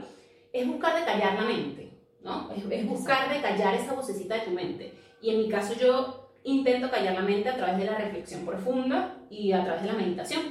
Es 0.53 0.67
buscar 0.69 0.95
de 0.95 1.07
callar 1.07 1.37
la 1.37 1.47
mente, 1.47 1.89
¿no? 2.21 2.53
Es, 2.53 2.63
es 2.71 2.87
buscar 2.87 3.33
de 3.33 3.41
callar 3.41 3.77
esa 3.77 3.95
vocecita 3.95 4.35
de 4.35 4.43
tu 4.43 4.51
mente. 4.51 4.93
Y 5.23 5.31
en 5.31 5.39
mi 5.39 5.49
caso, 5.49 5.73
yo 5.81 6.24
intento 6.45 6.91
callar 6.91 7.15
la 7.15 7.23
mente 7.23 7.49
a 7.49 7.57
través 7.57 7.79
de 7.79 7.85
la 7.87 7.99
reflexión 7.99 8.45
profunda 8.47 9.17
y 9.31 9.53
a 9.53 9.65
través 9.65 9.83
de 9.83 9.89
la 9.89 9.95
meditación, 9.95 10.43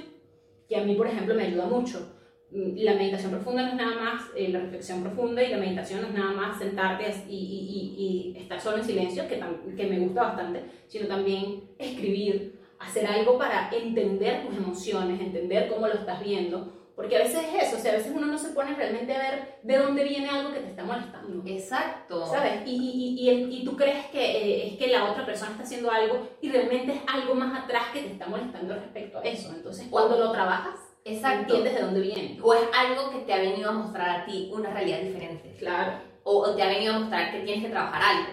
que 0.67 0.75
a 0.77 0.84
mí, 0.84 0.95
por 0.95 1.08
ejemplo, 1.08 1.36
me 1.36 1.43
ayuda 1.43 1.65
mucho. 1.65 2.10
La 2.51 2.93
meditación 2.93 3.32
profunda 3.32 3.63
no 3.63 3.69
es 3.69 3.75
nada 3.75 3.95
más 3.99 4.23
eh, 4.36 4.49
la 4.49 4.60
reflexión 4.60 5.01
profunda 5.01 5.41
y 5.43 5.49
la 5.49 5.58
meditación 5.58 6.01
no 6.01 6.08
es 6.10 6.13
nada 6.13 6.34
más 6.34 6.60
sentarte 6.60 7.06
y, 7.27 7.36
y- 7.36 7.93
y- 7.97 8.34
y 8.36 8.38
estar 8.39 8.60
solo 8.62 8.77
en 8.77 8.84
silencio, 8.84 9.27
que, 9.27 9.41
que 9.75 9.88
me 9.88 9.99
gusta 9.99 10.21
bastante, 10.23 10.63
sino 10.88 11.08
también 11.08 11.63
escribir, 11.79 12.60
hacer 12.79 13.08
algo 13.08 13.38
para 13.39 13.69
entender 13.71 14.45
tus 14.45 14.56
emociones, 14.56 15.19
entender 15.19 15.67
cómo 15.67 15.88
lo 15.88 15.93
estás 15.95 16.23
viendo, 16.23 16.71
porque 16.95 17.15
a 17.15 17.19
veces 17.19 17.43
es 17.43 17.63
eso, 17.67 17.77
o 17.77 17.79
sea, 17.79 17.93
a 17.93 17.95
veces 17.97 18.12
uno 18.15 18.27
no 18.27 18.38
se 18.38 18.49
pone 18.49 18.75
realmente 18.75 19.13
a 19.15 19.17
ver 19.19 19.56
de 19.63 19.77
dónde 19.77 20.03
viene 20.03 20.29
algo 20.29 20.53
que 20.53 20.60
te 20.60 20.69
está 20.69 20.84
molestando. 20.84 21.41
Exacto. 21.49 22.25
¿Sabes? 22.27 22.62
Y, 22.67 22.75
y, 22.75 23.29
y, 23.29 23.58
y- 23.62 23.65
tú 23.65 23.75
crees 23.75 24.06
que 24.08 24.23
eh, 24.23 24.67
es 24.67 24.77
que 24.77 24.88
la 24.88 25.12
otra 25.12 25.25
persona 25.25 25.51
está 25.51 25.63
haciendo 25.63 25.89
algo 25.89 26.27
y 26.41 26.49
realmente 26.51 26.93
es 26.93 27.01
algo 27.08 27.34
más 27.36 27.63
atrás 27.63 27.86
que 27.93 28.01
te 28.01 28.12
está 28.13 28.27
molestando 28.27 28.75
respecto 28.75 29.17
a 29.17 29.21
eso. 29.23 29.49
Entonces, 29.56 29.88
cuando 29.89 30.17
lo 30.19 30.32
trabajas, 30.32 30.75
Exacto. 31.06 31.39
entiendes 31.41 31.73
de 31.75 31.82
dónde 31.82 31.99
viene. 32.01 32.39
O 32.43 32.53
es 32.53 32.62
algo 32.77 33.10
que 33.12 33.19
te 33.19 33.34
ha 33.34 33.38
venido 33.38 33.69
a 33.69 33.73
mostrar 33.73 34.21
a 34.21 34.25
ti 34.25 34.49
una 34.53 34.69
realidad 34.69 34.99
diferente. 35.01 35.56
Claro. 35.58 35.93
O, 36.23 36.38
o 36.43 36.56
te 36.56 36.62
ha 36.63 36.67
venido 36.67 36.93
a 36.95 36.99
mostrar 36.99 37.32
que 37.32 37.39
tienes 37.41 37.63
que 37.63 37.69
trabajar 37.71 38.01
algo. 38.03 38.29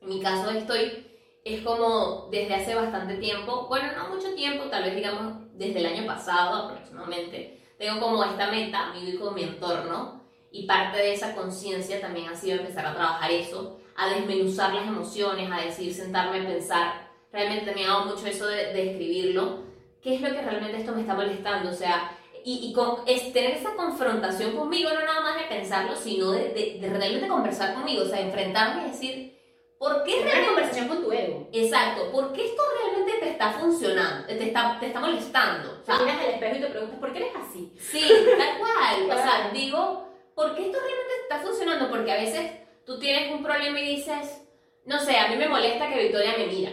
En 0.00 0.08
mi 0.08 0.20
caso 0.20 0.50
estoy, 0.50 1.06
es 1.44 1.60
como 1.62 2.28
desde 2.30 2.54
hace 2.54 2.74
bastante 2.74 3.16
tiempo, 3.16 3.66
bueno, 3.68 3.88
no 3.96 4.14
mucho 4.14 4.34
tiempo, 4.34 4.64
tal 4.70 4.84
vez 4.84 4.94
digamos 4.94 5.34
desde 5.54 5.80
el 5.80 5.86
año 5.86 6.06
pasado 6.06 6.64
aproximadamente, 6.64 7.60
tengo 7.84 8.00
como 8.00 8.24
esta 8.24 8.50
meta, 8.50 8.92
mi 8.92 9.10
y 9.10 9.16
con 9.16 9.34
mi 9.34 9.42
entorno, 9.42 10.22
y 10.50 10.66
parte 10.66 10.98
de 10.98 11.12
esa 11.12 11.34
conciencia 11.34 12.00
también 12.00 12.28
ha 12.28 12.34
sido 12.34 12.58
empezar 12.58 12.86
a 12.86 12.94
trabajar 12.94 13.30
eso, 13.30 13.78
a 13.96 14.08
desmenuzar 14.08 14.72
las 14.72 14.86
emociones, 14.86 15.50
a 15.52 15.60
decir, 15.60 15.92
sentarme 15.92 16.40
a 16.40 16.46
pensar. 16.46 17.10
Realmente 17.32 17.74
me 17.74 17.84
hago 17.84 18.06
mucho 18.06 18.26
eso 18.26 18.46
de, 18.46 18.72
de 18.72 18.92
escribirlo. 18.92 19.64
¿Qué 20.02 20.14
es 20.14 20.20
lo 20.20 20.28
que 20.28 20.40
realmente 20.40 20.78
esto 20.78 20.92
me 20.92 21.02
está 21.02 21.14
molestando? 21.14 21.70
O 21.70 21.74
sea, 21.74 22.16
y, 22.44 22.68
y 22.68 22.72
con, 22.72 23.00
es 23.06 23.32
tener 23.32 23.52
esa 23.52 23.74
confrontación 23.74 24.56
conmigo, 24.56 24.90
no 24.90 25.00
nada 25.00 25.20
más 25.20 25.36
de 25.36 25.54
pensarlo, 25.54 25.94
sino 25.96 26.30
de, 26.30 26.50
de, 26.50 26.78
de 26.80 26.88
realmente 26.88 27.28
conversar 27.28 27.74
conmigo, 27.74 28.04
o 28.04 28.06
sea, 28.06 28.20
enfrentarme 28.20 28.86
y 28.86 28.90
decir, 28.90 29.33
¿por 29.78 30.02
qué 30.04 30.14
Una 30.14 30.24
realmente... 30.24 30.46
conversación 30.46 30.88
con 30.88 31.02
tu 31.02 31.12
ego. 31.12 31.48
Exacto, 31.52 32.10
¿por 32.10 32.32
qué 32.32 32.46
esto 32.46 32.62
realmente 32.80 33.12
te 33.20 33.30
está 33.30 33.50
funcionando? 33.52 34.26
Te 34.26 34.44
está, 34.44 34.78
te 34.80 34.86
está 34.86 35.00
molestando. 35.00 35.78
O 35.80 35.84
sea, 35.84 35.98
miras 35.98 36.18
al 36.20 36.30
espejo 36.30 36.56
y 36.56 36.60
te 36.60 36.66
preguntas, 36.66 36.98
¿por 36.98 37.12
qué 37.12 37.18
eres 37.18 37.32
así? 37.36 37.72
Sí, 37.78 38.08
tal 38.38 38.58
cual. 38.58 39.10
O 39.10 39.22
sea, 39.22 39.50
digo, 39.52 40.08
¿por 40.34 40.54
qué 40.54 40.66
esto 40.66 40.78
realmente 40.78 41.12
está 41.22 41.38
funcionando? 41.40 41.90
Porque 41.90 42.12
a 42.12 42.16
veces 42.16 42.50
tú 42.86 42.98
tienes 42.98 43.32
un 43.32 43.42
problema 43.42 43.80
y 43.80 43.96
dices, 43.96 44.42
no 44.84 44.98
sé, 45.00 45.16
a 45.16 45.28
mí 45.28 45.36
me 45.36 45.48
molesta 45.48 45.88
que 45.88 46.02
Victoria 46.02 46.34
me 46.38 46.46
mira. 46.46 46.70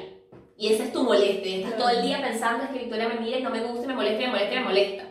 Y 0.57 0.73
esa 0.73 0.83
es 0.83 0.93
tu 0.93 1.03
molestia. 1.03 1.51
y 1.51 1.63
Estás 1.63 1.77
todo 1.77 1.89
el 1.89 2.03
día 2.03 2.21
pensando 2.21 2.63
es 2.65 2.69
que 2.69 2.79
Victoria 2.79 3.07
me 3.09 3.19
mira 3.19 3.39
y 3.39 3.43
no 3.43 3.49
me 3.49 3.61
gusta, 3.61 3.87
me 3.87 3.95
molesta, 3.95 4.19
me 4.21 4.27
molesta, 4.27 4.55
me 4.55 4.63
molesta. 4.65 5.03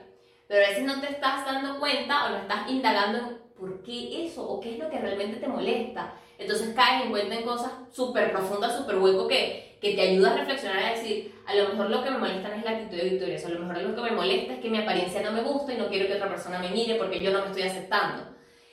Pero 0.47 0.65
a 0.65 0.69
veces 0.69 0.85
no 0.85 1.01
te 1.01 1.09
estás 1.09 1.45
dando 1.45 1.79
cuenta 1.81 2.27
o 2.27 2.29
no 2.31 2.37
estás 2.39 2.69
indagando 2.71 3.19
en 3.19 3.39
por 3.59 3.83
qué 3.83 4.27
eso 4.27 4.49
o 4.49 4.61
qué 4.61 4.73
es 4.75 4.79
lo 4.79 4.89
que 4.89 4.99
realmente 4.99 5.41
te 5.41 5.49
molesta. 5.49 6.15
Entonces 6.41 6.75
caes 6.75 7.05
en 7.05 7.11
cuenta 7.11 7.35
en 7.37 7.43
cosas 7.45 7.71
súper 7.93 8.33
profundas, 8.33 8.77
súper 8.77 8.97
hueco 8.97 9.29
que, 9.29 9.77
que 9.81 9.95
te 9.95 10.01
ayuda 10.01 10.33
a 10.33 10.37
reflexionar 10.39 10.81
y 10.81 10.85
a 10.87 10.91
decir, 10.97 11.35
a 11.47 11.55
lo 11.55 11.69
mejor 11.69 11.91
lo 11.91 12.03
que 12.03 12.11
me 12.11 12.19
molesta 12.19 12.49
no 12.49 12.55
es 12.55 12.65
la 12.65 12.71
actitud 12.71 12.97
de 12.97 13.11
Victoria, 13.11 13.39
o 13.43 13.47
a 13.47 13.51
lo 13.51 13.61
mejor 13.61 13.83
lo 13.83 13.95
que 13.95 14.03
me 14.11 14.17
molesta 14.17 14.55
es 14.55 14.61
que 14.61 14.71
mi 14.71 14.79
apariencia 14.79 15.23
no 15.23 15.33
me 15.33 15.43
gusta 15.43 15.73
y 15.75 15.77
no 15.77 15.89
quiero 15.89 16.07
que 16.09 16.15
otra 16.15 16.29
persona 16.29 16.59
me 16.59 16.71
mire 16.71 16.95
porque 16.97 17.21
yo 17.21 17.31
no 17.31 17.41
me 17.43 17.47
estoy 17.49 17.63
aceptando. 17.63 18.25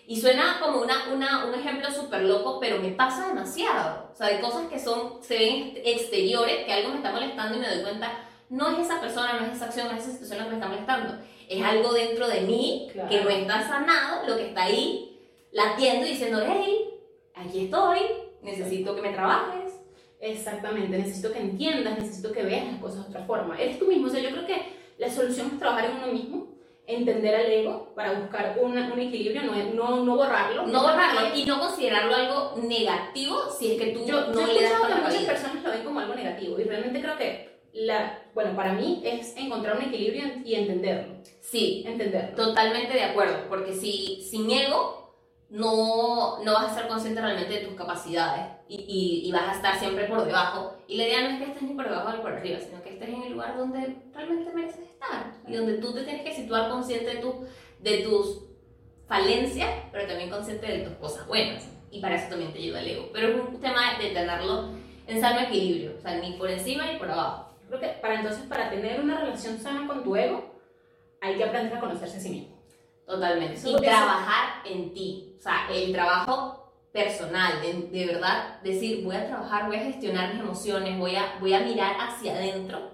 Y 0.09 0.21
suena 0.21 0.57
como 0.61 0.79
una, 0.79 1.09
una, 1.13 1.45
un 1.45 1.53
ejemplo 1.53 1.91
súper 1.91 2.21
loco, 2.21 2.59
pero 2.61 2.79
me 2.81 2.91
pasa 2.91 3.27
demasiado. 3.27 4.09
O 4.13 4.15
sea, 4.15 4.27
de 4.27 4.39
cosas 4.39 4.67
que 4.69 4.79
son, 4.79 5.21
se 5.21 5.37
ven 5.37 5.73
exteriores, 5.83 6.63
que 6.65 6.71
algo 6.71 6.89
me 6.91 6.95
está 6.97 7.11
molestando 7.11 7.57
y 7.57 7.59
me 7.59 7.67
doy 7.67 7.81
cuenta, 7.83 8.23
no 8.49 8.69
es 8.69 8.85
esa 8.85 9.01
persona, 9.01 9.33
no 9.33 9.47
es 9.47 9.53
esa 9.57 9.65
acción, 9.65 9.89
no 9.89 9.97
es 9.97 10.03
esa 10.03 10.13
situación 10.13 10.39
lo 10.39 10.45
que 10.45 10.49
me 10.51 10.55
está 10.55 10.67
molestando. 10.69 11.13
Es 11.49 11.61
algo 11.61 11.91
dentro 11.91 12.25
de 12.29 12.39
mí 12.41 12.89
Claro. 12.93 13.09
que 13.09 13.21
no 13.21 13.29
está 13.29 13.67
sanado, 13.67 14.25
lo 14.25 14.37
que 14.37 14.47
está 14.47 14.63
ahí, 14.63 15.19
latiendo 15.51 16.05
y 16.05 16.11
diciendo, 16.11 16.41
hey, 16.47 16.86
aquí 17.39 17.65
estoy, 17.65 17.99
necesito 18.41 18.95
que 18.95 19.01
me 19.01 19.09
trabajes. 19.09 19.73
Exactamente, 20.19 20.97
necesito 20.97 21.31
que 21.31 21.39
entiendas, 21.39 21.99
necesito 21.99 22.31
que 22.31 22.43
veas 22.43 22.65
las 22.65 22.81
cosas 22.81 23.03
de 23.03 23.09
otra 23.09 23.25
forma. 23.25 23.59
Eres 23.59 23.77
tú 23.77 23.85
mismo, 23.85 24.07
o 24.07 24.09
sea, 24.09 24.19
yo 24.19 24.31
creo 24.31 24.47
que 24.47 24.73
la 24.97 25.09
solución 25.09 25.51
es 25.53 25.59
trabajar 25.59 25.85
en 25.85 25.97
uno 25.97 26.07
mismo, 26.07 26.47
entender 26.87 27.35
al 27.35 27.51
ego 27.51 27.93
para 27.95 28.13
buscar 28.19 28.57
un, 28.59 28.77
un 28.77 28.99
equilibrio, 28.99 29.43
no, 29.43 29.53
no, 29.73 30.03
no 30.03 30.15
borrarlo. 30.15 30.65
No 30.65 30.81
borrarlo 30.81 31.35
y 31.35 31.45
no 31.45 31.59
considerarlo 31.59 32.15
algo 32.15 32.53
negativo 32.63 33.51
si 33.51 33.73
es 33.73 33.81
que 33.81 33.91
tú 33.91 34.05
Yo, 34.05 34.27
no 34.27 34.41
yo 34.41 34.53
le 34.53 34.63
das 34.63 34.81
que 34.81 34.95
muchas 34.95 35.23
personas 35.23 35.63
lo 35.63 35.71
ven 35.71 35.83
como 35.83 35.99
algo 35.99 36.15
negativo 36.15 36.59
y 36.59 36.63
realmente 36.63 37.01
creo 37.01 37.17
que, 37.17 37.57
la, 37.73 38.23
bueno, 38.33 38.55
para 38.55 38.73
mí 38.73 39.01
es 39.03 39.35
encontrar 39.37 39.77
un 39.77 39.83
equilibrio 39.83 40.23
y 40.43 40.55
entenderlo. 40.55 41.17
Sí, 41.41 41.83
Entenderlo. 41.85 42.35
Totalmente 42.35 42.93
de 42.93 43.03
acuerdo, 43.03 43.47
porque 43.49 43.73
si 43.73 44.25
sin 44.27 44.49
ego 44.49 45.06
no, 45.49 46.43
no 46.43 46.53
vas 46.53 46.71
a 46.71 46.75
ser 46.75 46.87
consciente 46.87 47.21
realmente 47.21 47.53
de 47.53 47.65
tus 47.65 47.75
capacidades 47.75 48.47
y, 48.67 48.75
y, 48.75 49.27
y 49.27 49.31
vas 49.31 49.47
a 49.47 49.53
estar 49.53 49.79
siempre 49.79 50.05
por 50.05 50.25
debajo. 50.25 50.75
Y 50.87 50.97
la 50.97 51.07
idea 51.07 51.21
no 51.21 51.29
es 51.29 51.37
que 51.37 51.45
estés 51.45 51.61
ni 51.63 51.73
por 51.73 51.85
debajo 51.89 52.11
ni 52.11 52.21
por 52.21 52.33
arriba, 52.33 52.59
sino 52.59 52.81
que 52.81 52.93
estés 52.93 53.09
en 53.09 53.23
el 53.23 53.31
lugar 53.31 53.57
donde 53.57 53.95
realmente 54.13 54.51
mereces 54.53 54.81
estar 54.81 55.33
y 55.47 55.55
donde 55.55 55.75
tú 55.75 55.93
te 55.93 56.03
tienes 56.03 56.23
que 56.23 56.33
situar 56.33 56.69
consciente 56.69 57.15
de, 57.15 57.21
tu, 57.21 57.45
de 57.79 57.97
tus 57.99 58.41
falencias, 59.07 59.69
pero 59.91 60.07
también 60.07 60.29
consciente 60.29 60.67
de 60.67 60.79
tus 60.79 60.93
cosas 60.97 61.25
buenas. 61.27 61.67
Y 61.89 62.01
para 62.01 62.15
eso 62.15 62.29
también 62.29 62.51
te 62.51 62.59
ayuda 62.59 62.81
el 62.81 62.87
ego. 62.89 63.09
Pero 63.13 63.29
es 63.29 63.35
un 63.47 63.61
tema 63.61 63.97
de 63.97 64.09
tenerlo 64.09 64.71
en 65.07 65.21
sano 65.21 65.39
equilibrio, 65.39 65.93
o 65.97 66.01
sea, 66.01 66.17
ni 66.19 66.33
por 66.33 66.49
encima 66.49 66.91
ni 66.91 66.99
por 66.99 67.09
abajo. 67.09 67.53
Creo 67.69 67.79
que 67.79 67.87
para 68.01 68.15
entonces, 68.15 68.43
para 68.47 68.69
tener 68.69 68.99
una 68.99 69.19
relación 69.19 69.57
sana 69.57 69.87
con 69.87 70.03
tu 70.03 70.15
ego, 70.15 70.53
hay 71.21 71.35
que 71.37 71.43
aprender 71.45 71.77
a 71.77 71.79
conocerse 71.79 72.17
a 72.17 72.19
sí 72.19 72.29
mismo. 72.29 72.56
Totalmente. 73.07 73.53
Eso 73.55 73.77
y 73.77 73.81
trabajar 73.81 74.61
en 74.65 74.93
ti. 74.93 75.33
O 75.39 75.41
sea, 75.41 75.67
el 75.71 75.91
trabajo 75.93 76.73
personal, 76.91 77.61
de, 77.61 77.73
de 77.97 78.05
verdad, 78.05 78.59
decir, 78.61 79.03
voy 79.05 79.15
a 79.15 79.25
trabajar, 79.27 79.67
voy 79.67 79.77
a 79.77 79.81
gestionar 79.85 80.33
mis 80.33 80.41
emociones, 80.43 80.99
voy 80.99 81.15
a, 81.15 81.37
voy 81.39 81.53
a 81.53 81.61
mirar 81.61 81.95
hacia 81.99 82.33
adentro. 82.33 82.91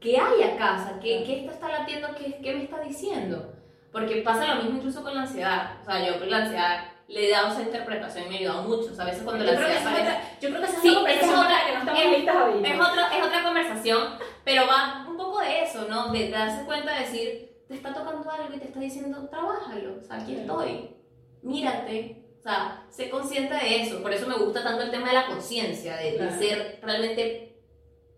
¿Qué 0.00 0.16
hay 0.18 0.42
acá? 0.42 0.76
O 0.80 0.84
sea, 0.88 1.00
¿qué, 1.00 1.24
qué 1.24 1.40
esto 1.40 1.52
está 1.52 1.68
latiendo? 1.68 2.08
¿Qué, 2.16 2.38
¿Qué 2.42 2.54
me 2.54 2.64
está 2.64 2.80
diciendo? 2.80 3.52
Porque 3.92 4.22
pasa 4.22 4.54
lo 4.54 4.62
mismo 4.62 4.78
incluso 4.78 5.02
con 5.02 5.14
la 5.14 5.22
ansiedad. 5.22 5.72
O 5.82 5.84
sea, 5.84 6.06
yo 6.06 6.18
con 6.18 6.30
la 6.30 6.36
ansiedad 6.38 6.84
le 7.08 7.26
he 7.26 7.30
dado 7.30 7.48
esa 7.52 7.62
interpretación 7.62 8.26
y 8.26 8.28
me 8.28 8.34
ha 8.36 8.38
ayudado 8.38 8.62
mucho. 8.62 8.92
O 8.92 8.94
sea, 8.94 9.04
a 9.04 9.08
veces 9.08 9.22
cuando 9.24 9.44
Yo 9.44 9.50
la 9.52 9.58
ansiedad 9.58 9.76
es 9.82 9.86
aparece- 9.86 10.00
otra, 10.02 10.38
yo 10.40 10.48
creo 10.50 10.60
que 10.60 10.66
esa 10.66 10.76
es 10.76 10.82
Sí, 10.82 10.88
es 10.88 10.94
la 10.94 11.00
otra- 11.40 11.66
que 11.66 11.72
no 11.72 11.78
estamos 11.80 12.00
es- 12.00 12.10
listas 12.18 12.36
ahorita. 12.36 12.68
es, 12.68 12.80
otro, 12.80 13.02
es 13.18 13.26
otra 13.26 13.42
conversación, 13.42 14.02
pero 14.44 14.66
va 14.68 15.06
un 15.08 15.16
poco 15.16 15.40
de 15.40 15.62
eso, 15.64 15.86
¿no? 15.88 16.12
De 16.12 16.30
darse 16.30 16.64
cuenta 16.64 16.94
de 16.94 17.00
decir, 17.00 17.47
te 17.68 17.74
está 17.74 17.92
tocando 17.92 18.30
algo 18.30 18.54
y 18.54 18.58
te 18.58 18.66
está 18.66 18.80
diciendo, 18.80 19.28
trabájalo, 19.28 19.98
o 20.00 20.02
sea, 20.02 20.16
aquí 20.16 20.36
estoy, 20.36 20.96
mírate, 21.42 22.24
o 22.38 22.42
sea, 22.42 22.86
sé 22.88 23.10
consciente 23.10 23.54
de 23.54 23.82
eso. 23.82 24.02
Por 24.02 24.12
eso 24.12 24.26
me 24.26 24.36
gusta 24.36 24.64
tanto 24.64 24.84
el 24.84 24.90
tema 24.90 25.08
de 25.08 25.14
la 25.14 25.26
conciencia, 25.26 25.96
de, 25.96 26.18
de 26.18 26.30
ser 26.38 26.80
realmente, 26.82 27.60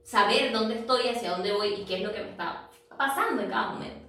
saber 0.04 0.52
dónde 0.52 0.76
estoy, 0.76 1.08
hacia 1.08 1.32
dónde 1.32 1.52
voy 1.52 1.74
y 1.74 1.84
qué 1.84 1.96
es 1.96 2.02
lo 2.02 2.12
que 2.12 2.22
me 2.22 2.30
está 2.30 2.68
pasando 2.96 3.42
en 3.42 3.50
cada 3.50 3.70
momento. 3.70 4.06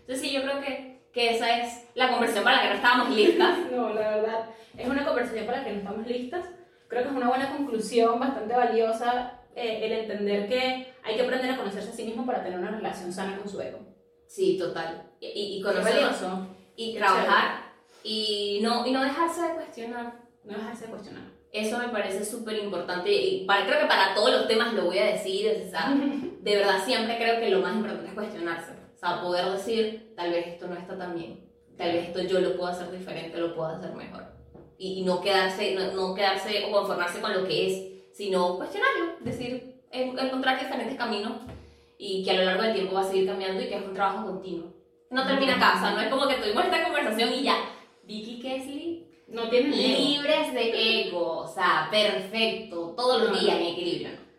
Entonces, 0.00 0.20
sí, 0.20 0.32
yo 0.32 0.42
creo 0.42 0.60
que, 0.60 1.04
que 1.12 1.36
esa 1.36 1.58
es 1.60 1.86
la 1.94 2.10
conversación 2.10 2.44
para 2.44 2.56
la 2.56 2.62
que 2.62 2.68
no 2.70 2.74
estábamos 2.74 3.10
listas. 3.10 3.58
No, 3.72 3.94
la 3.94 4.16
verdad, 4.16 4.46
es 4.76 4.88
una 4.88 5.04
conversación 5.04 5.46
para 5.46 5.58
la 5.58 5.64
que 5.64 5.72
no 5.72 5.78
estamos 5.78 6.06
listas. 6.06 6.44
Creo 6.88 7.02
que 7.04 7.08
es 7.08 7.14
una 7.14 7.28
buena 7.28 7.56
conclusión, 7.56 8.18
bastante 8.18 8.54
valiosa, 8.54 9.40
eh, 9.54 9.80
el 9.84 9.92
entender 9.92 10.48
que 10.48 10.92
hay 11.04 11.16
que 11.16 11.22
aprender 11.22 11.50
a 11.52 11.56
conocerse 11.56 11.90
a 11.90 11.92
sí 11.92 12.04
mismo 12.04 12.26
para 12.26 12.42
tener 12.42 12.58
una 12.58 12.70
relación 12.70 13.12
sana 13.12 13.38
con 13.38 13.48
su 13.48 13.60
ego. 13.60 13.91
Sí, 14.32 14.56
total. 14.58 15.10
Y, 15.20 15.26
y, 15.26 15.56
y 15.58 15.62
valioso, 15.62 16.46
y 16.74 16.94
trabajar 16.94 17.72
y 18.02 18.60
no, 18.62 18.86
y 18.86 18.90
no 18.90 19.02
dejarse 19.02 19.42
de 19.42 19.54
cuestionar. 19.54 20.14
no 20.44 20.56
dejarse 20.56 20.86
de 20.86 20.90
cuestionar. 20.90 21.22
Eso 21.52 21.76
me 21.78 21.88
parece 21.88 22.24
súper 22.24 22.56
importante 22.64 23.12
y 23.12 23.44
para, 23.44 23.66
creo 23.66 23.80
que 23.80 23.86
para 23.86 24.14
todos 24.14 24.30
los 24.32 24.48
temas 24.48 24.72
lo 24.72 24.86
voy 24.86 24.98
a 24.98 25.04
decir, 25.12 25.52
o 25.66 25.70
sea, 25.70 25.94
de 26.40 26.56
verdad 26.56 26.82
siempre 26.82 27.18
creo 27.18 27.40
que 27.40 27.50
lo 27.50 27.60
más 27.60 27.74
importante 27.76 28.08
es 28.08 28.14
cuestionarse, 28.14 28.72
o 28.72 28.98
sea, 28.98 29.20
poder 29.20 29.44
decir, 29.50 30.14
tal 30.16 30.30
vez 30.30 30.46
esto 30.46 30.66
no 30.66 30.76
está 30.76 30.96
tan 30.96 31.14
bien, 31.14 31.44
tal 31.76 31.92
vez 31.92 32.06
esto 32.08 32.22
yo 32.22 32.40
lo 32.40 32.56
puedo 32.56 32.68
hacer 32.70 32.90
diferente, 32.90 33.36
lo 33.36 33.54
puedo 33.54 33.68
hacer 33.68 33.92
mejor. 33.94 34.24
Y, 34.78 35.00
y 35.00 35.02
no, 35.04 35.20
quedarse, 35.20 35.74
no, 35.74 35.92
no 35.92 36.14
quedarse 36.14 36.64
o 36.64 36.72
conformarse 36.72 37.20
con 37.20 37.34
lo 37.34 37.46
que 37.46 37.66
es, 37.68 38.16
sino 38.16 38.56
cuestionarlo, 38.56 39.16
decir, 39.20 39.82
en- 39.90 40.18
encontrar 40.18 40.58
diferentes 40.58 40.96
caminos 40.96 41.32
y 42.04 42.24
que 42.24 42.32
a 42.32 42.34
lo 42.34 42.44
largo 42.44 42.62
del 42.62 42.74
tiempo 42.74 42.94
va 42.94 43.02
a 43.02 43.04
seguir 43.04 43.26
cambiando 43.26 43.62
y 43.62 43.68
que 43.68 43.76
es 43.76 43.86
un 43.86 43.94
trabajo 43.94 44.26
continuo. 44.26 44.72
No 45.10 45.24
termina 45.24 45.54
acá, 45.54 45.74
o 45.76 45.80
sea, 45.80 45.90
no 45.92 46.00
es 46.00 46.08
como 46.08 46.26
que 46.26 46.34
tuvimos 46.34 46.64
esta 46.64 46.82
conversación 46.82 47.32
y 47.32 47.42
ya, 47.44 47.56
Vicky 48.02 48.40
Kesley 48.40 49.06
No 49.28 49.48
tienen 49.48 49.72
ego. 49.72 49.98
libres 49.98 50.52
de 50.52 51.00
ego, 51.02 51.38
o 51.38 51.46
sea, 51.46 51.86
perfecto, 51.92 52.94
todos 52.96 53.22
los 53.22 53.40
días 53.40 53.56
en 53.56 53.66
equilibrio, 53.66 54.08
¿no? 54.10 54.32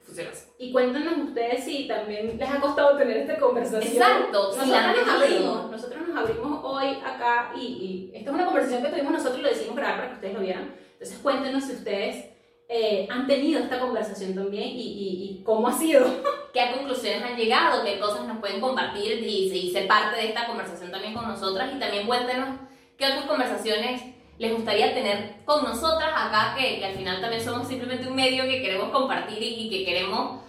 Y 0.60 0.72
cuéntanos 0.72 1.18
ustedes 1.30 1.64
si 1.64 1.88
también 1.88 2.38
les 2.38 2.50
ha 2.50 2.60
costado 2.60 2.98
tener 2.98 3.18
esta 3.18 3.38
conversación. 3.38 3.94
Exacto, 3.94 4.56
nosotros 4.58 4.68
nos 4.68 5.10
abrimos, 5.10 5.72
nosotros 5.72 6.08
nos 6.08 6.18
abrimos 6.18 6.60
hoy 6.64 6.88
acá 7.04 7.54
y, 7.56 8.12
y 8.12 8.12
esta 8.14 8.30
es 8.30 8.36
una 8.36 8.46
conversación 8.46 8.84
que 8.84 8.90
tuvimos 8.90 9.14
nosotros 9.14 9.40
y 9.40 9.42
lo 9.42 9.50
decidimos 9.50 9.78
grabar 9.78 9.96
para 9.96 10.08
que 10.10 10.16
ustedes 10.16 10.34
lo 10.34 10.42
vieran. 10.42 10.76
Entonces 10.94 11.18
cuéntenos 11.20 11.64
si 11.64 11.74
ustedes 11.74 12.26
eh, 12.68 13.08
han 13.10 13.26
tenido 13.26 13.62
esta 13.62 13.80
conversación 13.80 14.36
también 14.36 14.68
y, 14.70 14.82
y, 14.82 15.40
y 15.40 15.44
cómo 15.44 15.68
ha 15.70 15.74
sido. 15.74 16.06
¿Qué 16.54 16.72
conclusiones 16.72 17.24
han 17.24 17.36
llegado? 17.36 17.84
¿Qué 17.84 18.00
cosas 18.00 18.28
nos 18.28 18.38
pueden 18.38 18.62
compartir 18.62 19.24
y, 19.24 19.52
y 19.52 19.72
ser 19.72 19.88
parte 19.88 20.18
de 20.18 20.28
esta 20.28 20.46
conversación 20.46 20.92
también 20.92 21.16
con 21.16 21.28
nosotras? 21.28 21.72
Y 21.76 21.80
también 21.80 22.06
cuéntenos 22.06 22.60
qué 22.96 23.08
otras 23.08 23.26
conversaciones 23.26 24.04
les 24.38 24.54
gustaría 24.54 24.94
tener 24.94 25.44
con 25.46 25.64
nosotras 25.64 26.12
acá, 26.16 26.54
que, 26.56 26.78
que 26.78 26.86
al 26.86 26.94
final 26.94 27.22
también 27.22 27.44
somos 27.44 27.68
simplemente 27.68 28.08
un 28.08 28.16
medio 28.16 28.44
que 28.44 28.62
queremos 28.62 28.92
compartir 28.92 29.42
y, 29.42 29.66
y 29.66 29.70
que 29.70 29.84
queremos 29.84 30.44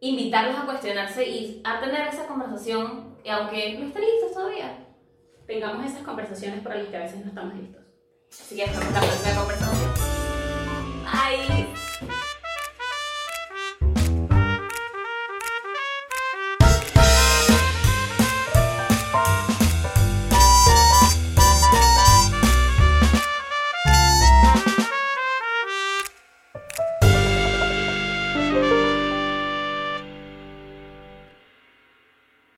invitarlos 0.00 0.56
a 0.56 0.64
cuestionarse 0.64 1.28
y 1.28 1.60
a 1.62 1.78
tener 1.78 2.08
esa 2.08 2.26
conversación, 2.26 3.18
y 3.22 3.28
aunque 3.28 3.74
no 3.78 3.86
estén 3.86 4.02
listos 4.02 4.32
todavía. 4.32 4.78
Tengamos 5.46 5.84
esas 5.84 6.02
conversaciones 6.04 6.62
para 6.62 6.78
los 6.78 6.88
que 6.88 6.96
a 6.96 7.00
veces 7.00 7.20
no 7.20 7.28
estamos 7.28 7.54
listos. 7.54 7.82
Así 8.30 8.56
que 8.56 8.64
hasta 8.64 8.80
la 8.80 9.00
próxima 9.00 9.36
conversación. 9.36 9.90